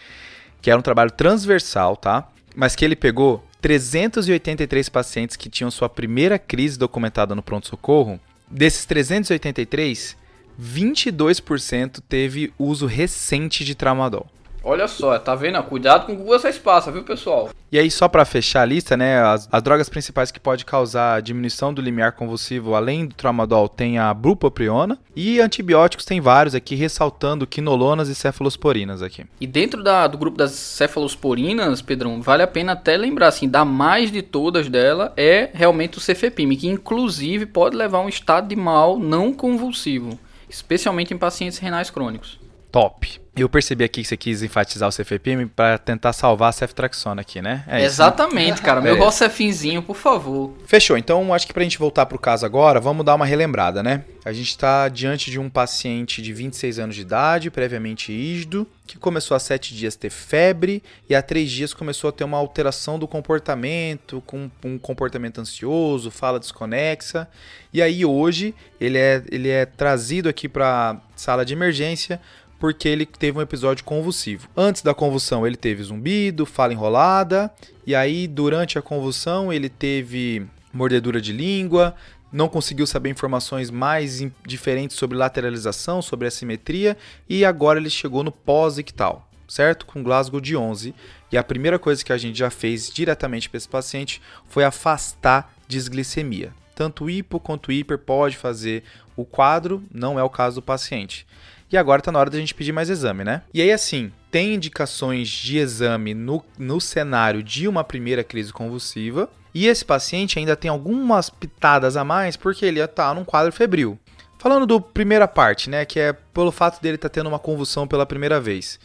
que 0.61 0.71
era 0.71 0.79
um 0.79 0.83
trabalho 0.83 1.11
transversal, 1.11 1.97
tá? 1.97 2.29
Mas 2.57 2.75
que 2.75 2.85
ele 2.85 2.97
pegou 2.97 3.45
383 3.61 4.89
pacientes 4.89 5.37
que 5.37 5.49
tinham 5.49 5.71
sua 5.71 5.89
primeira 5.89 6.39
crise 6.39 6.79
documentada 6.79 7.35
no 7.35 7.43
pronto-socorro. 7.43 8.19
Desses 8.49 8.85
383, 8.85 10.17
22% 10.61 12.01
teve 12.09 12.53
uso 12.59 12.87
recente 12.87 13.65
de 13.65 13.75
tramadol. 13.75 14.27
Olha 14.67 14.89
só, 14.89 15.19
tá 15.19 15.35
vendo? 15.35 15.63
Cuidado 15.65 16.07
com 16.07 16.25
vocês 16.25 16.57
passam, 16.57 16.91
viu, 16.91 17.03
pessoal? 17.03 17.51
E 17.71 17.79
aí, 17.79 17.91
só 17.91 18.09
para 18.09 18.25
fechar 18.25 18.63
a 18.63 18.65
lista, 18.65 18.97
né? 18.97 19.21
As, 19.21 19.47
as, 19.53 19.63
drogas 19.63 19.91
principais 19.91 20.31
que 20.31 20.41
pode 20.41 20.65
causar 20.65 21.21
diminuição 21.21 21.75
do 21.75 21.83
limiar 21.83 22.13
convulsivo, 22.13 22.75
além 22.75 23.05
do 23.05 23.15
tramadol, 23.15 23.69
tem 23.69 23.99
a 23.99 24.15
bupropiona. 24.15 24.99
E 25.15 25.39
antibióticos 25.39 26.07
tem 26.07 26.19
vários 26.19 26.55
aqui, 26.55 26.75
ressaltando 26.75 27.47
quinolonas 27.47 28.09
e 28.09 28.15
cefalosporinas 28.15 29.03
aqui. 29.03 29.27
E 29.39 29.47
dentro 29.47 29.83
da, 29.83 30.07
do 30.07 30.17
grupo 30.17 30.39
das 30.39 30.53
cefalosporinas, 30.53 31.83
Pedrão, 31.83 32.23
vale 32.23 32.43
a 32.43 32.47
pena 32.47 32.73
até 32.73 32.97
lembrar, 32.97 33.29
assim, 33.29 33.49
da 33.49 33.67
mais 33.67 34.11
de 34.11 34.23
todas 34.23 34.71
dela 34.71 35.13
é 35.15 35.51
realmente 35.53 35.99
o 35.99 36.01
cefepime, 36.01 36.57
que 36.57 36.69
inclusive 36.69 37.45
pode 37.45 37.77
levar 37.77 37.99
a 37.99 38.03
um 38.03 38.09
estado 38.09 38.49
de 38.49 38.57
mal 38.57 38.99
não 38.99 39.31
convulsivo 39.31 40.19
especialmente 40.55 41.13
em 41.13 41.19
pacientes 41.19 41.59
renais 41.59 41.91
crônicos. 41.91 42.39
Top. 42.71 43.24
Eu 43.37 43.49
percebi 43.49 43.83
aqui 43.83 44.03
que 44.03 44.09
você 44.09 44.17
quis 44.17 44.43
enfatizar 44.45 44.89
o 44.89 44.93
CFPM 44.93 45.47
para 45.47 45.77
tentar 45.77 46.13
salvar 46.13 46.51
a 46.51 46.53
ceftraxona 46.53 47.23
aqui, 47.23 47.43
né? 47.43 47.65
É 47.67 47.83
Exatamente, 47.83 48.63
cara. 48.63 48.81
Meu 48.81 48.97
Rocefinzinho, 48.97 49.83
por 49.83 49.97
favor. 49.97 50.55
Fechou. 50.67 50.97
Então, 50.97 51.35
acho 51.35 51.45
que 51.45 51.53
para 51.53 51.63
a 51.63 51.65
gente 51.65 51.79
voltar 51.79 52.07
pro 52.07 52.17
caso 52.17 52.47
agora, 52.47 52.79
vamos 52.79 53.05
dar 53.05 53.17
uma 53.17 53.27
relembrada, 53.27 53.83
né? 53.83 54.05
A 54.25 54.33
gente 54.33 54.51
está 54.51 54.89
diante 54.89 55.33
de 55.33 55.39
um 55.41 55.51
paciente 55.51 56.23
de 56.23 56.33
26 56.33 56.79
anos 56.79 56.95
de 56.95 57.03
idade, 57.03 57.51
previamente 57.51 58.13
ígido, 58.13 58.67
que 58.87 58.97
começou 58.97 59.37
há 59.37 59.41
7 59.41 59.75
dias 59.75 59.97
a 59.97 59.99
ter 59.99 60.11
febre 60.11 60.83
e 61.11 61.15
há 61.15 61.21
3 61.21 61.51
dias 61.51 61.75
começou 61.75 62.09
a 62.09 62.13
ter 62.13 62.25
uma 62.25 62.39
alteração 62.39 62.99
do 62.99 63.09
comportamento, 63.09 64.23
com 64.27 64.49
um 64.65 64.79
comportamento 64.79 65.41
ansioso, 65.41 66.11
fala 66.11 66.39
desconexa. 66.39 67.29
E 67.73 67.83
aí 67.83 68.05
hoje 68.05 68.55
ele 68.81 68.97
é, 68.97 69.23
ele 69.31 69.49
é 69.49 69.67
trazido 69.67 70.29
aqui 70.29 70.49
para 70.49 70.97
sala 71.17 71.45
de 71.45 71.53
emergência 71.53 72.21
porque 72.65 72.89
ele 72.89 73.05
teve 73.05 73.37
um 73.37 73.43
episódio 73.43 73.85
convulsivo. 73.85 74.49
Antes 74.57 74.81
da 74.81 74.95
convulsão, 74.95 75.47
ele 75.47 75.55
teve 75.55 75.83
zumbido, 75.83 76.47
fala 76.47 76.73
enrolada, 76.73 77.53
e 77.87 77.95
aí 77.95 78.27
durante 78.27 78.79
a 78.79 78.81
convulsão 78.81 79.53
ele 79.53 79.69
teve 79.69 80.47
mordedura 80.73 81.21
de 81.21 81.31
língua, 81.31 81.95
não 82.33 82.49
conseguiu 82.49 82.87
saber 82.87 83.11
informações 83.11 83.71
mais 83.71 84.27
diferentes 84.47 84.97
sobre 84.97 85.15
lateralização, 85.15 86.01
sobre 86.01 86.27
assimetria, 86.27 86.97
e 87.29 87.45
agora 87.45 87.79
ele 87.79 87.91
chegou 87.91 88.25
no 88.25 88.33
pós-ictal, 88.33 89.29
certo? 89.47 89.85
Com 89.85 90.03
Glasgow 90.03 90.41
de 90.41 90.57
11. 90.57 90.95
E 91.31 91.37
a 91.37 91.45
primeira 91.45 91.79
coisa 91.79 92.03
que 92.03 92.15
a 92.15 92.17
gente 92.17 92.39
já 92.39 92.49
fez 92.49 92.91
diretamente 92.91 93.51
para 93.51 93.59
esse 93.59 93.69
paciente 93.69 94.23
foi 94.49 94.65
afastar 94.65 95.55
desglicemia. 95.69 96.51
Tanto 96.75 97.11
hipo 97.11 97.39
quanto 97.39 97.71
hiper 97.71 97.99
pode 97.99 98.39
fazer 98.39 98.85
o 99.15 99.27
quadro, 99.27 99.83
não 99.93 100.19
é 100.19 100.23
o 100.23 100.31
caso 100.31 100.57
do 100.57 100.63
paciente. 100.63 101.27
E 101.71 101.77
agora 101.77 102.01
está 102.01 102.13
na 102.13 102.19
hora 102.19 102.31
da 102.31 102.39
gente 102.39 102.55
pedir 102.55 102.73
mais 102.73 102.91
exame, 102.91 103.25
né? 103.25 103.43
E 103.53 103.61
aí, 103.61 103.73
assim, 103.73 104.13
tem 104.31 104.55
indicações 104.55 105.29
de 105.29 105.59
exame 105.59 106.15
no, 106.15 106.45
no 106.59 106.81
cenário 106.81 107.43
de 107.43 107.67
uma 107.67 107.83
primeira 107.83 108.23
crise 108.23 108.53
convulsiva. 108.53 109.29
E 109.55 109.67
esse 109.67 109.85
paciente 109.85 110.39
ainda 110.39 110.57
tem 110.57 110.69
algumas 110.69 111.31
pitadas 111.31 111.97
a 111.97 112.05
mais 112.05 112.37
porque 112.37 112.67
ele 112.67 112.81
está 112.81 113.15
num 113.15 113.25
quadro 113.25 113.53
febril. 113.53 113.99
Falando 114.39 114.67
do 114.67 114.81
primeira 114.81 115.27
parte, 115.27 115.71
né, 115.71 115.85
que 115.85 115.99
é 115.99 116.13
pelo 116.13 116.53
fato 116.53 116.83
dele 116.83 116.97
estar 116.97 117.09
tá 117.09 117.13
tendo 117.15 117.29
uma 117.29 117.39
convulsão 117.39 117.87
pela 117.87 118.05
primeira 118.05 118.41
vez. 118.41 118.79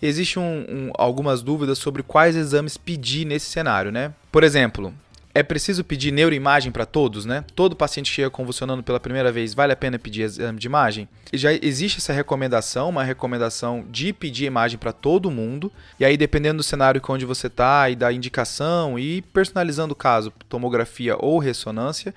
Existem 0.00 0.42
um, 0.42 0.66
um, 0.68 0.90
algumas 0.94 1.42
dúvidas 1.42 1.78
sobre 1.78 2.02
quais 2.02 2.36
exames 2.36 2.76
pedir 2.76 3.26
nesse 3.26 3.46
cenário, 3.46 3.90
né? 3.90 4.14
Por 4.30 4.44
exemplo, 4.44 4.94
é 5.34 5.42
preciso 5.42 5.84
pedir 5.84 6.12
neuroimagem 6.12 6.72
para 6.72 6.84
todos, 6.84 7.24
né? 7.24 7.44
Todo 7.54 7.76
paciente 7.76 8.10
que 8.10 8.16
chega 8.16 8.30
convulsionando 8.30 8.82
pela 8.82 8.98
primeira 8.98 9.30
vez, 9.30 9.54
vale 9.54 9.72
a 9.72 9.76
pena 9.76 9.98
pedir 9.98 10.22
exame 10.22 10.58
de 10.58 10.66
imagem? 10.66 11.08
Já 11.32 11.52
existe 11.52 11.98
essa 11.98 12.12
recomendação, 12.12 12.88
uma 12.88 13.04
recomendação 13.04 13.84
de 13.88 14.12
pedir 14.12 14.46
imagem 14.46 14.78
para 14.78 14.92
todo 14.92 15.30
mundo. 15.30 15.70
E 15.98 16.04
aí, 16.04 16.16
dependendo 16.16 16.58
do 16.58 16.62
cenário 16.62 17.00
onde 17.10 17.24
você 17.24 17.46
está 17.46 17.88
e 17.90 17.96
da 17.96 18.12
indicação 18.12 18.98
e 18.98 19.22
personalizando 19.22 19.92
o 19.92 19.96
caso, 19.96 20.32
tomografia 20.48 21.16
ou 21.18 21.38
ressonância. 21.38 22.14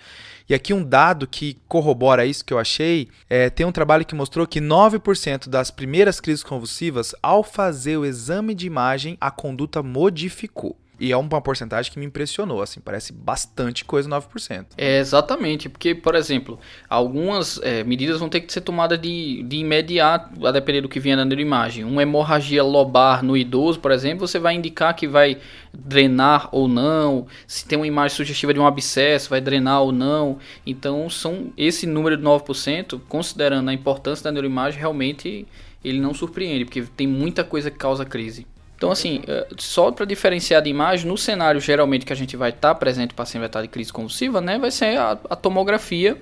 E 0.50 0.54
aqui 0.54 0.74
um 0.74 0.84
dado 0.84 1.26
que 1.26 1.58
corrobora 1.68 2.26
isso 2.26 2.44
que 2.44 2.54
eu 2.54 2.60
achei, 2.60 3.08
é, 3.30 3.50
tem 3.50 3.66
um 3.66 3.72
trabalho 3.72 4.06
que 4.06 4.14
mostrou 4.14 4.46
que 4.46 4.60
9% 4.60 5.48
das 5.50 5.72
primeiras 5.72 6.20
crises 6.20 6.44
convulsivas, 6.44 7.16
ao 7.24 7.44
fazer 7.44 7.98
o 7.98 8.06
exame 8.06 8.54
de 8.54 8.68
imagem, 8.68 9.18
a 9.22 9.32
conduta 9.32 9.82
modificou. 9.82 10.78
E 11.00 11.12
é 11.12 11.18
uma 11.18 11.42
porcentagem 11.42 11.92
que 11.92 12.00
me 12.00 12.06
impressionou, 12.06 12.62
assim, 12.62 12.80
parece 12.80 13.12
bastante 13.12 13.84
coisa 13.84 14.08
9%. 14.08 14.68
É, 14.78 15.00
exatamente, 15.00 15.68
porque, 15.68 15.96
por 15.96 16.16
exemplo, 16.16 16.60
algumas 16.88 17.60
é, 17.64 17.84
medidas 17.84 18.20
vão 18.20 18.30
ter 18.30 18.42
que 18.42 18.54
ser 18.54 18.62
tomadas 18.62 19.02
de, 19.02 19.44
de 19.44 19.58
imediato, 19.58 20.46
a 20.46 20.52
depender 20.52 20.82
do 20.82 20.90
que 20.90 21.00
vier 21.00 21.18
na 21.18 21.26
neuroimagem. 21.26 21.84
Uma 21.84 22.04
hemorragia 22.04 22.64
lobar 22.64 23.24
no 23.24 23.36
idoso, 23.36 23.80
por 23.80 23.92
exemplo, 23.92 24.28
você 24.28 24.38
vai 24.38 24.54
indicar 24.54 24.96
que 24.96 25.08
vai 25.08 25.38
drenar 25.74 26.50
ou 26.52 26.68
não, 26.68 27.26
se 27.48 27.66
tem 27.66 27.78
uma 27.78 27.88
imagem 27.88 28.16
sugestiva 28.16 28.54
de 28.54 28.60
um 28.60 28.68
abscesso, 28.68 29.32
vai 29.32 29.42
drenar 29.42 29.82
ou 29.82 29.92
não. 29.92 30.38
Então, 30.66 31.10
são 31.10 31.52
esse 31.58 31.88
número 31.88 32.16
de 32.16 32.24
9%, 32.24 33.02
considerando 33.10 33.70
a 33.70 33.74
importância 33.74 34.24
da 34.24 34.32
neuroimagem, 34.32 34.80
realmente 34.80 35.48
ele 35.84 36.00
não 36.00 36.14
surpreende, 36.14 36.66
porque 36.66 36.84
tem 36.96 37.08
muita 37.08 37.44
coisa 37.44 37.70
que 37.70 37.78
causa 37.78 38.06
crise. 38.06 38.48
Então, 38.84 38.92
assim, 38.92 39.22
eh, 39.26 39.48
só 39.58 39.94
para 39.94 40.04
diferenciar 40.04 40.62
de 40.62 40.70
imagem, 40.70 41.08
no 41.08 41.18
cenário 41.18 41.62
geralmente 41.62 42.06
que 42.06 42.12
a 42.12 42.16
gente 42.18 42.36
vai 42.36 42.50
estar 42.50 42.74
tá 42.74 42.76
presente, 42.76 43.12
o 43.12 43.16
paciente 43.16 43.40
vai 43.40 43.48
estar 43.48 43.62
de 43.62 43.70
crise 43.70 43.94
convulsiva, 43.94 44.42
né, 44.42 44.60
vai 44.60 44.72
ser 44.72 44.98
a, 44.98 45.18
a 45.30 45.38
tomografia 45.38 46.18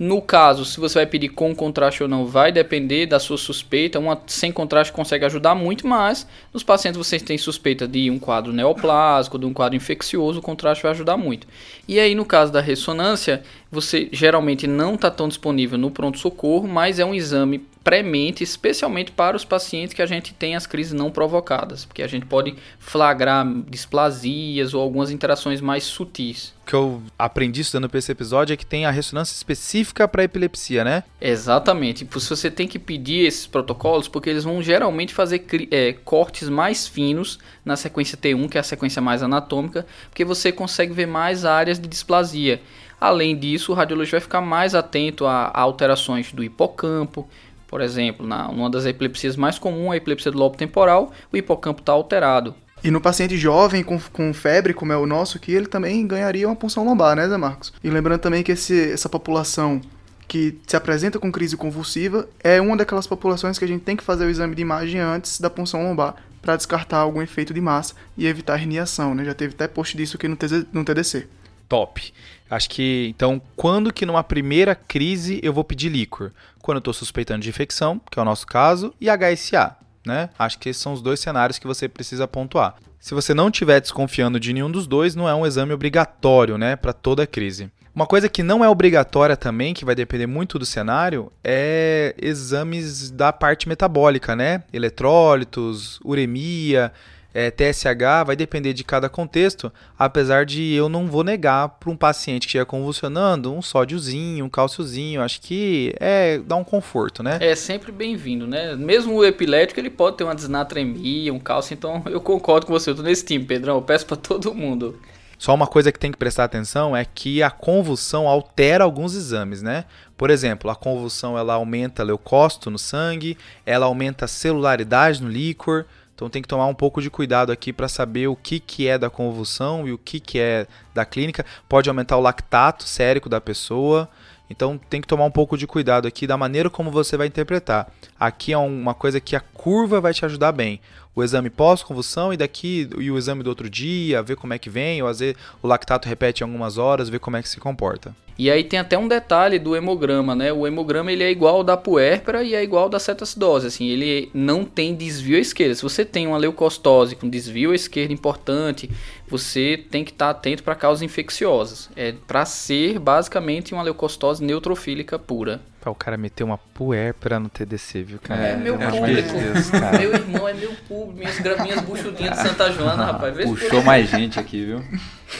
no 0.00 0.22
caso, 0.22 0.64
se 0.64 0.80
você 0.80 1.00
vai 1.00 1.04
pedir 1.04 1.28
com 1.28 1.54
contraste 1.54 2.02
ou 2.02 2.08
não, 2.08 2.24
vai 2.24 2.50
depender 2.50 3.04
da 3.04 3.18
sua 3.18 3.36
suspeita. 3.36 3.98
Uma 3.98 4.18
sem 4.26 4.50
contraste 4.50 4.94
consegue 4.94 5.26
ajudar 5.26 5.54
muito, 5.54 5.86
mas 5.86 6.26
nos 6.54 6.62
pacientes 6.62 6.96
vocês 6.96 7.20
têm 7.20 7.36
suspeita 7.36 7.86
de 7.86 8.10
um 8.10 8.18
quadro 8.18 8.50
neoplásico, 8.50 9.38
de 9.38 9.44
um 9.44 9.52
quadro 9.52 9.76
infeccioso, 9.76 10.38
o 10.38 10.42
contraste 10.42 10.84
vai 10.84 10.92
ajudar 10.92 11.18
muito. 11.18 11.46
E 11.86 12.00
aí, 12.00 12.14
no 12.14 12.24
caso 12.24 12.50
da 12.50 12.62
ressonância, 12.62 13.42
você 13.70 14.08
geralmente 14.10 14.66
não 14.66 14.94
está 14.94 15.10
tão 15.10 15.28
disponível 15.28 15.76
no 15.76 15.90
pronto-socorro, 15.90 16.66
mas 16.66 16.98
é 16.98 17.04
um 17.04 17.14
exame 17.14 17.62
premente, 17.82 18.44
especialmente 18.44 19.10
para 19.10 19.36
os 19.36 19.44
pacientes 19.44 19.94
que 19.94 20.02
a 20.02 20.06
gente 20.06 20.34
tem 20.34 20.54
as 20.54 20.66
crises 20.66 20.92
não 20.92 21.10
provocadas, 21.10 21.84
porque 21.84 22.02
a 22.02 22.06
gente 22.06 22.26
pode 22.26 22.54
flagrar 22.78 23.46
displasias 23.68 24.74
ou 24.74 24.82
algumas 24.82 25.10
interações 25.10 25.60
mais 25.60 25.84
sutis. 25.84 26.54
O 26.62 26.66
que 26.66 26.74
eu 26.74 27.02
aprendi 27.18 27.62
estudando 27.62 27.88
para 27.88 27.98
esse 27.98 28.12
episódio 28.12 28.52
é 28.52 28.56
que 28.56 28.66
tem 28.66 28.84
a 28.84 28.90
ressonância 28.90 29.34
específica 29.34 30.06
para 30.06 30.24
epilepsia, 30.24 30.84
né? 30.84 31.02
Exatamente. 31.20 32.06
Você 32.10 32.50
tem 32.50 32.68
que 32.68 32.78
pedir 32.78 33.26
esses 33.26 33.46
protocolos 33.46 34.08
porque 34.08 34.30
eles 34.30 34.44
vão 34.44 34.62
geralmente 34.62 35.14
fazer 35.14 35.44
é, 35.70 35.92
cortes 36.04 36.48
mais 36.48 36.86
finos 36.86 37.38
na 37.64 37.76
sequência 37.76 38.16
T1, 38.16 38.48
que 38.48 38.58
é 38.58 38.60
a 38.60 38.64
sequência 38.64 39.00
mais 39.00 39.22
anatômica, 39.22 39.86
porque 40.10 40.24
você 40.24 40.52
consegue 40.52 40.92
ver 40.92 41.06
mais 41.06 41.44
áreas 41.44 41.78
de 41.78 41.88
displasia. 41.88 42.60
Além 43.00 43.34
disso, 43.34 43.72
o 43.72 43.74
radiologista 43.74 44.18
vai 44.18 44.20
ficar 44.20 44.40
mais 44.42 44.74
atento 44.74 45.24
a, 45.24 45.44
a 45.46 45.60
alterações 45.60 46.32
do 46.32 46.44
hipocampo, 46.44 47.26
por 47.70 47.80
exemplo, 47.80 48.26
na 48.26 48.48
uma 48.48 48.68
das 48.68 48.84
epilepsias 48.84 49.36
mais 49.36 49.56
comuns, 49.56 49.92
a 49.92 49.96
epilepsia 49.96 50.32
do 50.32 50.38
lobo 50.38 50.56
temporal, 50.56 51.12
o 51.32 51.36
hipocampo 51.36 51.80
está 51.80 51.92
alterado. 51.92 52.52
E 52.82 52.90
no 52.90 53.00
paciente 53.00 53.38
jovem 53.38 53.84
com, 53.84 54.00
com 54.12 54.34
febre, 54.34 54.74
como 54.74 54.92
é 54.92 54.96
o 54.96 55.06
nosso 55.06 55.36
aqui, 55.36 55.52
ele 55.52 55.66
também 55.66 56.04
ganharia 56.04 56.48
uma 56.48 56.56
punção 56.56 56.84
lombar, 56.84 57.14
né, 57.14 57.28
Zé 57.28 57.36
Marcos? 57.36 57.72
E 57.84 57.88
lembrando 57.88 58.20
também 58.20 58.42
que 58.42 58.50
esse, 58.52 58.90
essa 58.90 59.08
população 59.08 59.80
que 60.26 60.58
se 60.66 60.76
apresenta 60.76 61.18
com 61.18 61.30
crise 61.30 61.56
convulsiva 61.56 62.28
é 62.42 62.60
uma 62.60 62.76
daquelas 62.76 63.06
populações 63.06 63.58
que 63.58 63.64
a 63.64 63.68
gente 63.68 63.82
tem 63.82 63.96
que 63.96 64.02
fazer 64.02 64.24
o 64.24 64.30
exame 64.30 64.56
de 64.56 64.62
imagem 64.62 65.00
antes 65.00 65.40
da 65.40 65.48
punção 65.48 65.82
lombar 65.82 66.16
para 66.42 66.56
descartar 66.56 66.98
algum 66.98 67.22
efeito 67.22 67.54
de 67.54 67.60
massa 67.60 67.94
e 68.16 68.26
evitar 68.26 68.58
herniação, 68.58 69.14
né? 69.14 69.24
Já 69.24 69.34
teve 69.34 69.54
até 69.54 69.68
post 69.68 69.96
disso 69.96 70.16
aqui 70.16 70.26
no, 70.26 70.36
no 70.72 70.84
TDC. 70.84 71.28
Top. 71.70 72.12
Acho 72.50 72.68
que, 72.68 73.06
então, 73.14 73.40
quando 73.54 73.92
que 73.92 74.04
numa 74.04 74.24
primeira 74.24 74.74
crise 74.74 75.38
eu 75.40 75.52
vou 75.52 75.62
pedir 75.62 75.88
líquor? 75.88 76.32
Quando 76.60 76.76
eu 76.76 76.80
estou 76.80 76.92
suspeitando 76.92 77.40
de 77.40 77.48
infecção, 77.48 78.00
que 78.10 78.18
é 78.18 78.22
o 78.22 78.24
nosso 78.24 78.44
caso, 78.44 78.92
e 79.00 79.06
HSA, 79.06 79.76
né? 80.04 80.30
Acho 80.36 80.58
que 80.58 80.68
esses 80.68 80.82
são 80.82 80.92
os 80.92 81.00
dois 81.00 81.20
cenários 81.20 81.60
que 81.60 81.66
você 81.68 81.88
precisa 81.88 82.26
pontuar. 82.26 82.74
Se 82.98 83.14
você 83.14 83.32
não 83.32 83.48
estiver 83.48 83.80
desconfiando 83.80 84.40
de 84.40 84.52
nenhum 84.52 84.70
dos 84.70 84.88
dois, 84.88 85.14
não 85.14 85.28
é 85.28 85.34
um 85.34 85.46
exame 85.46 85.72
obrigatório, 85.72 86.58
né, 86.58 86.74
para 86.74 86.92
toda 86.92 87.26
crise. 87.26 87.70
Uma 87.94 88.06
coisa 88.06 88.28
que 88.28 88.42
não 88.42 88.64
é 88.64 88.68
obrigatória 88.68 89.36
também, 89.36 89.72
que 89.72 89.84
vai 89.84 89.94
depender 89.94 90.26
muito 90.26 90.58
do 90.58 90.66
cenário, 90.66 91.30
é 91.42 92.14
exames 92.20 93.10
da 93.10 93.32
parte 93.32 93.68
metabólica, 93.68 94.34
né? 94.34 94.62
Eletrólitos, 94.72 96.00
uremia, 96.04 96.92
é, 97.32 97.50
TSH 97.50 98.24
vai 98.26 98.36
depender 98.36 98.72
de 98.72 98.82
cada 98.82 99.08
contexto, 99.08 99.72
apesar 99.98 100.44
de 100.44 100.72
eu 100.72 100.88
não 100.88 101.06
vou 101.06 101.22
negar 101.22 101.68
para 101.68 101.90
um 101.90 101.96
paciente 101.96 102.42
que 102.42 102.46
estiver 102.46 102.64
convulsionando 102.64 103.52
um 103.52 103.62
sódiozinho, 103.62 104.44
um 104.44 104.48
cálciozinho, 104.48 105.22
acho 105.22 105.40
que 105.40 105.94
é 106.00 106.38
dá 106.38 106.56
um 106.56 106.64
conforto, 106.64 107.22
né? 107.22 107.38
É 107.40 107.54
sempre 107.54 107.92
bem-vindo, 107.92 108.46
né? 108.46 108.74
Mesmo 108.74 109.14
o 109.14 109.24
epilético 109.24 109.80
ele 109.80 109.90
pode 109.90 110.16
ter 110.16 110.24
uma 110.24 110.34
desnatremia, 110.34 111.32
um 111.32 111.38
cálcio, 111.38 111.74
então 111.74 112.02
eu 112.10 112.20
concordo 112.20 112.66
com 112.66 112.72
você, 112.72 112.90
eu 112.90 112.94
tô 112.94 113.02
nesse 113.02 113.24
time, 113.24 113.44
Pedrão, 113.44 113.76
eu 113.76 113.82
peço 113.82 114.06
para 114.06 114.16
todo 114.16 114.54
mundo. 114.54 114.98
Só 115.40 115.54
uma 115.54 115.66
coisa 115.66 115.90
que 115.90 115.98
tem 115.98 116.12
que 116.12 116.18
prestar 116.18 116.44
atenção 116.44 116.94
é 116.94 117.02
que 117.02 117.42
a 117.42 117.50
convulsão 117.50 118.28
altera 118.28 118.84
alguns 118.84 119.14
exames, 119.14 119.62
né? 119.62 119.86
Por 120.14 120.28
exemplo, 120.28 120.70
a 120.70 120.76
convulsão 120.76 121.38
ela 121.38 121.54
aumenta 121.54 122.02
leucócito 122.02 122.70
no 122.70 122.78
sangue, 122.78 123.38
ela 123.64 123.86
aumenta 123.86 124.26
a 124.26 124.28
celularidade 124.28 125.22
no 125.22 125.30
líquor, 125.30 125.86
então 126.20 126.28
tem 126.28 126.42
que 126.42 126.48
tomar 126.48 126.66
um 126.66 126.74
pouco 126.74 127.00
de 127.00 127.08
cuidado 127.08 127.50
aqui 127.50 127.72
para 127.72 127.88
saber 127.88 128.28
o 128.28 128.36
que, 128.36 128.60
que 128.60 128.86
é 128.86 128.98
da 128.98 129.08
convulsão 129.08 129.88
e 129.88 129.92
o 129.92 129.96
que, 129.96 130.20
que 130.20 130.38
é 130.38 130.66
da 130.92 131.02
clínica. 131.02 131.46
Pode 131.66 131.88
aumentar 131.88 132.18
o 132.18 132.20
lactato 132.20 132.84
sérico 132.84 133.26
da 133.26 133.40
pessoa. 133.40 134.06
Então 134.50 134.76
tem 134.76 135.00
que 135.00 135.08
tomar 135.08 135.24
um 135.24 135.30
pouco 135.30 135.56
de 135.56 135.66
cuidado 135.66 136.06
aqui 136.06 136.26
da 136.26 136.36
maneira 136.36 136.68
como 136.68 136.90
você 136.90 137.16
vai 137.16 137.26
interpretar. 137.26 137.90
Aqui 138.18 138.52
é 138.52 138.58
uma 138.58 138.92
coisa 138.92 139.18
que 139.18 139.34
a 139.34 139.40
curva 139.40 139.98
vai 139.98 140.12
te 140.12 140.22
ajudar 140.26 140.52
bem 140.52 140.78
o 141.14 141.22
exame 141.22 141.50
pós-convulsão 141.50 142.32
e 142.32 142.36
daqui 142.36 142.88
e 142.98 143.10
o 143.10 143.18
exame 143.18 143.42
do 143.42 143.48
outro 143.50 143.68
dia, 143.68 144.22
ver 144.22 144.36
como 144.36 144.52
é 144.52 144.58
que 144.58 144.70
vem, 144.70 145.02
ou 145.02 145.08
às 145.08 145.20
vezes 145.20 145.36
o 145.62 145.66
lactato 145.66 146.08
repete 146.08 146.42
em 146.42 146.46
algumas 146.46 146.78
horas, 146.78 147.08
ver 147.08 147.18
como 147.18 147.36
é 147.36 147.42
que 147.42 147.48
se 147.48 147.58
comporta. 147.60 148.14
E 148.38 148.50
aí 148.50 148.64
tem 148.64 148.78
até 148.78 148.96
um 148.96 149.06
detalhe 149.06 149.58
do 149.58 149.76
hemograma, 149.76 150.34
né? 150.34 150.50
O 150.50 150.66
hemograma 150.66 151.12
ele 151.12 151.22
é 151.22 151.30
igual 151.30 151.56
ao 151.56 151.62
da 151.62 151.76
puérpera 151.76 152.42
e 152.42 152.54
é 152.54 152.62
igual 152.62 152.84
ao 152.84 152.88
da 152.88 152.98
cetacidose, 152.98 153.66
assim, 153.66 153.88
ele 153.88 154.30
não 154.32 154.64
tem 154.64 154.94
desvio 154.94 155.36
à 155.36 155.40
esquerda. 155.40 155.74
Se 155.74 155.82
você 155.82 156.06
tem 156.06 156.26
uma 156.26 156.38
leucostose 156.38 157.16
com 157.16 157.28
desvio 157.28 157.72
à 157.72 157.74
esquerda 157.74 158.14
importante, 158.14 158.90
você 159.28 159.84
tem 159.90 160.02
que 160.02 160.10
estar 160.10 160.30
atento 160.30 160.62
para 160.62 160.74
causas 160.74 161.02
infecciosas. 161.02 161.90
É 161.94 162.14
para 162.26 162.46
ser 162.46 162.98
basicamente 162.98 163.74
uma 163.74 163.82
leucostose 163.82 164.42
neutrofílica 164.42 165.18
pura. 165.18 165.60
O 165.88 165.94
cara 165.94 166.16
meteu 166.18 166.46
uma 166.46 166.58
puérpera 166.58 167.40
no 167.40 167.48
TDC, 167.48 168.02
viu, 168.02 168.18
cara? 168.18 168.48
É, 168.48 168.56
meu 168.56 168.74
é, 168.80 168.90
público. 168.90 169.32
Deus, 169.32 169.70
meu 169.70 170.12
irmão 170.12 170.48
é 170.48 170.52
meu 170.52 170.72
público, 170.86 171.18
minhas, 171.18 171.62
minhas 171.62 171.80
buchudinhas 171.80 172.36
de 172.36 172.48
Santa 172.48 172.70
Joana, 172.72 173.06
rapaz. 173.06 173.36
Puxou 173.36 173.82
mais 173.82 174.10
gente 174.10 174.38
aqui, 174.38 174.64
viu? 174.64 174.84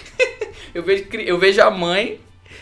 eu, 0.75 0.83
vejo, 0.83 1.05
eu 1.13 1.39
vejo 1.39 1.61
a 1.61 1.71
mãe 1.71 2.21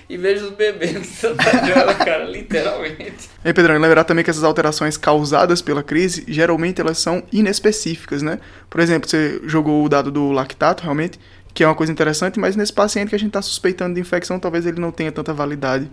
e 0.08 0.16
vejo 0.16 0.46
os 0.46 0.52
bebês 0.52 0.94
no 0.94 1.04
Santa 1.04 1.44
Joana, 1.66 1.94
cara, 1.94 2.24
literalmente. 2.24 3.28
E 3.44 3.52
Pedrão, 3.52 3.78
lembrar 3.78 4.04
também 4.04 4.24
que 4.24 4.30
essas 4.30 4.44
alterações 4.44 4.96
causadas 4.96 5.60
pela 5.62 5.82
crise, 5.82 6.24
geralmente 6.26 6.80
elas 6.80 6.98
são 6.98 7.22
inespecíficas, 7.30 8.22
né? 8.22 8.40
Por 8.70 8.80
exemplo, 8.80 9.08
você 9.08 9.40
jogou 9.44 9.84
o 9.84 9.88
dado 9.88 10.10
do 10.10 10.32
lactato, 10.32 10.82
realmente, 10.82 11.20
que 11.52 11.62
é 11.62 11.66
uma 11.66 11.74
coisa 11.74 11.92
interessante, 11.92 12.40
mas 12.40 12.56
nesse 12.56 12.72
paciente 12.72 13.10
que 13.10 13.14
a 13.14 13.18
gente 13.18 13.28
está 13.28 13.42
suspeitando 13.42 13.94
de 13.94 14.00
infecção, 14.00 14.38
talvez 14.40 14.64
ele 14.66 14.80
não 14.80 14.90
tenha 14.90 15.12
tanta 15.12 15.32
validade 15.32 15.90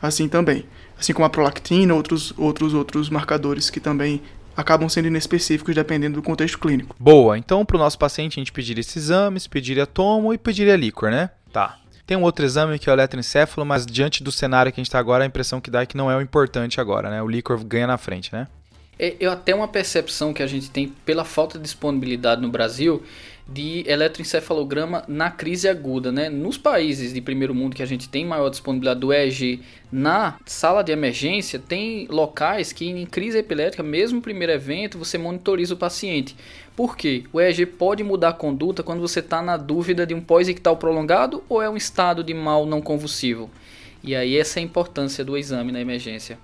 assim 0.00 0.28
também. 0.28 0.64
Assim 0.98 1.12
como 1.12 1.26
a 1.26 1.30
prolactina, 1.30 1.94
outros, 1.94 2.32
outros, 2.36 2.74
outros 2.74 3.10
marcadores 3.10 3.70
que 3.70 3.80
também 3.80 4.22
acabam 4.56 4.88
sendo 4.88 5.08
inespecíficos 5.08 5.74
dependendo 5.74 6.14
do 6.14 6.22
contexto 6.22 6.58
clínico. 6.58 6.96
Boa, 6.98 7.36
então 7.36 7.64
para 7.64 7.76
o 7.76 7.78
nosso 7.78 7.98
paciente 7.98 8.38
a 8.38 8.40
gente 8.40 8.52
pediria 8.52 8.80
esses 8.80 8.96
exames, 8.96 9.46
pediria 9.46 9.86
tomo 9.86 10.32
e 10.32 10.38
pediria 10.38 10.76
líquor, 10.76 11.10
né? 11.10 11.30
Tá. 11.52 11.78
Tem 12.06 12.16
um 12.16 12.22
outro 12.22 12.44
exame 12.44 12.78
que 12.78 12.88
é 12.88 12.92
o 12.92 12.94
eletroencefalo, 12.94 13.66
mas 13.66 13.84
diante 13.84 14.22
do 14.22 14.30
cenário 14.30 14.72
que 14.72 14.80
a 14.80 14.82
gente 14.82 14.88
está 14.88 14.98
agora, 14.98 15.24
a 15.24 15.26
impressão 15.26 15.60
que 15.60 15.70
dá 15.70 15.82
é 15.82 15.86
que 15.86 15.96
não 15.96 16.10
é 16.10 16.16
o 16.16 16.20
importante 16.20 16.80
agora, 16.80 17.10
né? 17.10 17.20
O 17.20 17.28
líquor 17.28 17.62
ganha 17.64 17.86
na 17.86 17.98
frente, 17.98 18.32
né? 18.32 18.46
É, 18.98 19.16
é 19.20 19.26
até 19.26 19.54
uma 19.54 19.68
percepção 19.68 20.32
que 20.32 20.42
a 20.42 20.46
gente 20.46 20.70
tem 20.70 20.88
pela 21.04 21.24
falta 21.24 21.58
de 21.58 21.64
disponibilidade 21.64 22.40
no 22.40 22.48
Brasil 22.48 23.02
de 23.48 23.84
eletroencefalograma 23.86 25.04
na 25.06 25.30
crise 25.30 25.68
aguda, 25.68 26.10
né? 26.10 26.28
Nos 26.28 26.58
países 26.58 27.12
de 27.12 27.20
primeiro 27.20 27.54
mundo 27.54 27.76
que 27.76 27.82
a 27.82 27.86
gente 27.86 28.08
tem 28.08 28.24
maior 28.24 28.48
disponibilidade 28.48 29.00
do 29.00 29.12
EEG 29.12 29.62
na 29.90 30.36
sala 30.44 30.82
de 30.82 30.90
emergência, 30.90 31.58
tem 31.58 32.08
locais 32.10 32.72
que 32.72 32.88
em 32.88 33.06
crise 33.06 33.38
epilética, 33.38 33.84
mesmo 33.84 34.20
primeiro 34.20 34.52
evento, 34.52 34.98
você 34.98 35.16
monitoriza 35.16 35.74
o 35.74 35.76
paciente. 35.76 36.34
Por 36.74 36.96
quê? 36.96 37.22
O 37.32 37.40
EEG 37.40 37.66
pode 37.66 38.02
mudar 38.02 38.30
a 38.30 38.32
conduta 38.32 38.82
quando 38.82 39.00
você 39.00 39.20
está 39.20 39.40
na 39.40 39.56
dúvida 39.56 40.04
de 40.04 40.12
um 40.12 40.20
pós-ictal 40.20 40.76
prolongado 40.76 41.44
ou 41.48 41.62
é 41.62 41.70
um 41.70 41.76
estado 41.76 42.24
de 42.24 42.34
mal 42.34 42.66
não 42.66 42.82
convulsivo. 42.82 43.48
E 44.02 44.14
aí 44.14 44.36
essa 44.36 44.58
é 44.58 44.60
a 44.60 44.64
importância 44.64 45.24
do 45.24 45.36
exame 45.36 45.70
na 45.70 45.80
emergência. 45.80 46.36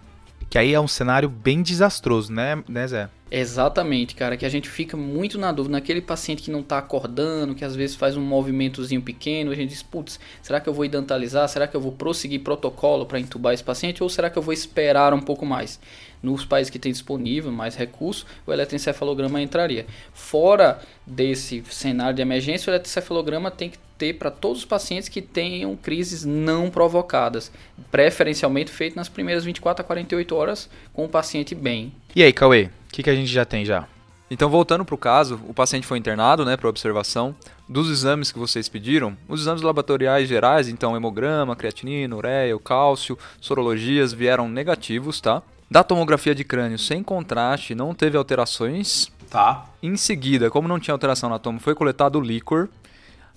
Que 0.53 0.59
aí 0.59 0.75
é 0.75 0.79
um 0.79 0.87
cenário 0.87 1.31
bem 1.31 1.63
desastroso, 1.63 2.31
né, 2.31 2.63
né 2.69 2.87
Zé? 2.87 3.09
Exatamente, 3.31 4.15
cara, 4.15 4.37
que 4.37 4.45
a 4.45 4.49
gente 4.51 4.69
fica 4.69 4.99
muito 4.99 5.39
na 5.39 5.51
dúvida, 5.51 5.73
naquele 5.73 6.03
paciente 6.03 6.43
que 6.43 6.51
não 6.51 6.61
está 6.61 6.77
acordando, 6.77 7.55
que 7.55 7.65
às 7.65 7.75
vezes 7.75 7.97
faz 7.97 8.19
um 8.19 8.21
movimentozinho 8.21 9.01
pequeno, 9.01 9.51
a 9.51 9.55
gente 9.55 9.71
diz, 9.71 9.83
putz, 9.83 10.21
será 10.43 10.61
que 10.61 10.69
eu 10.69 10.75
vou 10.75 10.85
idantalizar? 10.85 11.49
Será 11.49 11.67
que 11.67 11.75
eu 11.75 11.81
vou 11.81 11.93
prosseguir 11.93 12.43
protocolo 12.43 13.07
para 13.07 13.19
entubar 13.19 13.55
esse 13.55 13.65
paciente 13.65 14.03
ou 14.03 14.11
será 14.11 14.29
que 14.29 14.39
eu 14.39 14.43
vou 14.43 14.53
esperar 14.53 15.15
um 15.15 15.23
pouco 15.23 15.47
mais? 15.47 15.81
Nos 16.23 16.45
países 16.45 16.69
que 16.69 16.79
tem 16.79 16.93
disponível 16.93 17.51
mais 17.51 17.75
recurso, 17.75 18.27
o 18.47 18.53
eletroencefalograma 18.53 19.41
entraria. 19.41 19.87
Fora 20.13 20.81
desse 21.07 21.65
cenário 21.71 22.15
de 22.15 22.21
emergência, 22.21 22.71
o 22.71 22.75
eletroencefalograma 22.75 23.51
tem 23.51 23.71
que 23.71 23.79
ter 24.03 24.15
para 24.15 24.33
todos 24.33 24.59
os 24.59 24.65
pacientes 24.65 25.09
que 25.09 25.23
tenham 25.23 25.77
crises 25.77 26.25
não 26.25 26.69
provocadas, 26.69 27.53
preferencialmente 27.89 28.69
feito 28.69 28.97
nas 28.97 29.09
primeiras 29.09 29.45
24 29.45 29.81
a 29.81 29.87
48 29.87 30.35
horas 30.35 30.69
com 30.93 31.05
o 31.05 31.09
paciente 31.09 31.55
bem. 31.55 31.93
E 32.17 32.21
aí, 32.21 32.33
Cauê? 32.33 32.65
O 32.65 32.93
que, 32.93 33.05
que 33.05 33.11
a 33.11 33.15
gente 33.15 33.31
já 33.31 33.45
tem 33.45 33.65
já? 33.65 33.87
Então, 34.29 34.51
voltando 34.51 34.85
para 34.85 34.95
o 34.97 34.99
caso, 34.99 35.41
o 35.47 35.55
paciente 35.55 35.87
foi 35.87 35.99
internado 35.99 36.45
né, 36.45 36.57
para 36.57 36.69
observação. 36.69 37.33
Dos 37.69 37.89
exames 37.89 38.33
que 38.33 38.41
vocês 38.41 38.69
pediram, 38.69 39.17
os 39.29 39.43
exames 39.43 39.63
laboratoriais 39.63 40.29
gerais, 40.29 40.69
então 40.69 40.97
hemograma, 40.97 41.55
creatinina, 41.55 42.17
ureia, 42.17 42.59
cálcio, 42.59 43.17
sorologias, 43.41 44.13
vieram 44.13 44.49
negativos, 44.49 45.21
tá? 45.21 45.43
Da 45.71 45.85
tomografia 45.85 46.35
de 46.35 46.43
crânio 46.43 46.79
sem 46.79 47.05
contraste, 47.05 47.73
não 47.73 47.95
teve 47.95 48.17
alterações. 48.17 49.13
Tá. 49.31 49.65
Em 49.81 49.97
seguida, 49.97 50.51
como 50.51 50.67
não 50.67 50.81
tinha 50.81 50.93
alteração 50.93 51.31
na 51.31 51.39
tomo, 51.39 51.61
foi 51.61 51.75
coletado 51.75 52.19
o 52.19 52.21
líquor. 52.21 52.69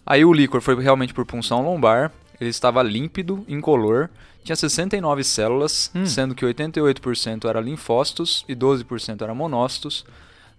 Aí 0.06 0.24
o 0.24 0.34
líquor 0.34 0.62
foi 0.62 0.82
realmente 0.82 1.14
por 1.14 1.26
punção 1.26 1.64
lombar. 1.64 2.12
Ele 2.40 2.50
estava 2.50 2.84
límpido, 2.84 3.46
incolor, 3.48 4.10
tinha 4.44 4.56
69 4.56 5.24
células, 5.24 5.90
hum. 5.96 6.06
sendo 6.06 6.36
que 6.36 6.46
88% 6.46 7.50
eram 7.50 7.62
linfócitos 7.62 8.46
e 8.48 8.56
12% 8.56 9.22
eram 9.22 9.34
monócitos, 9.34 10.06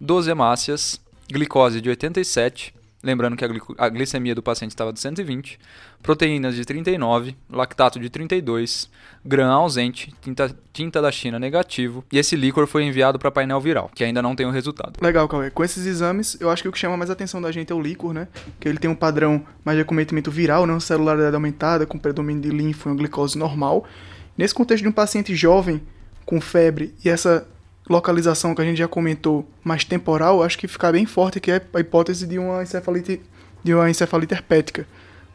12 0.00 0.30
hemácias, 0.30 1.00
glicose 1.30 1.80
de 1.80 1.88
87, 1.88 2.74
lembrando 3.02 3.36
que 3.36 3.44
a, 3.78 3.88
glicemia 3.88 4.34
do 4.34 4.42
paciente 4.42 4.72
estava 4.72 4.92
de 4.92 5.00
120, 5.00 5.58
proteínas 6.02 6.54
de 6.54 6.64
39, 6.64 7.36
lactato 7.50 8.00
de 8.00 8.10
32, 8.10 8.90
GRAM 9.24 9.50
ausente, 9.50 10.14
tinta, 10.20 10.56
tinta 10.72 11.02
da 11.02 11.10
China 11.10 11.38
negativo, 11.38 12.04
e 12.10 12.18
esse 12.18 12.36
líquor 12.36 12.66
foi 12.66 12.84
enviado 12.84 13.18
para 13.18 13.30
painel 13.30 13.60
viral, 13.60 13.90
que 13.94 14.04
ainda 14.04 14.22
não 14.22 14.34
tem 14.34 14.46
o 14.46 14.50
resultado. 14.50 14.94
Legal, 15.00 15.28
Cauê. 15.28 15.50
Com 15.50 15.62
esses 15.62 15.86
exames, 15.86 16.36
eu 16.40 16.50
acho 16.50 16.62
que 16.62 16.68
o 16.68 16.72
que 16.72 16.78
chama 16.78 16.96
mais 16.96 17.10
atenção 17.10 17.40
da 17.40 17.52
gente 17.52 17.72
é 17.72 17.74
o 17.74 17.80
líquor, 17.80 18.12
né? 18.12 18.28
Que 18.58 18.68
ele 18.68 18.78
tem 18.78 18.90
um 18.90 18.94
padrão 18.94 19.44
mais 19.64 19.76
de 19.76 19.82
acometimento 19.82 20.30
viral, 20.30 20.66
não 20.66 20.80
celularidade 20.80 21.34
aumentada, 21.34 21.86
com 21.86 21.98
predomínio 21.98 22.42
de 22.42 22.50
linfo 22.50 22.88
e 22.88 22.92
uma 22.92 22.96
glicose 22.96 23.38
normal. 23.38 23.84
Nesse 24.36 24.54
contexto 24.54 24.82
de 24.82 24.88
um 24.88 24.92
paciente 24.92 25.34
jovem 25.34 25.80
com 26.24 26.40
febre 26.40 26.94
e 27.04 27.08
essa 27.08 27.46
localização 27.88 28.54
que 28.54 28.62
a 28.62 28.64
gente 28.64 28.78
já 28.78 28.88
comentou 28.88 29.48
mais 29.62 29.84
temporal, 29.84 30.42
acho 30.42 30.58
que 30.58 30.66
fica 30.66 30.90
bem 30.90 31.06
forte 31.06 31.40
que 31.40 31.50
é 31.50 31.62
a 31.74 31.80
hipótese 31.80 32.26
de 32.26 32.38
uma 32.38 32.62
encefalite, 32.62 33.20
de 33.62 33.74
uma 33.74 33.88
encefalite 33.88 34.34
herpética. 34.34 34.86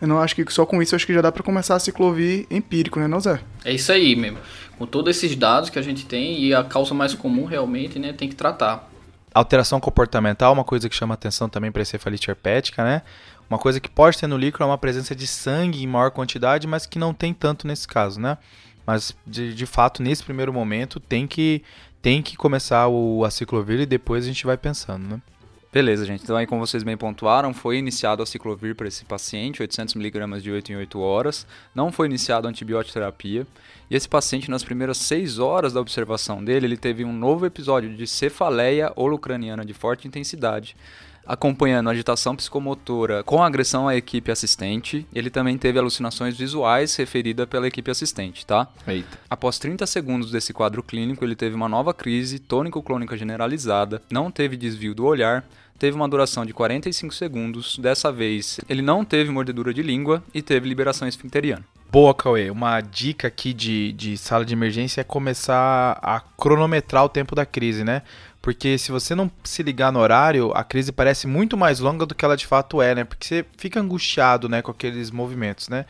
Eu 0.02 0.08
não 0.08 0.20
acho 0.20 0.36
que 0.36 0.52
só 0.52 0.66
com 0.66 0.82
isso 0.82 0.96
acho 0.96 1.06
que 1.06 1.14
já 1.14 1.22
dá 1.22 1.32
para 1.32 1.44
começar 1.44 1.76
a 1.76 1.80
ciclovir 1.80 2.48
empírico, 2.50 3.00
né, 3.00 3.08
não, 3.08 3.20
Zé? 3.20 3.40
É 3.64 3.72
isso 3.72 3.92
aí 3.92 4.16
mesmo. 4.16 4.40
Com 4.78 4.86
todos 4.88 5.16
esses 5.16 5.36
dados 5.36 5.70
que 5.70 5.78
a 5.78 5.82
gente 5.82 6.06
tem 6.06 6.44
e 6.44 6.56
a 6.56 6.64
causa 6.64 6.94
mais 6.94 7.14
comum 7.14 7.46
realmente, 7.46 8.00
né, 8.00 8.12
tem 8.12 8.28
que 8.28 8.36
tratar. 8.36 8.90
Alteração 9.34 9.80
comportamental, 9.80 10.52
uma 10.52 10.64
coisa 10.64 10.90
que 10.90 10.96
chama 10.96 11.14
atenção 11.14 11.48
também 11.48 11.72
para 11.72 11.84
encefalite 11.84 12.30
herpética, 12.30 12.84
né? 12.84 13.04
Uma 13.50 13.60
coisa 13.60 13.80
que 13.80 13.90
pode 13.90 14.18
ter 14.18 14.28
no 14.28 14.38
líquido 14.38 14.64
é 14.64 14.68
uma 14.68 14.78
presença 14.78 15.14
de 15.14 15.28
sangue 15.28 15.84
em 15.84 15.88
maior 15.88 16.10
quantidade, 16.10 16.66
mas 16.66 16.86
que 16.86 16.98
não 16.98 17.14
tem 17.14 17.34
tanto 17.34 17.68
nesse 17.68 17.88
caso, 17.88 18.20
né? 18.20 18.38
Mas 18.86 19.16
de, 19.26 19.54
de 19.54 19.66
fato, 19.66 20.02
nesse 20.02 20.24
primeiro 20.24 20.52
momento, 20.52 21.00
tem 21.00 21.28
que, 21.28 21.62
tem 22.02 22.22
que 22.22 22.36
começar 22.36 22.88
o, 22.88 23.24
a 23.24 23.30
e 23.30 23.86
depois 23.86 24.24
a 24.24 24.28
gente 24.28 24.46
vai 24.46 24.58
pensando, 24.58 25.08
né? 25.08 25.22
Beleza, 25.74 26.06
gente. 26.06 26.22
Então 26.22 26.36
aí, 26.36 26.46
como 26.46 26.66
vocês 26.66 26.84
bem 26.84 26.98
pontuaram, 26.98 27.54
foi 27.54 27.78
iniciado 27.78 28.22
a 28.22 28.26
ciclovir 28.26 28.76
para 28.76 28.90
esse 28.90 29.06
paciente, 29.06 29.64
800mg 29.64 30.42
de 30.42 30.52
8 30.52 30.74
em 30.74 30.76
8 30.76 31.00
horas. 31.00 31.48
Não 31.74 31.94
foi 31.94 32.08
iniciado 32.08 32.46
a 32.46 32.50
antibiótico 32.50 32.94
terapia. 32.94 33.48
E 33.90 33.96
esse 33.96 34.10
paciente, 34.10 34.52
nas 34.52 34.66
primeiras 34.66 34.98
6 34.98 35.40
horas 35.40 35.72
da 35.72 35.80
observação 35.80 36.44
dele, 36.44 36.66
ele 36.66 36.76
teve 36.76 37.06
um 37.06 37.14
novo 37.14 37.46
episódio 37.46 37.96
de 37.96 38.06
cefaleia 38.06 38.92
holocraniana 38.98 39.64
de 39.64 39.74
forte 39.74 40.06
intensidade, 40.10 40.76
acompanhando 41.26 41.90
agitação 41.90 42.36
psicomotora 42.36 43.24
com 43.24 43.44
agressão 43.44 43.88
à 43.88 43.96
equipe 43.96 44.32
assistente. 44.32 45.08
Ele 45.14 45.30
também 45.30 45.58
teve 45.58 45.80
alucinações 45.80 46.38
visuais 46.38 46.96
referida 46.96 47.48
pela 47.48 47.68
equipe 47.68 47.90
assistente, 47.92 48.46
tá? 48.46 48.68
Eita. 48.88 49.20
Após 49.30 49.60
30 49.60 49.86
segundos 49.86 50.32
desse 50.32 50.54
quadro 50.54 50.84
clínico, 50.84 51.24
ele 51.24 51.36
teve 51.36 51.56
uma 51.56 51.70
nova 51.70 51.94
crise 51.94 52.40
tônico-clônica 52.40 53.18
generalizada, 53.18 54.02
não 54.12 54.32
teve 54.32 54.58
desvio 54.58 54.96
do 54.96 55.06
olhar, 55.06 55.46
teve 55.78 55.96
uma 55.96 56.08
duração 56.08 56.46
de 56.46 56.54
45 56.54 57.14
segundos. 57.14 57.78
Dessa 57.78 58.12
vez, 58.12 58.60
ele 58.70 58.82
não 58.82 59.04
teve 59.04 59.32
mordedura 59.32 59.74
de 59.74 59.82
língua 59.82 60.24
e 60.34 60.42
teve 60.42 60.70
liberação 60.70 61.08
esfincteriana. 61.08 61.64
Boa, 61.92 62.14
Cauê. 62.16 62.50
Uma 62.50 62.80
dica 62.80 63.28
aqui 63.28 63.52
de, 63.52 63.92
de 63.92 64.18
sala 64.18 64.46
de 64.46 64.54
emergência 64.54 65.02
é 65.02 65.04
começar 65.04 66.00
a 66.02 66.22
cronometrar 66.38 67.04
o 67.04 67.10
tempo 67.10 67.36
da 67.36 67.46
crise, 67.46 67.84
né? 67.84 68.04
Porque 68.42 68.78
se 68.78 68.92
você 68.92 69.14
não 69.14 69.30
se 69.44 69.62
ligar 69.62 69.92
no 69.92 70.00
horário, 70.00 70.52
a 70.56 70.64
crise 70.64 70.92
parece 70.92 71.28
muito 71.28 71.56
mais 71.56 71.80
longa 71.80 72.06
do 72.06 72.16
que 72.16 72.26
ela 72.26 72.36
de 72.36 72.48
fato 72.48 72.82
é, 72.82 72.96
né? 72.96 73.04
Porque 73.04 73.26
você 73.28 73.46
fica 73.58 73.80
angustiado, 73.80 74.50
né, 74.50 74.62
com 74.62 74.72
aqueles 74.72 75.12
movimentos, 75.12 75.70
né? 75.70 75.86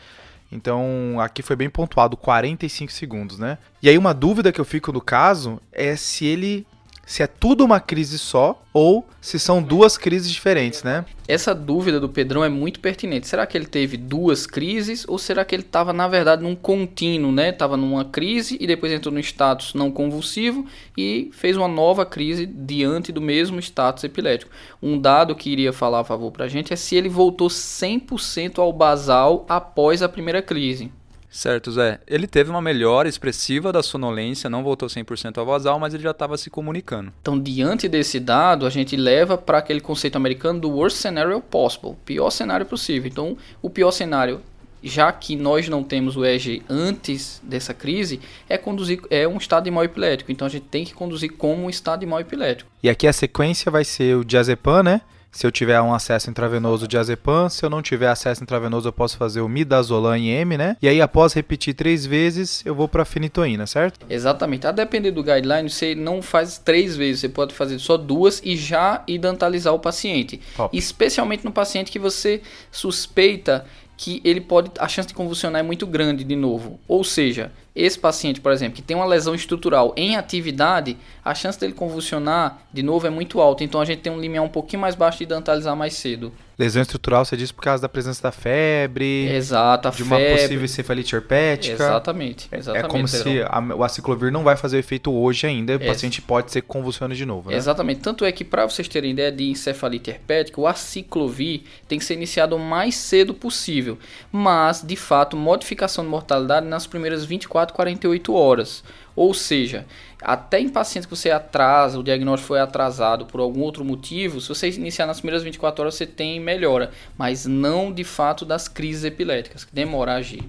Então, 0.52 1.18
aqui 1.22 1.42
foi 1.42 1.56
bem 1.56 1.70
pontuado 1.70 2.18
45 2.18 2.92
segundos, 2.92 3.40
né? 3.40 3.58
E 3.82 3.88
aí 3.88 3.98
uma 3.98 4.14
dúvida 4.14 4.52
que 4.52 4.60
eu 4.60 4.66
fico 4.66 4.92
no 4.92 5.00
caso 5.00 5.62
é 5.72 5.96
se 5.96 6.26
ele 6.26 6.68
se 7.06 7.24
é 7.24 7.28
tudo 7.28 7.66
uma 7.66 7.80
crise 7.80 8.18
só 8.18 8.62
ou 8.74 9.06
se 9.20 9.38
são 9.38 9.62
duas 9.62 9.98
crises 9.98 10.32
diferentes, 10.32 10.82
né? 10.82 11.04
Essa 11.28 11.54
dúvida 11.54 12.00
do 12.00 12.10
Pedrão 12.10 12.44
é 12.44 12.50
muito 12.50 12.80
pertinente. 12.80 13.28
Será 13.28 13.46
que 13.46 13.58
ele 13.58 13.66
teve 13.66 13.98
duas 13.98 14.48
crises 14.48 15.06
ou 15.08 15.18
será 15.18 15.44
que 15.44 15.54
ele 15.54 15.64
estava 15.64 15.92
na 15.94 16.08
verdade 16.08 16.42
num 16.42 16.56
contínuo, 16.56 17.32
né? 17.32 17.52
Tava 17.52 17.76
numa 17.76 18.06
crise 18.06 18.58
e 18.60 18.66
depois 18.66 18.92
entrou 18.92 19.14
no 19.14 19.20
status 19.20 19.74
não 19.74 19.92
convulsivo 19.92 20.66
e 20.98 21.30
fez 21.34 21.58
uma 21.58 21.68
nova 21.68 22.06
crise 22.06 22.46
diante 22.46 23.12
do 23.12 23.22
mesmo 23.22 23.60
status 23.60 24.04
epilético. 24.04 24.52
Um 24.82 25.00
dado 25.00 25.36
que 25.36 25.50
iria 25.50 25.74
falar 25.74 26.00
a 26.00 26.06
favor 26.06 26.32
pra 26.32 26.48
gente 26.48 26.74
é 26.74 26.76
se 26.76 26.96
ele 26.96 27.10
voltou 27.10 27.50
100% 27.50 28.60
ao 28.60 28.72
basal 28.72 29.46
após 29.50 30.02
a 30.02 30.10
primeira 30.10 30.42
crise. 30.42 30.92
Certo, 31.32 31.72
Zé. 31.72 32.02
Ele 32.06 32.28
teve 32.28 32.50
uma 32.50 32.62
melhora 32.62 33.08
expressiva 33.08 33.72
da 33.72 33.82
sonolência, 33.82 34.50
não 34.50 34.64
voltou 34.64 34.90
100% 34.90 35.38
ao 35.38 35.46
basal, 35.46 35.80
mas 35.80 35.94
ele 35.94 36.04
já 36.04 36.12
estava 36.12 36.38
se 36.38 36.50
comunicando. 36.50 37.14
Então, 37.22 37.40
diante 37.40 37.88
desse 37.88 38.20
dado, 38.20 38.66
a 38.66 38.70
gente 38.70 38.98
leva 38.98 39.38
para 39.38 39.60
aquele 39.60 39.80
conceito 39.80 40.18
americano 40.18 40.60
do 40.60 40.70
worst 40.70 40.98
scenario 40.98 41.40
possible, 41.40 41.96
pior 42.04 42.30
cenário 42.32 42.66
possível. 42.66 43.10
Então, 43.10 43.38
o 43.62 43.70
pior 43.70 43.92
cenário, 43.92 44.42
já 44.84 45.10
que 45.10 45.38
nós 45.38 45.70
não 45.70 45.84
temos 45.84 46.18
o 46.18 46.26
EG 46.26 46.64
antes 46.70 47.42
dessa 47.42 47.74
crise, 47.74 48.20
é 48.50 48.58
conduzir 48.58 49.00
é 49.10 49.26
um 49.26 49.38
estado 49.38 49.64
de 49.64 49.72
mal 49.72 49.86
epilético. 49.86 50.34
Então, 50.34 50.46
a 50.46 50.52
gente 50.52 50.66
tem 50.66 50.84
que 50.84 50.94
conduzir 50.94 51.32
como 51.32 51.64
um 51.64 51.70
estado 51.70 52.02
de 52.02 52.06
mal 52.06 52.20
epilético. 52.20 52.70
E 52.84 52.90
aqui 52.90 53.08
a 53.08 53.14
sequência 53.14 53.72
vai 53.72 53.86
ser 53.86 54.18
o 54.18 54.26
diazepam, 54.26 54.84
né? 54.84 55.02
Se 55.32 55.48
eu 55.48 55.52
tiver 55.52 55.82
um 55.82 55.94
acesso 55.94 56.30
intravenoso 56.30 56.88
de 56.88 56.98
azepam, 56.98 57.48
se 57.48 57.64
eu 57.64 57.70
não 57.70 57.82
tiver 57.82 58.10
acesso 58.10 58.44
intravenoso, 58.44 58.90
eu 58.90 58.94
posso 58.94 59.18
fazer 59.18 59.40
o 59.40 59.48
midazolam 59.48 60.16
em 60.16 60.30
M, 60.30 60.58
né? 60.58 60.76
E 60.82 60.88
aí, 60.88 61.02
após 61.02 61.34
repetir 61.34 61.74
três 61.74 62.06
vezes, 62.06 62.62
eu 62.66 62.76
vou 62.76 62.88
para 62.88 63.06
fenitoína, 63.06 63.66
certo? 63.66 64.06
Exatamente. 64.10 64.68
A 64.68 64.72
depender 64.72 65.12
do 65.12 65.24
guideline, 65.24 65.70
você 65.70 65.96
não 65.96 66.22
faz 66.22 66.58
três 66.58 66.98
vezes, 66.98 67.22
você 67.22 67.30
pode 67.30 67.54
fazer 67.54 67.80
só 67.80 67.96
duas 67.96 68.42
e 68.44 68.58
já 68.58 69.04
idantalizar 69.08 69.74
o 69.74 69.80
paciente. 69.80 70.42
Top. 70.56 70.78
Especialmente 70.78 71.46
no 71.46 71.52
paciente 71.52 71.92
que 71.92 72.00
você 72.00 72.42
suspeita 72.70 73.66
que 73.96 74.20
ele 74.24 74.42
pode 74.42 74.72
a 74.80 74.88
chance 74.88 75.08
de 75.08 75.14
convulsionar 75.14 75.60
é 75.60 75.64
muito 75.64 75.86
grande 75.86 76.24
de 76.24 76.36
novo. 76.36 76.80
Ou 76.88 77.04
seja, 77.04 77.52
esse 77.76 77.98
paciente, 77.98 78.42
por 78.42 78.52
exemplo, 78.52 78.76
que 78.76 78.82
tem 78.82 78.98
uma 78.98 79.06
lesão 79.06 79.34
estrutural 79.34 79.94
em 79.96 80.18
atividade, 80.18 80.98
a 81.24 81.34
chance 81.34 81.60
dele 81.60 81.74
convulsionar 81.74 82.60
de 82.72 82.84
novo 82.84 83.08
é 83.08 83.10
muito 83.10 83.40
alta. 83.40 83.64
Então 83.64 83.80
a 83.80 83.86
gente 83.86 84.02
tem 84.02 84.12
um 84.12 84.20
limiar 84.20 84.44
um 84.44 84.50
pouquinho 84.50 84.82
mais 84.82 84.94
baixo 84.94 85.20
de 85.20 85.26
dentalizar 85.26 85.76
mais 85.76 85.94
cedo. 85.94 86.34
Lesão 86.62 86.84
estrutural, 86.84 87.26
você 87.26 87.36
diz 87.36 87.52
por 87.52 87.64
causa 87.64 87.82
da 87.82 87.90
presença 87.90 88.22
da 88.22 88.32
febre. 88.32 89.28
Exato, 89.34 89.88
a 89.88 89.92
de 89.92 90.04
febre. 90.04 90.14
uma 90.32 90.38
possível 90.38 90.64
encefalite 90.64 91.16
herpética. 91.16 91.74
Exatamente, 91.74 92.48
exatamente. 92.52 92.86
É 92.86 92.88
como 92.88 93.08
se 93.08 93.42
a, 93.42 93.60
o 93.76 93.84
aciclovir 93.84 94.32
não 94.32 94.44
vai 94.44 94.56
fazer 94.56 94.78
efeito 94.78 95.12
hoje 95.12 95.48
ainda, 95.48 95.74
o 95.74 95.82
Ex- 95.82 95.88
paciente 95.88 96.22
pode 96.22 96.52
ser 96.52 96.62
que 96.62 96.68
convulsione 96.68 97.16
de 97.16 97.26
novo, 97.26 97.50
né? 97.50 97.58
Exatamente. 97.58 98.02
Tanto 98.02 98.24
é 98.24 98.32
que, 98.32 98.44
para 98.46 98.64
vocês 98.66 98.88
terem 98.88 99.10
ideia 99.12 99.32
de 99.32 99.50
encefalite 99.50 100.12
herpética, 100.12 100.62
o 100.62 100.68
aciclovir 100.68 101.62
tem 101.88 101.98
que 101.98 102.06
ser 102.06 102.14
iniciado 102.14 102.56
o 102.56 102.60
mais 102.60 102.96
cedo 102.96 103.34
possível. 103.34 103.98
Mas, 104.32 104.84
de 104.84 104.96
fato, 104.96 105.36
modificação 105.36 106.04
de 106.04 106.10
mortalidade 106.12 106.68
nas 106.68 106.86
primeiras 106.86 107.26
24, 107.26 107.74
48 107.76 108.34
horas. 108.36 108.84
Ou 109.16 109.34
seja, 109.34 109.86
até 110.22 110.60
em 110.60 110.70
pacientes 110.70 111.06
que 111.06 111.16
você 111.16 111.32
atrasa, 111.32 112.00
o 112.00 112.04
diagnóstico 112.04 112.50
foi 112.50 112.60
atrasado 112.60 113.26
por 113.26 113.40
algum 113.40 113.62
outro 113.62 113.84
motivo, 113.84 114.40
se 114.40 114.50
você 114.50 114.70
iniciar 114.70 115.06
nas 115.06 115.20
primeiras 115.20 115.44
24 115.44 115.82
horas, 115.82 115.96
você 115.96 116.06
tem 116.06 116.40
melhora. 116.40 116.92
Mas 117.18 117.46
não, 117.46 117.92
de 117.92 118.04
fato, 118.04 118.46
das 118.46 118.68
crises 118.68 119.04
epiléticas, 119.04 119.66
que 119.66 119.74
demora 119.74 120.14
a 120.14 120.16
agir. 120.16 120.44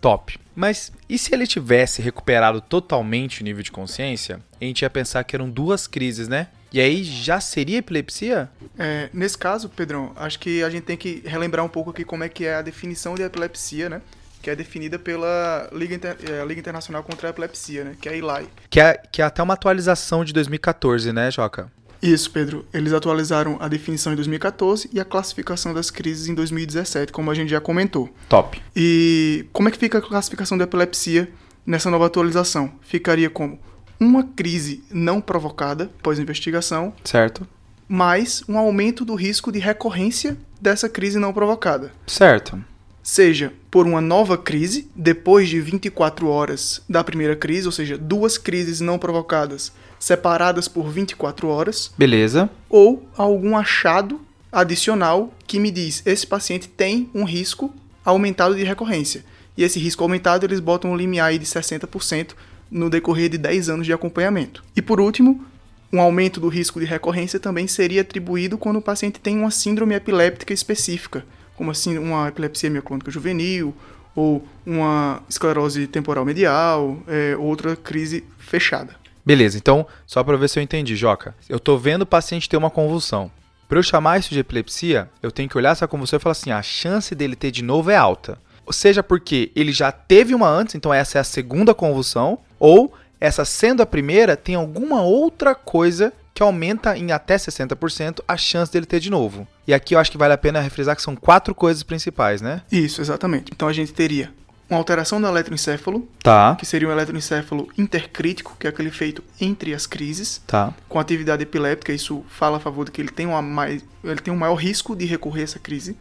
Top. 0.00 0.38
Mas 0.54 0.92
e 1.08 1.18
se 1.18 1.34
ele 1.34 1.46
tivesse 1.46 2.00
recuperado 2.00 2.60
totalmente 2.60 3.40
o 3.40 3.44
nível 3.44 3.62
de 3.62 3.70
consciência, 3.70 4.40
a 4.60 4.64
gente 4.64 4.82
ia 4.82 4.90
pensar 4.90 5.24
que 5.24 5.34
eram 5.34 5.50
duas 5.50 5.86
crises, 5.86 6.28
né? 6.28 6.48
E 6.72 6.80
aí 6.80 7.02
já 7.02 7.40
seria 7.40 7.78
epilepsia? 7.78 8.50
É, 8.78 9.08
nesse 9.12 9.38
caso, 9.38 9.68
Pedrão, 9.68 10.12
acho 10.16 10.38
que 10.38 10.62
a 10.62 10.68
gente 10.68 10.82
tem 10.82 10.96
que 10.96 11.22
relembrar 11.24 11.64
um 11.64 11.68
pouco 11.68 11.90
aqui 11.90 12.04
como 12.04 12.24
é 12.24 12.28
que 12.28 12.44
é 12.44 12.56
a 12.56 12.62
definição 12.62 13.14
de 13.14 13.22
epilepsia, 13.22 13.88
né? 13.88 14.02
Que 14.42 14.50
é 14.50 14.56
definida 14.56 14.98
pela 14.98 15.68
Liga, 15.72 15.94
Inter- 15.94 16.16
é, 16.30 16.44
Liga 16.44 16.60
Internacional 16.60 17.02
contra 17.02 17.28
a 17.28 17.30
Epilepsia, 17.30 17.84
né? 17.84 17.96
Que 18.00 18.08
é 18.08 18.12
a 18.12 18.16
ILAI. 18.16 18.46
Que 18.70 18.80
é, 18.80 18.94
que 19.12 19.20
é 19.20 19.24
até 19.24 19.42
uma 19.42 19.54
atualização 19.54 20.24
de 20.24 20.32
2014, 20.32 21.12
né, 21.12 21.30
Joca? 21.30 21.70
Isso, 22.00 22.30
Pedro. 22.30 22.64
Eles 22.72 22.92
atualizaram 22.92 23.56
a 23.60 23.66
definição 23.66 24.12
em 24.12 24.16
2014 24.16 24.88
e 24.92 25.00
a 25.00 25.04
classificação 25.04 25.74
das 25.74 25.90
crises 25.90 26.28
em 26.28 26.34
2017, 26.34 27.10
como 27.12 27.28
a 27.30 27.34
gente 27.34 27.48
já 27.50 27.60
comentou. 27.60 28.08
Top. 28.28 28.62
E 28.76 29.44
como 29.52 29.68
é 29.68 29.72
que 29.72 29.78
fica 29.78 29.98
a 29.98 30.00
classificação 30.02 30.56
da 30.56 30.62
epilepsia 30.62 31.28
nessa 31.66 31.90
nova 31.90 32.06
atualização? 32.06 32.72
Ficaria 32.82 33.28
como 33.28 33.58
uma 33.98 34.22
crise 34.22 34.84
não 34.92 35.20
provocada 35.20 35.90
pós-investigação, 36.00 36.94
Certo. 37.02 37.44
mais 37.88 38.44
um 38.48 38.56
aumento 38.56 39.04
do 39.04 39.16
risco 39.16 39.50
de 39.50 39.58
recorrência 39.58 40.36
dessa 40.60 40.88
crise 40.88 41.18
não 41.18 41.32
provocada. 41.32 41.90
Certo. 42.06 42.62
Seja 43.10 43.54
por 43.70 43.86
uma 43.86 44.02
nova 44.02 44.36
crise, 44.36 44.86
depois 44.94 45.48
de 45.48 45.58
24 45.62 46.28
horas 46.28 46.82
da 46.86 47.02
primeira 47.02 47.34
crise, 47.34 47.64
ou 47.64 47.72
seja, 47.72 47.96
duas 47.96 48.36
crises 48.36 48.82
não 48.82 48.98
provocadas 48.98 49.72
separadas 49.98 50.68
por 50.68 50.90
24 50.90 51.48
horas, 51.48 51.90
Beleza. 51.96 52.50
ou 52.68 53.08
algum 53.16 53.56
achado 53.56 54.20
adicional 54.52 55.32
que 55.46 55.58
me 55.58 55.70
diz 55.70 56.02
esse 56.04 56.26
paciente 56.26 56.68
tem 56.68 57.08
um 57.14 57.24
risco 57.24 57.72
aumentado 58.04 58.54
de 58.54 58.62
recorrência. 58.62 59.24
E 59.56 59.64
esse 59.64 59.78
risco 59.78 60.02
aumentado 60.02 60.44
eles 60.44 60.60
botam 60.60 60.90
um 60.92 60.96
limiar 60.96 61.28
aí 61.28 61.38
de 61.38 61.46
60% 61.46 62.32
no 62.70 62.90
decorrer 62.90 63.30
de 63.30 63.38
10 63.38 63.70
anos 63.70 63.86
de 63.86 63.92
acompanhamento. 63.94 64.62
E 64.76 64.82
por 64.82 65.00
último, 65.00 65.42
um 65.90 65.98
aumento 65.98 66.40
do 66.40 66.48
risco 66.48 66.78
de 66.78 66.84
recorrência 66.84 67.40
também 67.40 67.66
seria 67.66 68.02
atribuído 68.02 68.58
quando 68.58 68.76
o 68.76 68.82
paciente 68.82 69.18
tem 69.18 69.38
uma 69.38 69.50
síndrome 69.50 69.94
epiléptica 69.94 70.52
específica, 70.52 71.24
como 71.58 71.72
assim 71.72 71.98
uma 71.98 72.28
epilepsia 72.28 72.70
mioclônica 72.70 73.10
juvenil 73.10 73.74
ou 74.14 74.46
uma 74.64 75.20
esclerose 75.28 75.88
temporal 75.88 76.24
medial, 76.24 76.96
é, 77.08 77.36
outra 77.36 77.74
crise 77.74 78.24
fechada. 78.38 78.94
Beleza, 79.26 79.58
então, 79.58 79.86
só 80.06 80.22
para 80.24 80.36
ver 80.36 80.48
se 80.48 80.58
eu 80.58 80.62
entendi, 80.62 80.96
Joca. 80.96 81.34
Eu 81.48 81.60
tô 81.60 81.76
vendo 81.76 82.02
o 82.02 82.06
paciente 82.06 82.48
ter 82.48 82.56
uma 82.56 82.70
convulsão. 82.70 83.30
Para 83.68 83.78
eu 83.78 83.82
chamar 83.82 84.18
isso 84.18 84.30
de 84.30 84.38
epilepsia, 84.38 85.10
eu 85.22 85.30
tenho 85.30 85.48
que 85.48 85.58
olhar 85.58 85.72
essa 85.72 85.86
convulsão 85.86 86.16
e 86.16 86.20
falar 86.20 86.32
assim: 86.32 86.50
a 86.50 86.62
chance 86.62 87.14
dele 87.14 87.36
ter 87.36 87.50
de 87.50 87.62
novo 87.62 87.90
é 87.90 87.96
alta. 87.96 88.38
Ou 88.64 88.72
seja, 88.72 89.02
porque 89.02 89.50
ele 89.54 89.72
já 89.72 89.92
teve 89.92 90.34
uma 90.34 90.48
antes, 90.48 90.74
então 90.74 90.94
essa 90.94 91.18
é 91.18 91.20
a 91.20 91.24
segunda 91.24 91.74
convulsão, 91.74 92.38
ou 92.58 92.94
essa 93.20 93.44
sendo 93.44 93.82
a 93.82 93.86
primeira, 93.86 94.36
tem 94.36 94.54
alguma 94.54 95.02
outra 95.02 95.54
coisa 95.54 96.12
que 96.32 96.42
aumenta 96.42 96.96
em 96.96 97.10
até 97.10 97.36
60% 97.36 98.20
a 98.26 98.36
chance 98.36 98.72
dele 98.72 98.86
ter 98.86 99.00
de 99.00 99.10
novo. 99.10 99.46
E 99.68 99.74
aqui 99.74 99.94
eu 99.94 99.98
acho 99.98 100.10
que 100.10 100.16
vale 100.16 100.32
a 100.32 100.38
pena 100.38 100.60
refrisar 100.60 100.96
que 100.96 101.02
são 101.02 101.14
quatro 101.14 101.54
coisas 101.54 101.82
principais, 101.82 102.40
né? 102.40 102.62
Isso, 102.72 103.02
exatamente. 103.02 103.52
Então 103.54 103.68
a 103.68 103.72
gente 103.74 103.92
teria 103.92 104.32
uma 104.70 104.78
alteração 104.78 105.20
do 105.20 105.26
eletroencéfalo, 105.26 106.08
Tá, 106.22 106.56
que 106.58 106.64
seria 106.64 106.88
um 106.88 106.90
eletroencéfalo 106.90 107.68
intercrítico, 107.76 108.56
que 108.58 108.66
é 108.66 108.70
aquele 108.70 108.90
feito 108.90 109.22
entre 109.38 109.74
as 109.74 109.86
crises, 109.86 110.42
tá. 110.46 110.72
com 110.88 110.98
atividade 110.98 111.42
epiléptica, 111.42 111.92
isso 111.92 112.24
fala 112.30 112.56
a 112.56 112.60
favor 112.60 112.86
de 112.86 112.90
que 112.92 113.00
ele 113.02 113.10
tem, 113.10 113.26
uma 113.26 113.42
mais, 113.42 113.84
ele 114.02 114.20
tem 114.20 114.32
um 114.32 114.36
maior 114.38 114.54
risco 114.54 114.96
de 114.96 115.04
recorrer 115.04 115.42
a 115.42 115.44
essa 115.44 115.58
crise, 115.58 115.94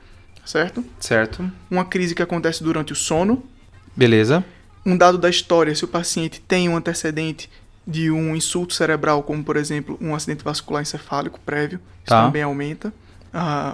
certo? 0.45 0.83
Certo. 0.99 1.49
Uma 1.69 1.83
crise 1.83 2.15
que 2.15 2.21
acontece 2.23 2.63
durante 2.63 2.93
o 2.93 2.95
sono, 2.95 3.43
Beleza. 3.95 4.45
um 4.85 4.97
dado 4.97 5.17
da 5.17 5.29
história, 5.29 5.75
se 5.75 5.83
o 5.83 5.89
paciente 5.89 6.39
tem 6.39 6.69
um 6.69 6.75
antecedente 6.77 7.49
de 7.85 8.09
um 8.11 8.33
insulto 8.35 8.73
cerebral, 8.73 9.23
como 9.23 9.43
por 9.43 9.57
exemplo 9.57 9.97
um 10.01 10.13
acidente 10.15 10.41
vascular 10.43 10.81
encefálico 10.81 11.37
prévio, 11.45 11.79
isso 11.97 12.07
Tá. 12.15 12.25
também 12.25 12.43
aumenta 12.43 12.93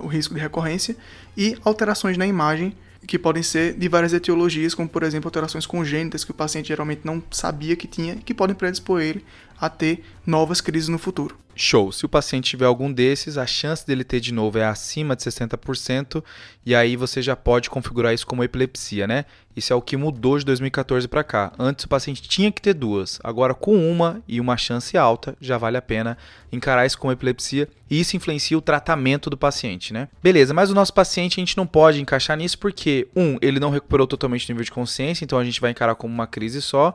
o 0.03 0.07
risco 0.07 0.33
de 0.33 0.39
recorrência, 0.39 0.95
e 1.37 1.57
alterações 1.63 2.17
na 2.17 2.25
imagem, 2.27 2.75
que 3.05 3.19
podem 3.19 3.43
ser 3.43 3.73
de 3.73 3.87
várias 3.89 4.13
etiologias, 4.13 4.73
como 4.73 4.87
por 4.87 5.03
exemplo 5.03 5.27
alterações 5.27 5.65
congênitas 5.65 6.23
que 6.23 6.31
o 6.31 6.33
paciente 6.33 6.69
geralmente 6.69 7.01
não 7.03 7.21
sabia 7.31 7.75
que 7.75 7.87
tinha, 7.87 8.15
que 8.15 8.33
podem 8.33 8.55
predispor 8.55 9.01
ele 9.01 9.25
a 9.63 9.69
ter 9.69 10.03
novas 10.25 10.59
crises 10.59 10.89
no 10.89 10.99
futuro. 10.99 11.37
Show. 11.55 11.89
Se 11.91 12.05
o 12.05 12.09
paciente 12.09 12.49
tiver 12.49 12.65
algum 12.65 12.91
desses, 12.91 13.37
a 13.37 13.45
chance 13.45 13.85
dele 13.87 14.03
ter 14.03 14.19
de 14.19 14.33
novo 14.33 14.57
é 14.57 14.65
acima 14.65 15.15
de 15.15 15.21
60%, 15.21 16.21
e 16.65 16.75
aí 16.75 16.97
você 16.97 17.21
já 17.21 17.33
pode 17.33 17.69
configurar 17.69 18.13
isso 18.13 18.27
como 18.27 18.43
epilepsia, 18.43 19.07
né? 19.07 19.23
Isso 19.55 19.71
é 19.71 19.75
o 19.75 19.81
que 19.81 19.95
mudou 19.95 20.37
de 20.37 20.43
2014 20.43 21.07
para 21.07 21.23
cá. 21.23 21.53
Antes 21.57 21.85
o 21.85 21.87
paciente 21.87 22.23
tinha 22.23 22.51
que 22.51 22.61
ter 22.61 22.73
duas, 22.73 23.21
agora 23.23 23.53
com 23.53 23.89
uma 23.89 24.21
e 24.27 24.41
uma 24.41 24.57
chance 24.57 24.97
alta, 24.97 25.37
já 25.39 25.57
vale 25.57 25.77
a 25.77 25.81
pena 25.81 26.17
encarar 26.51 26.85
isso 26.85 26.97
como 26.97 27.13
epilepsia, 27.13 27.69
e 27.89 28.01
isso 28.01 28.17
influencia 28.17 28.57
o 28.57 28.61
tratamento 28.61 29.29
do 29.29 29.37
paciente, 29.37 29.93
né? 29.93 30.09
Beleza, 30.21 30.53
mas 30.53 30.71
o 30.71 30.75
nosso 30.75 30.93
paciente 30.93 31.39
a 31.39 31.41
gente 31.41 31.55
não 31.55 31.67
pode 31.67 32.01
encaixar 32.01 32.35
nisso 32.35 32.57
porque, 32.59 33.07
um, 33.15 33.37
ele 33.41 33.61
não 33.61 33.69
recuperou 33.69 34.07
totalmente 34.07 34.49
o 34.49 34.51
nível 34.51 34.65
de 34.65 34.71
consciência, 34.71 35.23
então 35.23 35.39
a 35.39 35.45
gente 35.45 35.61
vai 35.61 35.71
encarar 35.71 35.95
como 35.95 36.13
uma 36.13 36.27
crise 36.27 36.61
só, 36.61 36.93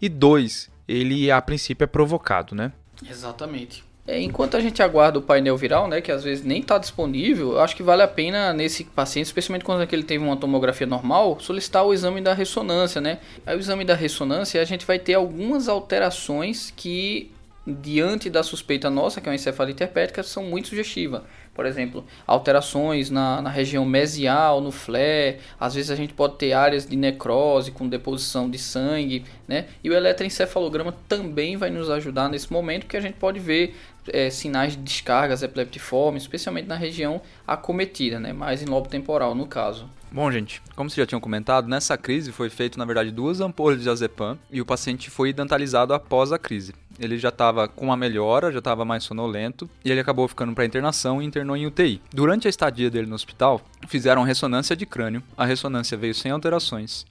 e 0.00 0.08
dois, 0.08 0.70
ele 0.88 1.30
a 1.30 1.40
princípio 1.42 1.84
é 1.84 1.86
provocado, 1.86 2.54
né? 2.54 2.72
Exatamente. 3.08 3.84
É, 4.06 4.18
enquanto 4.22 4.56
a 4.56 4.60
gente 4.60 4.82
aguarda 4.82 5.18
o 5.18 5.22
painel 5.22 5.54
viral, 5.54 5.86
né, 5.86 6.00
que 6.00 6.10
às 6.10 6.24
vezes 6.24 6.42
nem 6.42 6.62
está 6.62 6.78
disponível, 6.78 7.60
acho 7.60 7.76
que 7.76 7.82
vale 7.82 8.00
a 8.00 8.08
pena 8.08 8.54
nesse 8.54 8.84
paciente, 8.84 9.26
especialmente 9.26 9.66
quando 9.66 9.86
ele 9.92 10.02
teve 10.02 10.24
uma 10.24 10.34
tomografia 10.34 10.86
normal, 10.86 11.38
solicitar 11.40 11.84
o 11.84 11.92
exame 11.92 12.22
da 12.22 12.32
ressonância, 12.32 13.02
né? 13.02 13.18
Aí 13.44 13.54
o 13.54 13.60
exame 13.60 13.84
da 13.84 13.94
ressonância 13.94 14.62
a 14.62 14.64
gente 14.64 14.86
vai 14.86 14.98
ter 14.98 15.12
algumas 15.12 15.68
alterações 15.68 16.72
que 16.74 17.30
diante 17.66 18.30
da 18.30 18.42
suspeita 18.42 18.88
nossa, 18.88 19.20
que 19.20 19.28
é 19.28 19.30
uma 19.30 19.34
encefalite 19.34 19.82
herpética, 19.82 20.22
são 20.22 20.42
muito 20.44 20.68
sugestivas. 20.68 21.20
Por 21.58 21.66
exemplo, 21.66 22.04
alterações 22.24 23.10
na, 23.10 23.42
na 23.42 23.50
região 23.50 23.84
mesial, 23.84 24.60
no 24.60 24.70
flare, 24.70 25.38
às 25.58 25.74
vezes 25.74 25.90
a 25.90 25.96
gente 25.96 26.14
pode 26.14 26.36
ter 26.36 26.52
áreas 26.52 26.86
de 26.86 26.94
necrose 26.94 27.72
com 27.72 27.88
deposição 27.88 28.48
de 28.48 28.56
sangue, 28.56 29.24
né? 29.48 29.66
E 29.82 29.90
o 29.90 29.92
eletroencefalograma 29.92 30.94
também 31.08 31.56
vai 31.56 31.68
nos 31.68 31.90
ajudar 31.90 32.28
nesse 32.28 32.52
momento, 32.52 32.82
porque 32.82 32.96
a 32.96 33.00
gente 33.00 33.16
pode 33.16 33.40
ver 33.40 33.74
é, 34.06 34.30
sinais 34.30 34.76
de 34.76 34.82
descargas 34.82 35.42
epileptiformes, 35.42 36.22
especialmente 36.22 36.68
na 36.68 36.76
região 36.76 37.20
acometida, 37.44 38.20
né? 38.20 38.32
Mais 38.32 38.62
em 38.62 38.66
lobo 38.66 38.88
temporal, 38.88 39.34
no 39.34 39.44
caso. 39.44 39.90
Bom, 40.12 40.30
gente, 40.30 40.62
como 40.76 40.88
vocês 40.88 40.98
já 40.98 41.06
tinham 41.06 41.20
comentado, 41.20 41.66
nessa 41.66 41.98
crise 41.98 42.30
foi 42.30 42.48
feito, 42.48 42.78
na 42.78 42.84
verdade, 42.84 43.10
duas 43.10 43.40
ampolhas 43.40 43.78
de 43.78 43.84
diazepam 43.84 44.38
e 44.48 44.60
o 44.60 44.64
paciente 44.64 45.10
foi 45.10 45.32
dentalizado 45.32 45.92
após 45.92 46.32
a 46.32 46.38
crise. 46.38 46.72
Ele 46.98 47.18
já 47.18 47.28
estava 47.28 47.68
com 47.68 47.86
uma 47.86 47.96
melhora, 47.96 48.50
já 48.50 48.58
estava 48.58 48.84
mais 48.84 49.04
sonolento 49.04 49.68
e 49.84 49.90
ele 49.90 50.00
acabou 50.00 50.26
ficando 50.26 50.52
para 50.54 50.64
internação 50.64 51.22
e 51.22 51.24
internou 51.24 51.56
em 51.56 51.66
UTI. 51.66 52.00
Durante 52.12 52.46
a 52.46 52.50
estadia 52.50 52.90
dele 52.90 53.06
no 53.06 53.14
hospital, 53.14 53.60
fizeram 53.86 54.22
ressonância 54.22 54.74
de 54.74 54.84
crânio. 54.84 55.22
A 55.36 55.44
ressonância 55.44 55.96
veio 55.96 56.14
sem 56.14 56.30
alterações. 56.30 57.06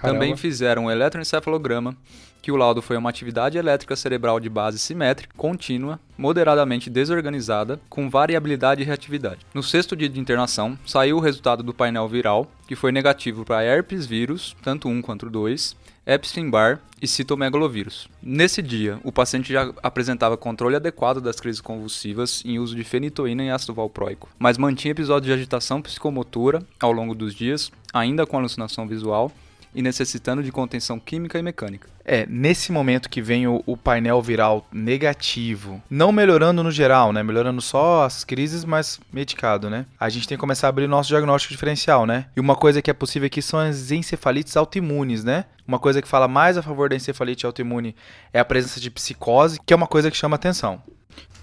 Também 0.00 0.36
fizeram 0.36 0.84
um 0.84 0.90
eletroencefalograma, 0.90 1.96
que 2.40 2.50
o 2.50 2.56
laudo 2.56 2.82
foi 2.82 2.96
uma 2.96 3.08
atividade 3.08 3.56
elétrica 3.56 3.94
cerebral 3.94 4.40
de 4.40 4.48
base 4.48 4.78
simétrica, 4.78 5.34
contínua, 5.36 6.00
moderadamente 6.18 6.90
desorganizada, 6.90 7.80
com 7.88 8.10
variabilidade 8.10 8.82
e 8.82 8.84
reatividade. 8.84 9.46
No 9.54 9.62
sexto 9.62 9.94
dia 9.94 10.08
de 10.08 10.18
internação, 10.18 10.76
saiu 10.84 11.18
o 11.18 11.20
resultado 11.20 11.62
do 11.62 11.72
painel 11.72 12.08
viral, 12.08 12.50
que 12.66 12.74
foi 12.74 12.90
negativo 12.90 13.44
para 13.44 13.62
herpes 13.62 14.06
vírus, 14.06 14.56
tanto 14.60 14.88
um 14.88 15.00
quanto 15.00 15.30
dois, 15.30 15.76
Epstein-Barr 16.04 16.80
e 17.00 17.06
citomegalovírus. 17.06 18.08
Nesse 18.22 18.60
dia, 18.60 18.98
o 19.04 19.12
paciente 19.12 19.52
já 19.52 19.72
apresentava 19.82 20.36
controle 20.36 20.76
adequado 20.76 21.20
das 21.20 21.40
crises 21.40 21.60
convulsivas 21.60 22.42
em 22.44 22.58
uso 22.58 22.74
de 22.74 22.84
fenitoína 22.84 23.44
e 23.44 23.50
ácido 23.50 23.74
valproico, 23.74 24.28
mas 24.38 24.58
mantinha 24.58 24.92
episódios 24.92 25.26
de 25.26 25.32
agitação 25.32 25.80
psicomotora 25.80 26.62
ao 26.80 26.92
longo 26.92 27.14
dos 27.14 27.34
dias, 27.34 27.70
ainda 27.92 28.26
com 28.26 28.36
alucinação 28.36 28.86
visual, 28.86 29.32
e 29.74 29.82
necessitando 29.82 30.42
de 30.42 30.52
contenção 30.52 30.98
química 30.98 31.38
e 31.38 31.42
mecânica. 31.42 31.88
É, 32.04 32.26
nesse 32.28 32.72
momento 32.72 33.08
que 33.08 33.22
vem 33.22 33.46
o, 33.46 33.62
o, 33.64 33.76
painel 33.76 34.20
viral 34.20 34.66
negativo, 34.72 35.80
não 35.88 36.10
melhorando 36.10 36.62
no 36.62 36.70
geral, 36.70 37.12
né? 37.12 37.22
Melhorando 37.22 37.60
só 37.60 38.04
as 38.04 38.24
crises, 38.24 38.64
mas 38.64 38.98
medicado, 39.12 39.70
né? 39.70 39.86
A 39.98 40.08
gente 40.08 40.26
tem 40.26 40.36
que 40.36 40.40
começar 40.40 40.66
a 40.66 40.70
abrir 40.70 40.88
nosso 40.88 41.08
diagnóstico 41.08 41.52
diferencial, 41.52 42.04
né? 42.04 42.26
E 42.36 42.40
uma 42.40 42.56
coisa 42.56 42.82
que 42.82 42.90
é 42.90 42.94
possível 42.94 43.26
aqui 43.26 43.40
são 43.40 43.60
as 43.60 43.92
encefalites 43.92 44.56
autoimunes, 44.56 45.22
né? 45.22 45.44
Uma 45.66 45.78
coisa 45.78 46.02
que 46.02 46.08
fala 46.08 46.26
mais 46.26 46.56
a 46.56 46.62
favor 46.62 46.88
da 46.88 46.96
encefalite 46.96 47.46
autoimune 47.46 47.94
é 48.32 48.40
a 48.40 48.44
presença 48.44 48.80
de 48.80 48.90
psicose, 48.90 49.60
que 49.64 49.72
é 49.72 49.76
uma 49.76 49.86
coisa 49.86 50.10
que 50.10 50.16
chama 50.16 50.34
atenção. 50.34 50.82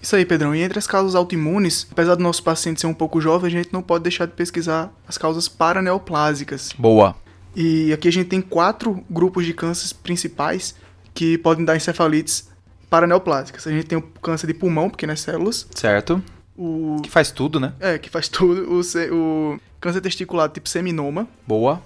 Isso 0.01 0.15
aí, 0.15 0.25
Pedrão. 0.25 0.55
E 0.55 0.61
entre 0.61 0.79
as 0.79 0.87
causas 0.87 1.15
autoimunes, 1.15 1.87
apesar 1.91 2.15
do 2.15 2.23
nosso 2.23 2.43
paciente 2.43 2.79
ser 2.79 2.87
um 2.87 2.93
pouco 2.93 3.19
jovem, 3.19 3.47
a 3.47 3.51
gente 3.51 3.73
não 3.73 3.81
pode 3.81 4.03
deixar 4.03 4.25
de 4.25 4.33
pesquisar 4.33 4.91
as 5.07 5.17
causas 5.17 5.47
paraneoplásicas. 5.47 6.73
Boa. 6.77 7.15
E 7.55 7.91
aqui 7.93 8.07
a 8.07 8.11
gente 8.11 8.27
tem 8.27 8.41
quatro 8.41 9.03
grupos 9.09 9.45
de 9.45 9.53
cânceres 9.53 9.93
principais 9.93 10.75
que 11.13 11.37
podem 11.37 11.65
dar 11.65 11.75
encefalites 11.75 12.49
paraneoplásicas. 12.89 13.67
A 13.67 13.71
gente 13.71 13.85
tem 13.85 13.97
o 13.97 14.01
câncer 14.01 14.47
de 14.47 14.53
pulmão, 14.53 14.89
pequenas 14.89 15.19
células. 15.21 15.67
Certo. 15.75 16.23
O... 16.57 16.97
Que 17.03 17.09
faz 17.09 17.31
tudo, 17.31 17.59
né? 17.59 17.73
É, 17.79 17.97
que 17.97 18.09
faz 18.09 18.27
tudo. 18.27 18.69
O, 18.71 18.81
o 19.13 19.59
câncer 19.79 20.01
testicular 20.01 20.49
tipo 20.49 20.67
seminoma. 20.67 21.27
Boa. 21.47 21.81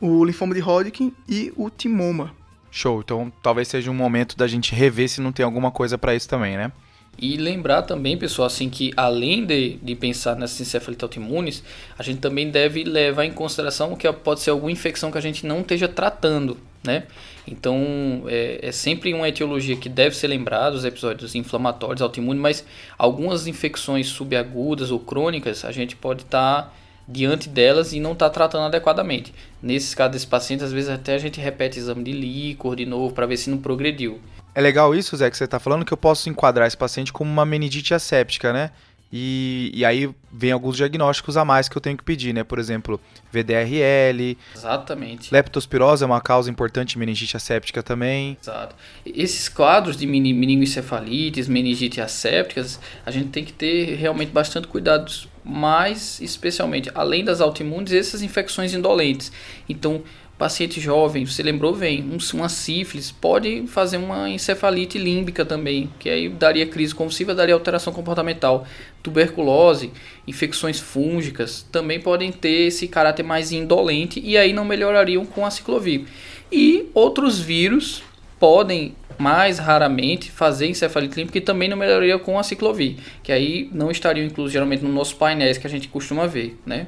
O 0.00 0.24
linfoma 0.24 0.54
de 0.54 0.60
Hodgkin 0.60 1.12
e 1.28 1.52
o 1.56 1.70
timoma. 1.70 2.32
Show. 2.70 3.00
Então 3.00 3.32
talvez 3.42 3.68
seja 3.68 3.90
um 3.90 3.94
momento 3.94 4.36
da 4.36 4.46
gente 4.46 4.74
rever 4.74 5.08
se 5.08 5.20
não 5.20 5.32
tem 5.32 5.44
alguma 5.44 5.70
coisa 5.70 5.96
para 5.96 6.14
isso 6.14 6.28
também, 6.28 6.56
né? 6.56 6.72
E 7.20 7.36
lembrar 7.36 7.82
também, 7.82 8.16
pessoal, 8.16 8.46
assim 8.46 8.70
que 8.70 8.92
além 8.96 9.44
de, 9.44 9.76
de 9.82 9.96
pensar 9.96 10.36
nessas 10.36 10.60
encefalites 10.60 11.02
autoimunes, 11.02 11.64
a 11.98 12.02
gente 12.02 12.20
também 12.20 12.48
deve 12.48 12.84
levar 12.84 13.24
em 13.24 13.32
consideração 13.32 13.96
que 13.96 14.10
pode 14.12 14.40
ser 14.40 14.50
alguma 14.50 14.70
infecção 14.70 15.10
que 15.10 15.18
a 15.18 15.20
gente 15.20 15.44
não 15.44 15.60
esteja 15.60 15.88
tratando, 15.88 16.56
né? 16.84 17.04
Então, 17.44 18.24
é, 18.28 18.60
é 18.62 18.72
sempre 18.72 19.12
uma 19.12 19.28
etiologia 19.28 19.74
que 19.74 19.88
deve 19.88 20.14
ser 20.14 20.28
lembrada, 20.28 20.76
os 20.76 20.84
episódios 20.84 21.34
inflamatórios, 21.34 22.02
autoimunes, 22.02 22.40
mas 22.40 22.64
algumas 22.96 23.48
infecções 23.48 24.06
subagudas 24.06 24.92
ou 24.92 25.00
crônicas, 25.00 25.64
a 25.64 25.72
gente 25.72 25.96
pode 25.96 26.22
estar 26.22 26.62
tá 26.62 26.72
diante 27.08 27.48
delas 27.48 27.92
e 27.92 27.98
não 27.98 28.12
estar 28.12 28.28
tá 28.28 28.34
tratando 28.34 28.66
adequadamente. 28.66 29.34
Nesses 29.60 29.92
casos 29.92 30.12
desses 30.12 30.28
pacientes, 30.28 30.66
às 30.66 30.72
vezes 30.72 30.90
até 30.90 31.14
a 31.14 31.18
gente 31.18 31.40
repete 31.40 31.78
exame 31.78 32.04
de 32.04 32.12
líquor 32.12 32.76
de 32.76 32.86
novo 32.86 33.12
para 33.12 33.26
ver 33.26 33.38
se 33.38 33.50
não 33.50 33.58
progrediu. 33.58 34.20
É 34.58 34.60
legal 34.60 34.92
isso, 34.92 35.16
Zé, 35.16 35.30
que 35.30 35.36
você 35.36 35.44
está 35.44 35.60
falando, 35.60 35.84
que 35.84 35.92
eu 35.92 35.96
posso 35.96 36.28
enquadrar 36.28 36.66
esse 36.66 36.76
paciente 36.76 37.12
como 37.12 37.30
uma 37.30 37.46
meningite 37.46 37.94
asséptica, 37.94 38.52
né? 38.52 38.72
E, 39.12 39.70
e 39.72 39.84
aí 39.84 40.10
vem 40.32 40.50
alguns 40.50 40.76
diagnósticos 40.76 41.36
a 41.36 41.44
mais 41.44 41.68
que 41.68 41.78
eu 41.78 41.80
tenho 41.80 41.96
que 41.96 42.02
pedir, 42.02 42.34
né? 42.34 42.42
Por 42.42 42.58
exemplo, 42.58 43.00
VDRL. 43.32 44.36
Exatamente. 44.56 45.32
Leptospirose 45.32 46.02
é 46.02 46.06
uma 46.06 46.20
causa 46.20 46.50
importante 46.50 46.88
de 46.90 46.98
meningite 46.98 47.36
asséptica 47.36 47.84
também. 47.84 48.36
Exato. 48.42 48.74
Esses 49.06 49.48
quadros 49.48 49.96
de 49.96 50.08
meningoencefalites, 50.08 51.46
meningite 51.46 52.00
assépticas, 52.00 52.80
a 53.06 53.12
gente 53.12 53.28
tem 53.28 53.44
que 53.44 53.52
ter 53.52 53.94
realmente 53.94 54.32
bastante 54.32 54.66
cuidado, 54.66 55.12
mais 55.44 56.20
especialmente, 56.20 56.90
além 56.96 57.24
das 57.24 57.40
autoimunes, 57.40 57.92
essas 57.92 58.22
infecções 58.22 58.74
indolentes. 58.74 59.30
Então, 59.68 60.02
paciente 60.38 60.80
jovem, 60.80 61.26
você 61.26 61.42
lembrou, 61.42 61.74
vem, 61.74 62.16
uma 62.32 62.48
sífilis, 62.48 63.10
pode 63.10 63.66
fazer 63.66 63.96
uma 63.96 64.30
encefalite 64.30 64.96
límbica 64.96 65.44
também, 65.44 65.90
que 65.98 66.08
aí 66.08 66.28
daria 66.28 66.64
crise 66.64 66.94
convulsiva, 66.94 67.34
daria 67.34 67.54
alteração 67.54 67.92
comportamental. 67.92 68.64
Tuberculose, 69.02 69.90
infecções 70.26 70.78
fúngicas, 70.78 71.66
também 71.72 72.00
podem 72.00 72.30
ter 72.30 72.68
esse 72.68 72.86
caráter 72.86 73.24
mais 73.24 73.50
indolente 73.50 74.20
e 74.24 74.38
aí 74.38 74.52
não 74.52 74.64
melhorariam 74.64 75.26
com 75.26 75.44
a 75.44 75.50
ciclovir. 75.50 76.04
E 76.52 76.86
outros 76.94 77.40
vírus 77.40 78.02
podem 78.38 78.94
mais 79.18 79.58
raramente 79.58 80.30
fazer 80.30 80.68
encefalite 80.68 81.16
límbica 81.16 81.38
e 81.38 81.40
também 81.40 81.68
não 81.68 81.76
melhoraria 81.76 82.18
com 82.18 82.38
a 82.38 82.44
ciclovir, 82.44 82.96
que 83.24 83.32
aí 83.32 83.68
não 83.72 83.90
estariam 83.90 84.24
inclusos 84.24 84.52
geralmente 84.52 84.84
nos 84.84 84.94
nossos 84.94 85.14
painéis 85.14 85.58
que 85.58 85.66
a 85.66 85.70
gente 85.70 85.88
costuma 85.88 86.26
ver, 86.26 86.56
né? 86.64 86.86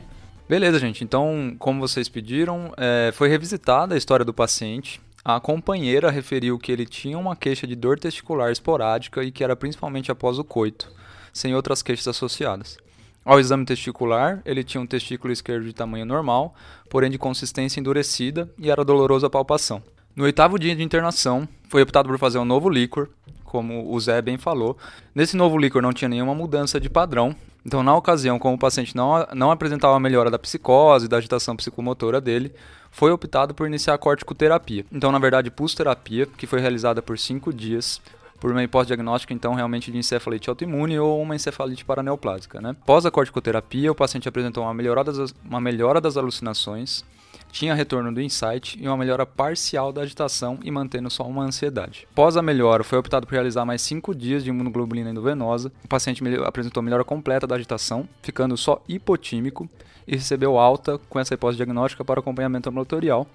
Beleza, 0.50 0.80
gente. 0.80 1.04
Então, 1.04 1.54
como 1.60 1.78
vocês 1.78 2.08
pediram, 2.08 2.74
é, 2.76 3.12
foi 3.14 3.28
revisitada 3.28 3.94
a 3.94 3.96
história 3.96 4.24
do 4.24 4.34
paciente. 4.34 5.00
A 5.24 5.38
companheira 5.38 6.10
referiu 6.10 6.58
que 6.58 6.72
ele 6.72 6.84
tinha 6.84 7.16
uma 7.16 7.36
queixa 7.36 7.68
de 7.68 7.76
dor 7.76 8.00
testicular 8.00 8.50
esporádica 8.50 9.22
e 9.22 9.30
que 9.30 9.44
era 9.44 9.54
principalmente 9.54 10.10
após 10.10 10.40
o 10.40 10.44
coito, 10.44 10.90
sem 11.32 11.54
outras 11.54 11.82
queixas 11.82 12.08
associadas. 12.08 12.78
Ao 13.24 13.38
exame 13.38 13.64
testicular, 13.64 14.42
ele 14.44 14.64
tinha 14.64 14.80
um 14.80 14.88
testículo 14.88 15.32
esquerdo 15.32 15.66
de 15.66 15.72
tamanho 15.72 16.04
normal, 16.04 16.52
porém 16.88 17.12
de 17.12 17.16
consistência 17.16 17.78
endurecida 17.78 18.50
e 18.58 18.72
era 18.72 18.84
doloroso 18.84 19.26
a 19.26 19.30
palpação. 19.30 19.80
No 20.16 20.24
oitavo 20.24 20.58
dia 20.58 20.74
de 20.74 20.82
internação, 20.82 21.46
foi 21.68 21.80
optado 21.80 22.08
por 22.08 22.18
fazer 22.18 22.38
um 22.40 22.44
novo 22.44 22.68
líquor, 22.68 23.08
como 23.44 23.94
o 23.94 24.00
Zé 24.00 24.20
bem 24.20 24.36
falou. 24.36 24.76
Nesse 25.14 25.36
novo 25.36 25.56
líquor 25.56 25.80
não 25.80 25.92
tinha 25.92 26.08
nenhuma 26.08 26.34
mudança 26.34 26.80
de 26.80 26.90
padrão, 26.90 27.36
então, 27.64 27.82
na 27.82 27.94
ocasião, 27.94 28.38
como 28.38 28.56
o 28.56 28.58
paciente 28.58 28.96
não, 28.96 29.26
não 29.34 29.50
apresentava 29.50 30.00
melhora 30.00 30.30
da 30.30 30.38
psicose, 30.38 31.08
da 31.08 31.18
agitação 31.18 31.56
psicomotora 31.56 32.20
dele, 32.20 32.52
foi 32.90 33.12
optado 33.12 33.54
por 33.54 33.66
iniciar 33.66 33.94
a 33.94 33.98
corticoterapia. 33.98 34.84
Então, 34.90 35.12
na 35.12 35.18
verdade, 35.18 35.50
pus-terapia, 35.50 36.26
que 36.26 36.46
foi 36.46 36.60
realizada 36.60 37.02
por 37.02 37.18
5 37.18 37.52
dias, 37.52 38.00
por 38.40 38.50
uma 38.50 38.62
hipótese 38.62 38.88
diagnóstica, 38.88 39.34
então, 39.34 39.54
realmente 39.54 39.92
de 39.92 39.98
encefalite 39.98 40.48
autoimune 40.48 40.98
ou 40.98 41.20
uma 41.20 41.36
encefalite 41.36 41.84
paraneoplásica. 41.84 42.60
Né? 42.60 42.70
Após 42.70 43.04
a 43.04 43.10
corticoterapia, 43.10 43.92
o 43.92 43.94
paciente 43.94 44.28
apresentou 44.28 44.64
uma 44.64 44.74
melhora 44.74 45.04
das, 45.04 45.34
uma 45.44 45.60
melhora 45.60 46.00
das 46.00 46.16
alucinações, 46.16 47.04
tinha 47.50 47.74
retorno 47.74 48.12
do 48.12 48.20
insight 48.20 48.78
e 48.80 48.86
uma 48.86 48.96
melhora 48.96 49.26
parcial 49.26 49.92
da 49.92 50.02
agitação 50.02 50.58
e 50.62 50.70
mantendo 50.70 51.10
só 51.10 51.24
uma 51.24 51.44
ansiedade. 51.44 52.06
Após 52.12 52.36
a 52.36 52.42
melhora, 52.42 52.84
foi 52.84 52.98
optado 52.98 53.26
por 53.26 53.34
realizar 53.34 53.64
mais 53.64 53.82
5 53.82 54.14
dias 54.14 54.44
de 54.44 54.50
imunoglobulina 54.50 55.10
endovenosa. 55.10 55.72
O 55.84 55.88
paciente 55.88 56.22
apresentou 56.44 56.82
melhora 56.82 57.04
completa 57.04 57.46
da 57.46 57.56
agitação, 57.56 58.08
ficando 58.22 58.56
só 58.56 58.82
hipotímico 58.88 59.68
e 60.06 60.16
recebeu 60.16 60.58
alta 60.58 60.98
com 61.08 61.18
essa 61.18 61.34
hipótese 61.34 61.56
diagnóstica 61.56 62.04
para 62.04 62.20
acompanhamento 62.20 62.68
ambulatorial. 62.68 63.26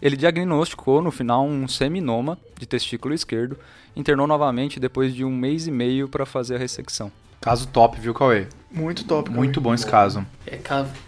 Ele 0.00 0.16
diagnosticou 0.16 1.00
no 1.00 1.10
final 1.10 1.46
um 1.46 1.66
seminoma 1.68 2.38
de 2.58 2.66
testículo 2.66 3.14
esquerdo, 3.14 3.58
internou 3.94 4.26
novamente 4.26 4.80
depois 4.80 5.14
de 5.14 5.24
um 5.24 5.34
mês 5.34 5.66
e 5.66 5.70
meio 5.70 6.08
para 6.08 6.26
fazer 6.26 6.56
a 6.56 6.58
ressecção. 6.58 7.10
Caso 7.40 7.68
top, 7.68 8.00
viu, 8.00 8.14
Cauê? 8.14 8.46
Muito 8.74 9.04
top. 9.04 9.30
Muito 9.30 9.60
bom 9.60 9.72
esse 9.72 9.86
caso. 9.86 10.26
É, 10.46 10.58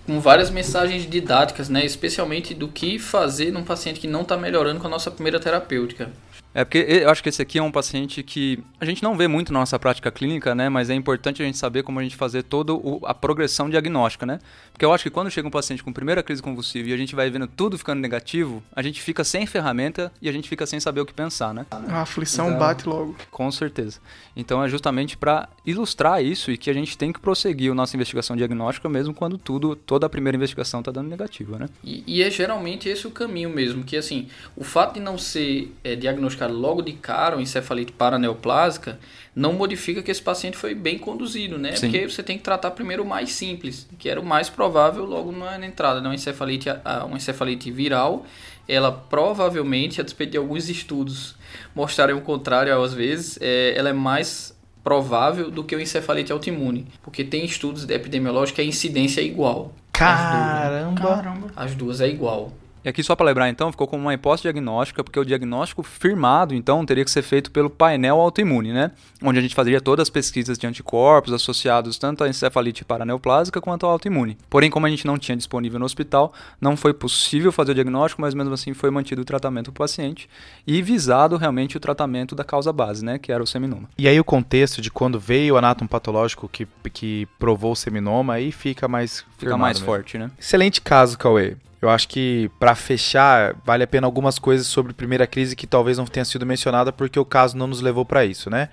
com 0.07 0.21
várias 0.21 0.51
mensagens 0.51 1.09
didáticas, 1.09 1.69
né? 1.69 1.85
Especialmente 1.85 2.55
do 2.55 2.69
que 2.69 2.99
fazer 2.99 3.51
num 3.51 3.65
paciente 3.65 3.99
que 3.99 4.07
não 4.07 4.23
está 4.23 4.37
melhorando 4.37 4.81
com 4.81 4.87
a 4.87 4.91
nossa 4.91 5.11
primeira 5.11 5.41
terapêutica. 5.41 6.11
É 6.57 6.65
porque 6.65 6.79
eu 6.79 7.11
acho 7.11 7.23
que 7.23 7.29
esse 7.29 7.43
aqui 7.43 7.59
é 7.59 7.63
um 7.63 7.71
paciente 7.71 8.23
que 8.23 8.65
a 8.81 8.87
gente 8.87 9.03
não 9.03 9.15
vê 9.15 9.29
muito 9.29 9.53
na 9.53 9.59
nossa 9.59 9.79
prática 9.79 10.11
clínica, 10.11 10.55
né? 10.55 10.71
Mas 10.71 10.89
é 10.89 10.95
importante 10.95 11.43
a 11.43 11.45
gente 11.45 11.59
saber 11.59 11.83
como 11.83 12.01
a 12.01 12.03
gente 12.03 12.17
fazer 12.17 12.45
toda 12.45 12.73
a 13.05 13.13
progressão 13.13 13.69
diagnóstica, 13.69 14.25
né? 14.25 14.39
Porque 14.73 14.83
eu 14.83 14.91
acho 14.91 15.05
que 15.05 15.11
quando 15.11 15.31
chega 15.31 15.47
um 15.47 15.51
paciente 15.51 15.85
com 15.85 15.93
primeira 15.93 16.23
crise 16.23 16.43
convulsiva 16.43 16.89
e 16.89 16.95
a 16.95 16.97
gente 16.97 17.15
vai 17.15 17.29
vendo 17.29 17.47
tudo 17.47 17.77
ficando 17.77 18.01
negativo, 18.01 18.63
a 18.75 18.81
gente 18.81 19.03
fica 19.03 19.23
sem 19.23 19.45
ferramenta 19.45 20.11
e 20.23 20.31
a 20.31 20.33
gente 20.33 20.49
fica 20.49 20.65
sem 20.65 20.81
saber 20.81 21.03
o 21.03 21.05
que 21.05 21.13
pensar, 21.13 21.53
né? 21.53 21.67
A 21.71 22.01
aflição 22.01 22.47
então, 22.47 22.59
bate 22.59 22.89
logo. 22.89 23.15
Com 23.31 23.51
certeza. 23.51 24.01
Então 24.35 24.65
é 24.65 24.69
justamente 24.69 25.15
para 25.15 25.51
ilustrar 25.67 26.25
isso 26.25 26.51
e 26.51 26.57
que 26.57 26.71
a 26.71 26.75
gente 26.75 26.97
tem 26.97 27.13
que 27.13 27.21
prosseguir 27.21 27.56
a 27.71 27.75
nossa 27.75 27.97
investigação 27.97 28.37
diagnóstica 28.37 28.89
mesmo 28.89 29.15
quando 29.15 29.39
tudo, 29.39 29.75
toda 29.75 30.07
a 30.07 30.09
primeira 30.09 30.37
investigação 30.37 30.81
está 30.81 30.93
dando 30.93 31.09
negativa, 31.09 31.59
né? 31.59 31.69
E, 31.83 32.05
e, 32.07 32.23
é 32.23 32.31
geralmente 32.31 32.89
esse 32.89 33.07
o 33.07 33.11
caminho 33.11 33.51
mesmo, 33.51 33.83
que 33.85 33.97
assim, 33.97 34.29
o 34.57 34.65
fato 34.65 34.95
de 34.95 35.01
não 35.01 35.17
ser 35.19 35.75
é, 35.83 35.95
diagnosticado 35.97 36.55
logo 36.55 36.83
de 36.83 36.93
cara 36.93 37.37
uma 37.37 37.43
encefalite 37.43 37.93
paraneoplásica, 37.93 38.99
não 39.35 39.53
modifica 39.53 40.03
que 40.03 40.11
esse 40.11 40.23
paciente 40.23 40.57
foi 40.57 40.75
bem 40.75 40.99
conduzido, 40.99 41.59
né? 41.59 41.77
Sim. 41.77 41.91
Porque 41.91 42.09
você 42.09 42.23
tem 42.23 42.39
que 42.39 42.45
tratar 42.45 42.71
primeiro 42.71 43.03
o 43.03 43.07
mais 43.07 43.33
simples, 43.33 43.87
que 43.99 44.09
era 44.09 44.21
o 44.21 44.25
mais 44.25 44.49
provável 44.49 45.05
logo 45.05 45.31
na 45.33 45.65
entrada, 45.65 46.01
né? 46.01 46.09
Uma 46.09 46.15
encefalite, 46.15 46.69
uma 47.07 47.17
encefalite 47.17 47.71
viral, 47.71 48.25
ela 48.69 48.91
provavelmente, 48.91 50.01
a 50.01 50.05
despeito 50.05 50.33
de 50.33 50.39
alguns 50.39 50.69
estudos 50.69 51.37
mostrarem 51.75 52.15
o 52.15 52.21
contrário 52.21 52.81
às 52.83 52.93
vezes, 52.93 53.39
é, 53.41 53.75
ela 53.77 53.91
é 53.91 53.93
mais 53.93 54.56
provável 54.87 55.51
do 55.51 55.65
que 55.65 55.75
o 55.75 55.81
encefalite 55.81 56.31
autoimune, 56.31 56.87
porque 57.03 57.25
tem 57.25 57.45
estudos 57.45 57.91
epidemiológicos 57.91 58.55
que 58.55 58.61
a 58.61 58.65
incidência 58.65 59.21
é 59.21 59.25
igual. 59.25 59.73
Caramba! 59.91 60.93
As 60.93 60.95
duas, 60.95 61.17
Caramba. 61.17 61.53
As 61.57 61.75
duas 61.75 62.01
é 62.01 62.09
igual. 62.09 62.53
E 62.87 62.89
aqui 62.89 63.03
só 63.03 63.17
para 63.17 63.27
lembrar 63.27 63.49
então, 63.49 63.73
ficou 63.73 63.89
como 63.89 64.05
uma 64.05 64.15
hipótese 64.15 64.43
diagnóstica, 64.43 65.03
porque 65.03 65.19
o 65.19 65.25
diagnóstico 65.25 65.83
firmado 65.83 66.55
então 66.55 66.87
teria 66.87 67.05
que 67.05 67.11
ser 67.11 67.23
feito 67.23 67.51
pelo 67.51 67.69
painel 67.69 68.21
autoimune, 68.21 68.73
né? 68.73 68.93
Onde 69.21 69.41
a 69.41 69.43
gente 69.43 69.57
faria 69.57 69.81
todas 69.81 70.05
as 70.05 70.09
pesquisas 70.09 70.57
de 70.57 70.69
anticorpos 70.69 71.33
associados 71.33 71.99
tanto 71.99 72.23
à 72.23 72.29
encefalite 72.29 72.85
paraneoplásica 72.85 73.61
quanto 73.61 73.87
ao 73.87 73.91
autoimune. 73.91 74.39
Porém, 74.49 74.71
como 74.71 74.87
a 74.87 74.89
gente 74.89 75.05
não 75.05 75.19
tinha 75.19 75.37
disponível 75.37 75.81
no 75.81 75.85
hospital, 75.85 76.33
não 76.61 76.77
foi 76.77 76.95
possível 76.95 77.51
fazer 77.51 77.73
o 77.73 77.75
diagnóstico, 77.75 78.23
mas 78.23 78.35
mesmo 78.35 78.55
assim 78.55 78.73
foi 78.73 78.89
mantido 78.89 79.23
o 79.23 79.25
tratamento 79.25 79.67
do 79.67 79.73
paciente 79.73 80.31
e 80.65 80.81
visado 80.81 81.37
realmente 81.37 81.77
o 81.77 81.81
tratamento 81.81 82.37
da 82.37 82.45
causa 82.45 82.73
base, 82.73 83.05
né, 83.05 83.19
que 83.19 83.33
era 83.33 83.43
o 83.43 83.47
seminoma. 83.49 83.89
E 83.99 84.07
aí 84.07 84.21
o 84.21 84.25
contexto 84.25 84.81
de 84.81 84.93
quando 84.93 85.19
veio 85.19 85.55
o 85.55 85.59
anátomo 85.59 85.91
patológico 85.91 86.49
que, 86.49 86.69
que 86.93 87.27
provou 87.37 87.73
o 87.73 87.77
seminoma 87.77 88.35
aí 88.35 88.53
fica 88.53 88.87
mais 88.87 89.25
fica 89.39 89.57
mais 89.57 89.81
mesmo. 89.81 89.87
forte, 89.87 90.17
né? 90.17 90.31
Excelente 90.39 90.81
caso, 90.81 91.19
Cauê. 91.19 91.57
Eu 91.87 91.91
acho 91.91 92.09
que 92.09 92.51
para 92.59 92.75
fechar, 92.75 93.55
vale 93.65 93.85
a 93.85 93.87
pena 93.87 94.09
algumas 94.09 94.41
coisas 94.41 94.67
sobre 94.67 94.93
primeira 94.93 95.25
crise 95.25 95.55
que 95.55 95.69
talvez 95.69 95.97
não 95.97 96.05
tenha 96.05 96.25
sido 96.25 96.45
mencionada 96.45 96.93
porque 96.93 97.19
o 97.19 97.25
caso 97.25 97.57
não 97.57 97.69
nos 97.69 97.81
levou 97.81 98.05
para 98.05 98.25
isso, 98.25 98.51
né? 98.51 98.71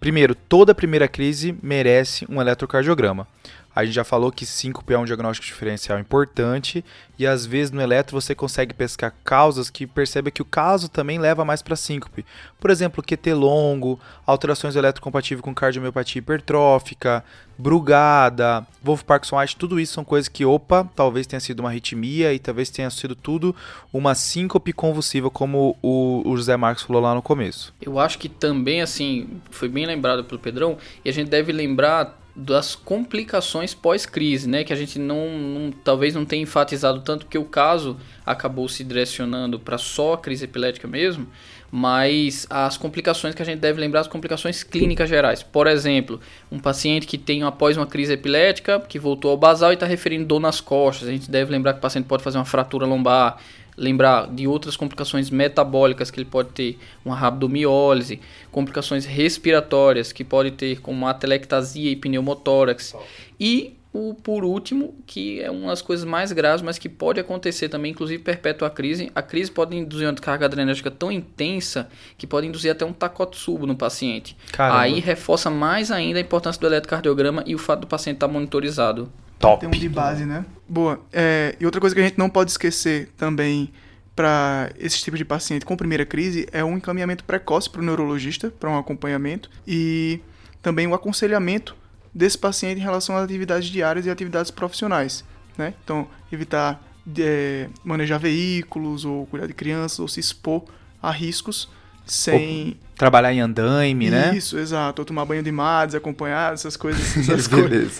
Primeiro, 0.00 0.34
toda 0.34 0.74
primeira 0.74 1.06
crise 1.06 1.54
merece 1.62 2.26
um 2.30 2.40
eletrocardiograma. 2.40 3.28
A 3.76 3.84
gente 3.84 3.94
já 3.94 4.04
falou 4.04 4.32
que 4.32 4.46
síncope 4.46 4.94
é 4.94 4.98
um 4.98 5.04
diagnóstico 5.04 5.46
diferencial 5.46 5.98
importante 5.98 6.82
e 7.18 7.26
às 7.26 7.44
vezes 7.44 7.70
no 7.70 7.82
eletro 7.82 8.18
você 8.18 8.34
consegue 8.34 8.72
pescar 8.72 9.14
causas 9.22 9.68
que 9.68 9.86
percebe 9.86 10.30
que 10.30 10.40
o 10.40 10.46
caso 10.46 10.88
também 10.88 11.18
leva 11.18 11.44
mais 11.44 11.60
para 11.60 11.76
síncope. 11.76 12.24
Por 12.58 12.70
exemplo, 12.70 13.04
QT 13.04 13.34
longo, 13.34 14.00
alterações 14.24 14.76
eletrocompatíveis 14.76 15.42
com 15.42 15.54
cardiomiopatia 15.54 16.20
hipertrófica, 16.20 17.22
brugada, 17.58 18.66
Wolff-Parkinson-White, 18.82 19.56
tudo 19.56 19.78
isso 19.78 19.92
são 19.92 20.04
coisas 20.04 20.26
que, 20.26 20.42
opa, 20.42 20.88
talvez 20.96 21.26
tenha 21.26 21.40
sido 21.40 21.60
uma 21.60 21.68
arritmia 21.68 22.32
e 22.32 22.38
talvez 22.38 22.70
tenha 22.70 22.88
sido 22.88 23.14
tudo 23.14 23.54
uma 23.92 24.14
síncope 24.14 24.72
convulsiva, 24.72 25.28
como 25.28 25.76
o, 25.82 26.22
o 26.24 26.34
José 26.34 26.56
Marcos 26.56 26.82
falou 26.82 27.02
lá 27.02 27.14
no 27.14 27.20
começo. 27.20 27.74
Eu 27.82 27.98
acho 27.98 28.18
que 28.18 28.28
também, 28.30 28.80
assim, 28.80 29.38
foi 29.50 29.68
bem 29.68 29.84
lembrado 29.84 30.24
pelo 30.24 30.40
Pedrão, 30.40 30.78
e 31.04 31.10
a 31.10 31.12
gente 31.12 31.28
deve 31.28 31.52
lembrar 31.52 32.25
das 32.36 32.74
complicações 32.74 33.72
pós-crise, 33.72 34.46
né? 34.46 34.62
Que 34.62 34.72
a 34.72 34.76
gente 34.76 34.98
não, 34.98 35.38
não, 35.38 35.72
talvez 35.72 36.14
não 36.14 36.26
tenha 36.26 36.42
enfatizado 36.42 37.00
tanto 37.00 37.24
porque 37.24 37.38
o 37.38 37.46
caso 37.46 37.96
acabou 38.26 38.68
se 38.68 38.84
direcionando 38.84 39.58
para 39.58 39.78
só 39.78 40.12
a 40.12 40.18
crise 40.18 40.44
epilética 40.44 40.86
mesmo, 40.86 41.26
mas 41.72 42.46
as 42.50 42.76
complicações 42.76 43.34
que 43.34 43.40
a 43.40 43.44
gente 43.44 43.60
deve 43.60 43.80
lembrar, 43.80 44.00
as 44.00 44.06
complicações 44.06 44.62
clínicas 44.62 45.08
gerais. 45.08 45.42
Por 45.42 45.66
exemplo, 45.66 46.20
um 46.52 46.58
paciente 46.58 47.06
que 47.06 47.16
tem 47.16 47.42
após 47.42 47.78
uma 47.78 47.86
crise 47.86 48.12
epilética, 48.12 48.80
que 48.80 48.98
voltou 48.98 49.30
ao 49.30 49.36
basal 49.38 49.70
e 49.70 49.74
está 49.74 49.86
referindo 49.86 50.26
dor 50.26 50.40
nas 50.40 50.60
costas, 50.60 51.08
a 51.08 51.12
gente 51.12 51.30
deve 51.30 51.50
lembrar 51.50 51.72
que 51.72 51.78
o 51.78 51.82
paciente 51.82 52.04
pode 52.04 52.22
fazer 52.22 52.36
uma 52.36 52.44
fratura 52.44 52.84
lombar, 52.84 53.38
lembrar 53.76 54.28
de 54.28 54.46
outras 54.46 54.76
complicações 54.76 55.30
metabólicas 55.30 56.10
que 56.10 56.18
ele 56.18 56.28
pode 56.28 56.50
ter, 56.50 56.78
uma 57.04 57.14
rabdomiólise, 57.14 58.20
complicações 58.50 59.04
respiratórias 59.04 60.12
que 60.12 60.24
pode 60.24 60.52
ter 60.52 60.80
como 60.80 61.06
atelectasia 61.06 61.90
e 61.90 61.96
pneumotórax. 61.96 62.94
E 63.38 63.76
o 63.96 64.14
por 64.14 64.44
último, 64.44 64.94
que 65.06 65.40
é 65.40 65.50
uma 65.50 65.68
das 65.68 65.80
coisas 65.80 66.04
mais 66.04 66.30
graves, 66.30 66.60
mas 66.60 66.78
que 66.78 66.88
pode 66.88 67.18
acontecer 67.18 67.70
também, 67.70 67.92
inclusive 67.92 68.22
perpétua 68.22 68.68
a 68.68 68.70
crise. 68.70 69.10
A 69.14 69.22
crise 69.22 69.50
pode 69.50 69.74
induzir 69.74 70.06
uma 70.06 70.14
carga 70.14 70.44
adrenérgica 70.44 70.90
tão 70.90 71.10
intensa 71.10 71.88
que 72.18 72.26
pode 72.26 72.46
induzir 72.46 72.70
até 72.70 72.84
um 72.84 72.92
takotsubo 72.92 73.66
no 73.66 73.74
paciente. 73.74 74.36
Caramba. 74.52 74.80
Aí 74.80 75.00
reforça 75.00 75.48
mais 75.48 75.90
ainda 75.90 76.18
a 76.18 76.22
importância 76.22 76.60
do 76.60 76.66
eletrocardiograma 76.66 77.42
e 77.46 77.54
o 77.54 77.58
fato 77.58 77.80
do 77.80 77.86
paciente 77.86 78.16
estar 78.16 78.28
monitorizado. 78.28 79.10
Top. 79.38 79.60
Tem 79.60 79.68
um 79.68 79.72
de 79.72 79.88
base, 79.88 80.24
né? 80.24 80.44
Boa. 80.68 81.00
É, 81.12 81.54
e 81.60 81.64
outra 81.64 81.80
coisa 81.80 81.94
que 81.94 82.00
a 82.00 82.04
gente 82.04 82.18
não 82.18 82.28
pode 82.28 82.50
esquecer 82.50 83.10
também 83.16 83.72
para 84.14 84.70
esse 84.78 84.98
tipo 84.98 85.16
de 85.16 85.24
paciente 85.24 85.66
com 85.66 85.76
primeira 85.76 86.06
crise 86.06 86.48
é 86.50 86.64
um 86.64 86.76
encaminhamento 86.78 87.22
precoce 87.22 87.68
para 87.68 87.82
o 87.82 87.84
neurologista, 87.84 88.50
para 88.50 88.70
um 88.70 88.78
acompanhamento 88.78 89.50
e 89.66 90.20
também 90.62 90.86
o 90.86 90.94
aconselhamento 90.94 91.76
desse 92.14 92.38
paciente 92.38 92.78
em 92.80 92.82
relação 92.82 93.14
às 93.14 93.24
atividades 93.24 93.68
diárias 93.68 94.06
e 94.06 94.10
atividades 94.10 94.50
profissionais. 94.50 95.22
Né? 95.58 95.74
Então, 95.84 96.08
evitar 96.32 96.82
é, 97.18 97.68
manejar 97.84 98.18
veículos 98.18 99.04
ou 99.04 99.26
cuidar 99.26 99.46
de 99.46 99.52
crianças 99.52 99.98
ou 99.98 100.08
se 100.08 100.18
expor 100.18 100.64
a 101.02 101.10
riscos 101.10 101.68
sem 102.06 102.78
trabalhar 102.96 103.32
em 103.32 103.40
andaime, 103.40 104.06
Isso, 104.06 104.14
né? 104.14 104.36
Isso, 104.36 104.58
exato. 104.58 105.02
Ou 105.02 105.06
tomar 105.06 105.24
banho 105.24 105.42
de 105.42 105.52
mar, 105.52 105.86
desacompanhado, 105.86 106.54
essas 106.54 106.76
coisas, 106.76 107.16
essas, 107.28 107.46
co 107.46 107.56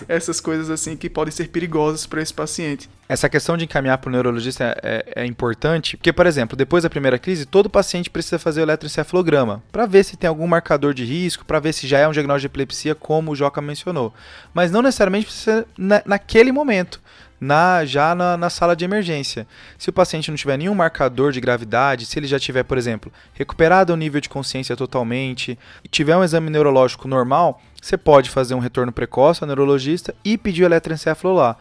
essas 0.07 0.41
coisas 0.41 0.69
assim 0.69 0.97
que 0.97 1.09
podem 1.09 1.31
ser 1.31 1.47
perigosas 1.49 2.05
para 2.05 2.21
esse 2.21 2.33
paciente. 2.33 2.89
Essa 3.07 3.29
questão 3.29 3.55
de 3.55 3.63
encaminhar 3.63 3.99
para 3.99 4.09
o 4.09 4.11
neurologista 4.11 4.65
é, 4.83 5.05
é, 5.15 5.23
é, 5.23 5.25
importante, 5.25 5.95
porque, 5.95 6.11
por 6.11 6.25
exemplo, 6.25 6.57
depois 6.57 6.83
da 6.83 6.89
primeira 6.89 7.17
crise, 7.17 7.45
todo 7.45 7.69
paciente 7.69 8.09
precisa 8.09 8.37
fazer 8.37 8.59
o 8.59 8.63
eletroencefalograma 8.63 9.63
para 9.71 9.85
ver 9.85 10.03
se 10.03 10.17
tem 10.17 10.27
algum 10.27 10.47
marcador 10.47 10.93
de 10.93 11.05
risco, 11.05 11.45
para 11.45 11.59
ver 11.59 11.73
se 11.73 11.87
já 11.87 11.99
é 11.99 12.07
um 12.07 12.11
diagnóstico 12.11 12.41
de 12.41 12.47
epilepsia, 12.47 12.95
como 12.95 13.31
o 13.31 13.35
Joca 13.35 13.61
mencionou. 13.61 14.13
Mas 14.53 14.71
não 14.71 14.81
necessariamente 14.81 15.27
precisa 15.27 15.65
na, 15.77 16.01
naquele 16.05 16.51
momento 16.51 16.99
na, 17.39 17.85
já 17.85 18.15
na, 18.15 18.35
na, 18.35 18.49
sala 18.49 18.75
de 18.75 18.85
emergência. 18.85 19.47
Se 19.77 19.89
o 19.89 19.93
paciente 19.93 20.29
não 20.29 20.37
tiver 20.37 20.57
nenhum 20.57 20.73
marcador 20.73 21.31
de 21.31 21.39
gravidade, 21.39 22.05
se 22.05 22.17
ele 22.17 22.27
já 22.27 22.39
tiver, 22.39 22.63
por 22.63 22.77
exemplo, 22.77 23.11
recuperado 23.33 23.93
o 23.93 23.97
nível 23.97 24.19
de 24.19 24.29
consciência 24.29 24.75
totalmente 24.75 25.57
e 25.83 25.87
tiver 25.87 26.17
um 26.17 26.23
exame 26.23 26.49
neurológico 26.49 27.07
normal, 27.07 27.61
você 27.81 27.97
pode 27.97 28.29
fazer 28.29 28.55
um 28.55 28.59
retorno 28.59 28.91
precoce 28.91 29.43
ao 29.43 29.47
neurologista 29.47 30.13
e 30.25 30.37
pedir 30.37 30.63
o 30.63 30.65
eletroencefalo 30.65 31.35
lá. 31.35 31.57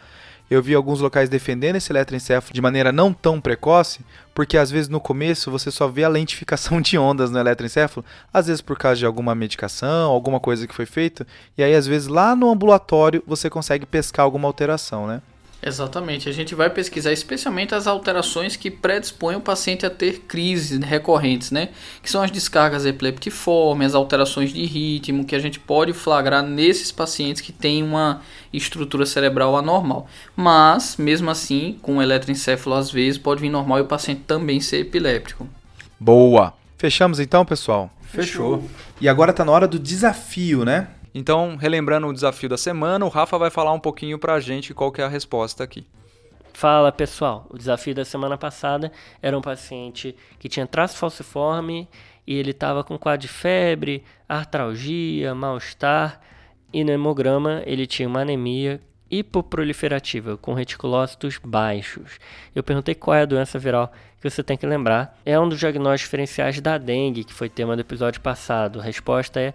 Eu 0.49 0.63
vi 0.63 0.77
alguns 0.77 1.01
locais 1.01 1.29
defendendo 1.29 1.75
esse 1.75 1.91
eletroencefalo 1.91 2.55
de 2.55 2.63
maneira 2.63 2.93
não 2.93 3.13
tão 3.13 3.41
precoce, 3.41 4.01
porque 4.33 4.57
às 4.57 4.71
vezes 4.71 4.89
no 4.89 5.01
começo 5.01 5.51
você 5.51 5.73
só 5.73 5.89
vê 5.89 6.05
a 6.05 6.09
lentificação 6.09 6.79
de 6.83 6.97
ondas 6.97 7.31
no 7.33 7.39
eletroencefalo, 7.39 8.07
às 8.33 8.47
vezes 8.47 8.63
por 8.63 8.79
causa 8.79 8.99
de 8.99 9.07
alguma 9.07 9.35
medicação, 9.35 10.11
alguma 10.11 10.39
coisa 10.39 10.67
que 10.67 10.75
foi 10.75 10.87
feita, 10.87 11.27
e 11.59 11.65
aí 11.65 11.75
às 11.75 11.87
vezes 11.87 12.07
lá 12.07 12.37
no 12.37 12.49
ambulatório 12.49 13.23
você 13.27 13.51
consegue 13.51 13.85
pescar 13.85 14.25
alguma 14.25 14.47
alteração, 14.47 15.09
né? 15.09 15.21
Exatamente. 15.63 16.29
A 16.29 16.33
gente 16.33 16.55
vai 16.55 16.71
pesquisar 16.71 17.13
especialmente 17.13 17.75
as 17.75 17.87
alterações 17.87 18.57
que 18.57 18.71
predispõem 18.71 19.37
o 19.37 19.41
paciente 19.41 19.85
a 19.85 19.91
ter 19.91 20.21
crises 20.21 20.79
recorrentes, 20.79 21.51
né? 21.51 21.71
Que 22.03 22.11
são 22.11 22.23
as 22.23 22.31
descargas 22.31 22.87
epileptiformes, 22.87 23.89
as 23.89 23.95
alterações 23.95 24.53
de 24.53 24.65
ritmo, 24.65 25.25
que 25.25 25.35
a 25.35 25.39
gente 25.39 25.59
pode 25.59 25.93
flagrar 25.93 26.43
nesses 26.43 26.93
pacientes 26.93 27.41
que 27.41 27.53
têm 27.53 27.83
uma 27.83 28.23
estrutura 28.53 29.07
cerebral 29.07 29.57
anormal. 29.57 30.07
Mas, 30.37 30.97
mesmo 30.99 31.31
assim, 31.31 31.79
com 31.83 32.03
eletroencefalo 32.03 32.77
às 32.77 32.91
vezes 32.91 33.19
pode 33.19 33.41
vir 33.41 33.51
normal 33.51 33.79
e 33.79 33.83
o 33.83 33.87
paciente 33.87 34.23
também 34.27 34.61
ser 34.61 34.79
epiléptico. 34.79 35.49
Boa! 35.99 36.53
Fechamos 36.79 37.19
então, 37.19 37.45
pessoal? 37.45 37.91
Fechou. 38.03 38.63
E 39.01 39.09
agora 39.09 39.31
está 39.31 39.45
na 39.45 39.53
hora 39.53 39.67
do 39.67 39.79
desafio, 39.79 40.65
né? 40.65 40.89
Então, 41.19 41.57
relembrando 41.57 42.07
o 42.07 42.13
desafio 42.13 42.47
da 42.47 42.59
semana, 42.59 43.03
o 43.03 43.09
Rafa 43.09 43.39
vai 43.39 43.49
falar 43.49 43.73
um 43.73 43.81
pouquinho 43.81 44.19
pra 44.19 44.39
gente 44.39 44.75
qual 44.75 44.93
que 44.93 45.01
é 45.01 45.05
a 45.05 45.09
resposta 45.09 45.65
aqui. 45.65 45.87
Fala 46.53 46.93
pessoal, 46.93 47.47
o 47.49 47.57
desafio 47.57 47.95
da 47.95 48.05
semana 48.05 48.37
passada 48.37 48.93
era 49.23 49.37
um 49.37 49.41
paciente 49.41 50.15
que 50.39 50.47
tinha 50.47 50.67
traço 50.67 50.99
falciforme 50.99 51.89
e 52.27 52.35
ele 52.35 52.51
estava 52.51 52.85
com 52.85 52.99
quadro 52.99 53.23
de 53.23 53.29
febre, 53.29 54.05
artralgia, 54.29 55.35
mal-estar 55.35 56.21
e 56.71 56.85
no 56.85 56.93
hemograma 56.93 57.63
ele 57.65 57.87
tinha 57.87 58.07
uma 58.07 58.21
anemia 58.21 58.79
hipoproliferativa 59.11 60.37
com 60.37 60.53
reticulócitos 60.53 61.41
baixos. 61.43 62.19
Eu 62.55 62.63
perguntei 62.63 62.95
qual 62.95 63.15
é 63.15 63.23
a 63.23 63.27
doença 63.27 63.59
viral 63.59 63.91
que 64.21 64.29
você 64.29 64.43
tem 64.43 64.57
que 64.57 64.67
lembrar. 64.67 65.19
É 65.25 65.41
um 65.41 65.49
dos 65.49 65.59
diagnósticos 65.59 66.03
diferenciais 66.03 66.61
da 66.61 66.77
dengue, 66.77 67.25
que 67.25 67.33
foi 67.33 67.49
tema 67.49 67.75
do 67.75 67.81
episódio 67.81 68.21
passado. 68.21 68.81
A 68.81 68.83
resposta 68.83 69.41
é 69.41 69.55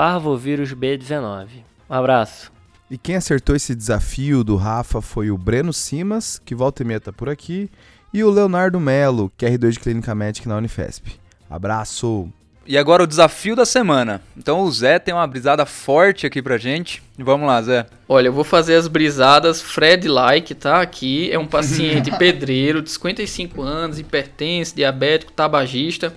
parvovírus 0.00 0.72
B19. 0.72 1.48
Um 1.90 1.94
abraço. 1.94 2.50
E 2.90 2.96
quem 2.96 3.16
acertou 3.16 3.54
esse 3.54 3.74
desafio 3.74 4.42
do 4.42 4.56
Rafa 4.56 5.02
foi 5.02 5.30
o 5.30 5.36
Breno 5.36 5.74
Simas, 5.74 6.40
que 6.42 6.54
volta 6.54 6.82
e 6.82 6.86
meia 6.86 6.98
tá 6.98 7.12
por 7.12 7.28
aqui, 7.28 7.68
e 8.10 8.24
o 8.24 8.30
Leonardo 8.30 8.80
Melo, 8.80 9.30
que 9.36 9.44
é 9.44 9.50
R2 9.50 9.72
de 9.72 9.80
Clínica 9.80 10.14
Médica 10.14 10.48
na 10.48 10.56
Unifesp. 10.56 11.20
Abraço! 11.50 12.32
E 12.66 12.78
agora 12.78 13.02
o 13.02 13.06
desafio 13.06 13.54
da 13.54 13.66
semana. 13.66 14.22
Então 14.34 14.62
o 14.62 14.72
Zé 14.72 14.98
tem 14.98 15.12
uma 15.12 15.26
brisada 15.26 15.66
forte 15.66 16.26
aqui 16.26 16.40
pra 16.40 16.56
gente. 16.56 17.02
Vamos 17.18 17.46
lá, 17.46 17.60
Zé. 17.60 17.84
Olha, 18.08 18.28
eu 18.28 18.32
vou 18.32 18.44
fazer 18.44 18.76
as 18.76 18.88
brisadas 18.88 19.60
Fred-like, 19.60 20.54
tá? 20.54 20.80
Aqui 20.80 21.30
é 21.30 21.38
um 21.38 21.46
paciente 21.46 22.10
pedreiro 22.16 22.80
de 22.80 22.90
55 22.90 23.60
anos, 23.60 23.98
hipertenso, 23.98 24.74
diabético, 24.74 25.30
tabagista 25.30 26.10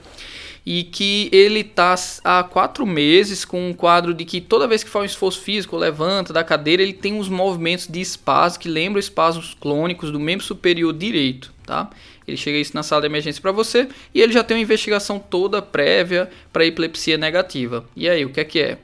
e 0.66 0.84
que 0.84 1.30
ele 1.32 1.60
está 1.60 1.96
há 2.24 2.44
quatro 2.44 2.86
meses 2.86 3.44
com 3.44 3.70
um 3.70 3.74
quadro 3.74 4.14
de 4.14 4.24
que 4.24 4.40
toda 4.40 4.68
vez 4.68 4.84
que 4.84 4.90
faz 4.90 5.04
um 5.04 5.06
esforço 5.06 5.42
físico, 5.42 5.76
levanta 5.76 6.32
da 6.32 6.44
cadeira, 6.44 6.82
ele 6.82 6.94
tem 6.94 7.14
uns 7.14 7.28
movimentos 7.28 7.88
de 7.88 8.00
espasmo 8.00 8.60
que 8.60 8.70
lembram 8.70 9.00
espasmos 9.00 9.56
clônicos 9.60 10.12
do 10.12 10.20
membro 10.20 10.46
superior 10.46 10.94
direito, 10.94 11.54
tá? 11.66 11.90
Ele 12.26 12.38
chega 12.38 12.58
isso 12.58 12.74
na 12.74 12.84
sala 12.84 13.02
de 13.02 13.08
emergência 13.08 13.42
para 13.42 13.52
você 13.52 13.90
e 14.14 14.22
ele 14.22 14.32
já 14.32 14.44
tem 14.44 14.56
uma 14.56 14.64
investigação 14.64 15.20
toda 15.20 15.62
prévia 15.62 16.30
para 16.54 16.66
epilepsia 16.66 17.18
negativa. 17.18 17.84
E 17.96 18.08
aí, 18.08 18.24
o 18.24 18.30
que 18.30 18.40
é 18.40 18.44
que 18.46 18.60
é? 18.60 18.78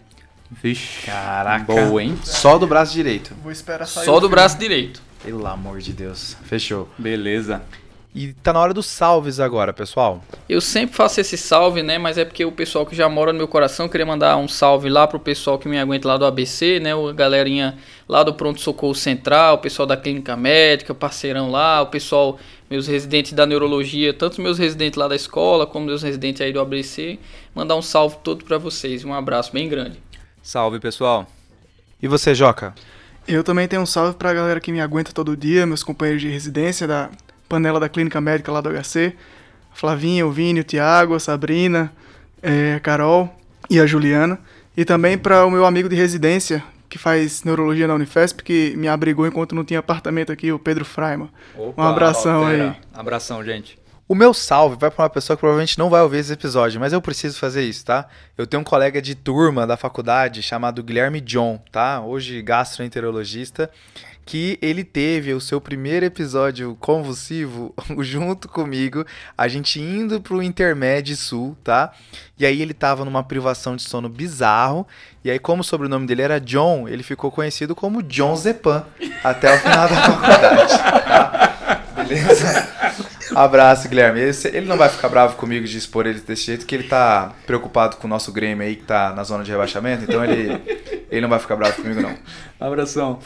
Vixe, 0.51 1.05
caraca. 1.05 1.63
Boa, 1.63 2.03
hein? 2.03 2.17
Só 2.23 2.57
do 2.57 2.67
braço 2.67 2.91
direito. 2.91 3.33
Vou 3.41 3.51
esperar 3.51 3.85
sair 3.85 4.05
Só 4.05 4.19
do 4.19 4.27
braço 4.27 4.57
direito. 4.57 5.01
Pelo 5.23 5.45
amor 5.45 5.79
de 5.79 5.93
Deus. 5.93 6.35
Fechou. 6.43 6.89
Beleza. 6.97 7.61
E 8.13 8.33
tá 8.33 8.51
na 8.51 8.59
hora 8.59 8.73
dos 8.73 8.87
salves 8.87 9.39
agora, 9.39 9.71
pessoal. 9.71 10.23
Eu 10.47 10.59
sempre 10.59 10.95
faço 10.95 11.21
esse 11.21 11.37
salve, 11.37 11.83
né? 11.83 11.99
Mas 11.99 12.17
é 12.17 12.25
porque 12.25 12.43
o 12.43 12.51
pessoal 12.51 12.83
que 12.83 12.95
já 12.95 13.07
mora 13.07 13.31
no 13.31 13.37
meu 13.37 13.47
coração 13.47 13.87
queria 13.87 14.05
mandar 14.05 14.35
um 14.37 14.47
salve 14.47 14.89
lá 14.89 15.07
pro 15.07 15.19
pessoal 15.19 15.59
que 15.59 15.69
me 15.69 15.77
aguenta 15.77 16.07
lá 16.07 16.17
do 16.17 16.25
ABC, 16.25 16.79
né? 16.79 16.95
O 16.95 17.13
galerinha 17.13 17.77
lá 18.07 18.23
do 18.23 18.33
Pronto 18.33 18.59
Socorro 18.59 18.95
Central, 18.95 19.55
o 19.55 19.57
pessoal 19.59 19.85
da 19.85 19.95
Clínica 19.95 20.35
Médica, 20.35 20.95
parceirão 20.95 21.51
lá, 21.51 21.83
o 21.83 21.87
pessoal, 21.87 22.39
meus 22.67 22.87
residentes 22.87 23.33
da 23.33 23.45
neurologia, 23.45 24.11
tanto 24.11 24.41
meus 24.41 24.57
residentes 24.57 24.97
lá 24.97 25.07
da 25.07 25.15
escola, 25.15 25.67
como 25.67 25.85
meus 25.85 26.01
residentes 26.01 26.41
aí 26.41 26.51
do 26.51 26.59
ABC. 26.59 27.19
Mandar 27.53 27.75
um 27.75 27.81
salve 27.81 28.17
todo 28.23 28.43
para 28.43 28.57
vocês. 28.57 29.05
Um 29.05 29.13
abraço 29.13 29.53
bem 29.53 29.69
grande. 29.69 29.99
Salve, 30.41 30.79
pessoal. 30.79 31.27
E 32.01 32.07
você, 32.07 32.33
Joca? 32.33 32.73
Eu 33.27 33.43
também 33.43 33.67
tenho 33.67 33.83
um 33.83 33.85
salve 33.85 34.15
pra 34.15 34.33
galera 34.33 34.59
que 34.59 34.71
me 34.71 34.81
aguenta 34.81 35.11
todo 35.11 35.37
dia, 35.37 35.67
meus 35.67 35.83
companheiros 35.83 36.23
de 36.23 36.27
residência 36.27 36.87
da 36.87 37.11
panela 37.49 37.79
da 37.79 37.89
clínica 37.89 38.21
médica 38.21 38.51
lá 38.51 38.61
do 38.61 38.69
HC. 38.69 39.13
A 39.71 39.75
Flavinha, 39.75 40.25
o 40.25 40.31
Vini, 40.31 40.61
o 40.61 40.63
Thiago, 40.63 41.15
a 41.15 41.19
Sabrina, 41.19 41.91
é, 42.41 42.75
a 42.75 42.79
Carol 42.79 43.33
e 43.69 43.79
a 43.79 43.85
Juliana. 43.85 44.39
E 44.77 44.85
também 44.85 45.17
para 45.17 45.45
o 45.45 45.51
meu 45.51 45.65
amigo 45.65 45.89
de 45.89 45.95
residência, 45.95 46.63
que 46.87 46.97
faz 46.97 47.43
neurologia 47.43 47.87
na 47.87 47.95
Unifesp, 47.95 48.43
que 48.43 48.73
me 48.77 48.87
abrigou 48.87 49.27
enquanto 49.27 49.53
não 49.53 49.65
tinha 49.65 49.79
apartamento 49.79 50.31
aqui, 50.31 50.51
o 50.51 50.59
Pedro 50.59 50.85
Fraima. 50.85 51.29
Opa, 51.57 51.83
um 51.83 51.85
abração 51.85 52.47
fera. 52.47 52.69
aí. 52.71 52.75
Abração, 52.93 53.43
gente. 53.43 53.77
O 54.07 54.15
meu 54.15 54.33
salve 54.33 54.75
vai 54.75 54.89
para 54.89 55.03
uma 55.03 55.09
pessoa 55.09 55.37
que 55.37 55.41
provavelmente 55.41 55.77
não 55.77 55.87
vai 55.87 56.01
ouvir 56.01 56.17
esse 56.17 56.33
episódio, 56.33 56.79
mas 56.79 56.93
eu 56.93 56.99
preciso 56.99 57.37
fazer 57.37 57.63
isso, 57.63 57.85
tá? 57.85 58.07
Eu 58.35 58.47
tenho 58.47 58.61
um 58.61 58.63
colega 58.63 58.99
de 58.99 59.13
turma 59.13 59.67
da 59.67 59.77
faculdade 59.77 60.41
chamado 60.41 60.81
Guilherme 60.81 61.21
John, 61.21 61.61
tá? 61.71 62.01
Hoje 62.01 62.41
gastroenterologista, 62.41 63.69
que 64.29 64.59
ele 64.61 64.83
teve 64.83 65.33
o 65.33 65.41
seu 65.41 65.59
primeiro 65.59 66.05
episódio 66.05 66.77
convulsivo 66.79 67.73
junto 67.97 68.47
comigo, 68.47 69.03
a 69.35 69.47
gente 69.47 69.81
indo 69.81 70.21
pro 70.21 70.43
Intermédio 70.43 71.15
Sul, 71.15 71.57
tá? 71.63 71.91
E 72.37 72.45
aí 72.45 72.61
ele 72.61 72.75
tava 72.75 73.03
numa 73.03 73.23
privação 73.23 73.75
de 73.75 73.81
sono 73.81 74.07
bizarro, 74.07 74.85
e 75.25 75.31
aí 75.31 75.39
como 75.39 75.61
o 75.61 75.63
sobrenome 75.63 76.05
dele 76.05 76.21
era 76.21 76.39
John, 76.39 76.87
ele 76.87 77.01
ficou 77.01 77.31
conhecido 77.31 77.73
como 77.75 78.03
John 78.03 78.35
Zepan 78.35 78.85
até 79.23 79.51
o 79.55 79.57
final 79.57 79.89
da 79.89 79.95
faculdade, 80.05 80.77
tá? 80.77 81.81
Beleza? 82.07 82.69
Abraço, 83.35 83.89
Guilherme. 83.89 84.19
Esse- 84.21 84.49
ele 84.49 84.67
não 84.67 84.77
vai 84.77 84.89
ficar 84.89 85.09
bravo 85.09 85.37
comigo 85.37 85.65
de 85.65 85.75
expor 85.75 86.05
ele 86.05 86.19
desse 86.19 86.43
jeito, 86.45 86.67
que 86.67 86.75
ele 86.75 86.83
tá 86.87 87.33
preocupado 87.47 87.97
com 87.97 88.05
o 88.05 88.09
nosso 88.09 88.31
Grêmio 88.31 88.63
aí, 88.63 88.75
que 88.75 88.83
tá 88.83 89.11
na 89.11 89.23
zona 89.23 89.43
de 89.43 89.49
rebaixamento, 89.49 90.03
então 90.03 90.23
ele, 90.23 90.61
ele 91.09 91.21
não 91.21 91.29
vai 91.29 91.39
ficar 91.39 91.55
bravo 91.55 91.81
comigo, 91.81 91.99
não. 91.99 92.15
Abração. 92.59 93.19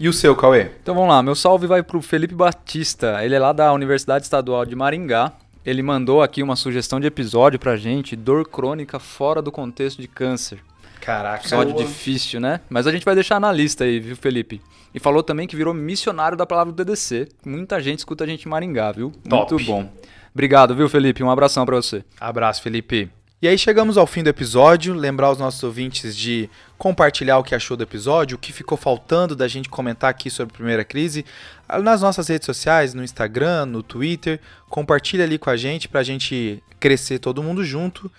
E 0.00 0.08
o 0.08 0.12
seu, 0.12 0.36
Cauê? 0.36 0.70
Então 0.80 0.94
vamos 0.94 1.10
lá, 1.10 1.22
meu 1.22 1.34
salve 1.34 1.66
vai 1.66 1.82
pro 1.82 2.00
Felipe 2.00 2.34
Batista. 2.34 3.24
Ele 3.24 3.34
é 3.34 3.38
lá 3.38 3.52
da 3.52 3.72
Universidade 3.72 4.24
Estadual 4.24 4.64
de 4.64 4.76
Maringá. 4.76 5.32
Ele 5.66 5.82
mandou 5.82 6.22
aqui 6.22 6.42
uma 6.42 6.54
sugestão 6.54 7.00
de 7.00 7.06
episódio 7.06 7.58
pra 7.58 7.76
gente, 7.76 8.14
dor 8.14 8.48
crônica 8.48 8.98
fora 8.98 9.42
do 9.42 9.50
contexto 9.50 10.00
de 10.00 10.06
câncer. 10.06 10.60
Caraca. 11.00 11.40
Episódio 11.40 11.74
difícil, 11.74 12.40
né? 12.40 12.60
Mas 12.70 12.86
a 12.86 12.92
gente 12.92 13.04
vai 13.04 13.14
deixar 13.14 13.40
na 13.40 13.50
lista 13.50 13.84
aí, 13.84 13.98
viu, 13.98 14.16
Felipe? 14.16 14.60
E 14.94 15.00
falou 15.00 15.22
também 15.22 15.46
que 15.48 15.56
virou 15.56 15.74
missionário 15.74 16.38
da 16.38 16.46
palavra 16.46 16.72
do 16.72 16.84
DDC. 16.84 17.28
Muita 17.44 17.80
gente 17.80 17.98
escuta 17.98 18.24
a 18.24 18.26
gente 18.26 18.44
em 18.44 18.48
Maringá, 18.48 18.92
viu? 18.92 19.12
Top. 19.28 19.52
Muito 19.52 19.66
bom. 19.66 19.90
Obrigado, 20.32 20.74
viu, 20.74 20.88
Felipe? 20.88 21.22
Um 21.24 21.30
abração 21.30 21.66
pra 21.66 21.76
você. 21.76 22.04
Abraço, 22.20 22.62
Felipe. 22.62 23.10
E 23.40 23.46
aí 23.46 23.56
chegamos 23.56 23.96
ao 23.96 24.04
fim 24.04 24.24
do 24.24 24.28
episódio. 24.28 24.92
Lembrar 24.92 25.30
os 25.30 25.38
nossos 25.38 25.62
ouvintes 25.62 26.16
de 26.16 26.50
compartilhar 26.76 27.38
o 27.38 27.44
que 27.44 27.54
achou 27.54 27.76
do 27.76 27.84
episódio, 27.84 28.34
o 28.34 28.38
que 28.38 28.52
ficou 28.52 28.76
faltando 28.76 29.36
da 29.36 29.46
gente 29.46 29.68
comentar 29.68 30.10
aqui 30.10 30.28
sobre 30.28 30.52
a 30.52 30.56
primeira 30.56 30.84
crise 30.84 31.24
ah, 31.68 31.78
nas 31.78 32.02
nossas 32.02 32.26
redes 32.26 32.46
sociais, 32.46 32.94
no 32.94 33.04
Instagram, 33.04 33.66
no 33.66 33.80
Twitter. 33.80 34.40
Compartilha 34.68 35.22
ali 35.22 35.38
com 35.38 35.50
a 35.50 35.56
gente 35.56 35.88
pra 35.88 36.02
gente 36.02 36.60
crescer 36.80 37.20
todo 37.20 37.40
mundo 37.40 37.62
junto. 37.64 38.10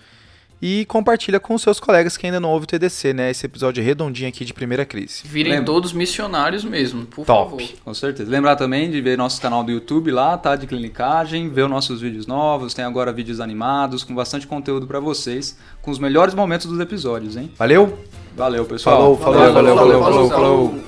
E 0.62 0.84
compartilha 0.84 1.40
com 1.40 1.54
os 1.54 1.62
seus 1.62 1.80
colegas 1.80 2.18
que 2.18 2.26
ainda 2.26 2.38
não 2.38 2.50
ouvem 2.50 2.64
o 2.64 2.66
TDC, 2.66 3.14
né? 3.14 3.30
Esse 3.30 3.46
episódio 3.46 3.82
redondinho 3.82 4.28
aqui 4.28 4.44
de 4.44 4.52
primeira 4.52 4.84
crise. 4.84 5.22
Virem 5.24 5.52
Lembra- 5.52 5.64
todos 5.66 5.94
missionários 5.94 6.62
mesmo, 6.64 7.06
por 7.06 7.24
Top. 7.24 7.50
favor. 7.52 7.68
Com 7.82 7.94
certeza. 7.94 8.30
Lembrar 8.30 8.56
também 8.56 8.90
de 8.90 9.00
ver 9.00 9.16
nosso 9.16 9.40
canal 9.40 9.64
do 9.64 9.72
YouTube 9.72 10.10
lá, 10.10 10.36
tá? 10.36 10.56
De 10.56 10.66
clinicagem, 10.66 11.48
ver 11.48 11.62
os 11.62 11.70
nossos 11.70 12.02
vídeos 12.02 12.26
novos. 12.26 12.74
Tem 12.74 12.84
agora 12.84 13.10
vídeos 13.10 13.40
animados, 13.40 14.04
com 14.04 14.14
bastante 14.14 14.46
conteúdo 14.46 14.86
pra 14.86 15.00
vocês, 15.00 15.56
com 15.80 15.90
os 15.90 15.98
melhores 15.98 16.34
momentos 16.34 16.66
dos 16.66 16.78
episódios, 16.78 17.38
hein? 17.38 17.50
Valeu? 17.56 17.98
Valeu, 18.36 18.66
pessoal. 18.66 19.16
Falou, 19.16 19.16
falou, 19.18 19.52
valeu, 19.54 19.74
valeu, 19.74 20.02
falou, 20.02 20.28
falou. 20.28 20.80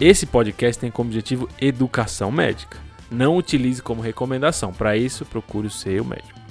Esse 0.00 0.24
podcast 0.24 0.80
tem 0.80 0.90
como 0.90 1.10
objetivo 1.10 1.48
educação 1.60 2.30
médica. 2.32 2.78
Não 3.10 3.36
utilize 3.36 3.82
como 3.82 4.00
recomendação. 4.00 4.72
Para 4.72 4.96
isso, 4.96 5.26
procure 5.26 5.66
o 5.66 5.70
seu 5.70 6.02
médico. 6.02 6.41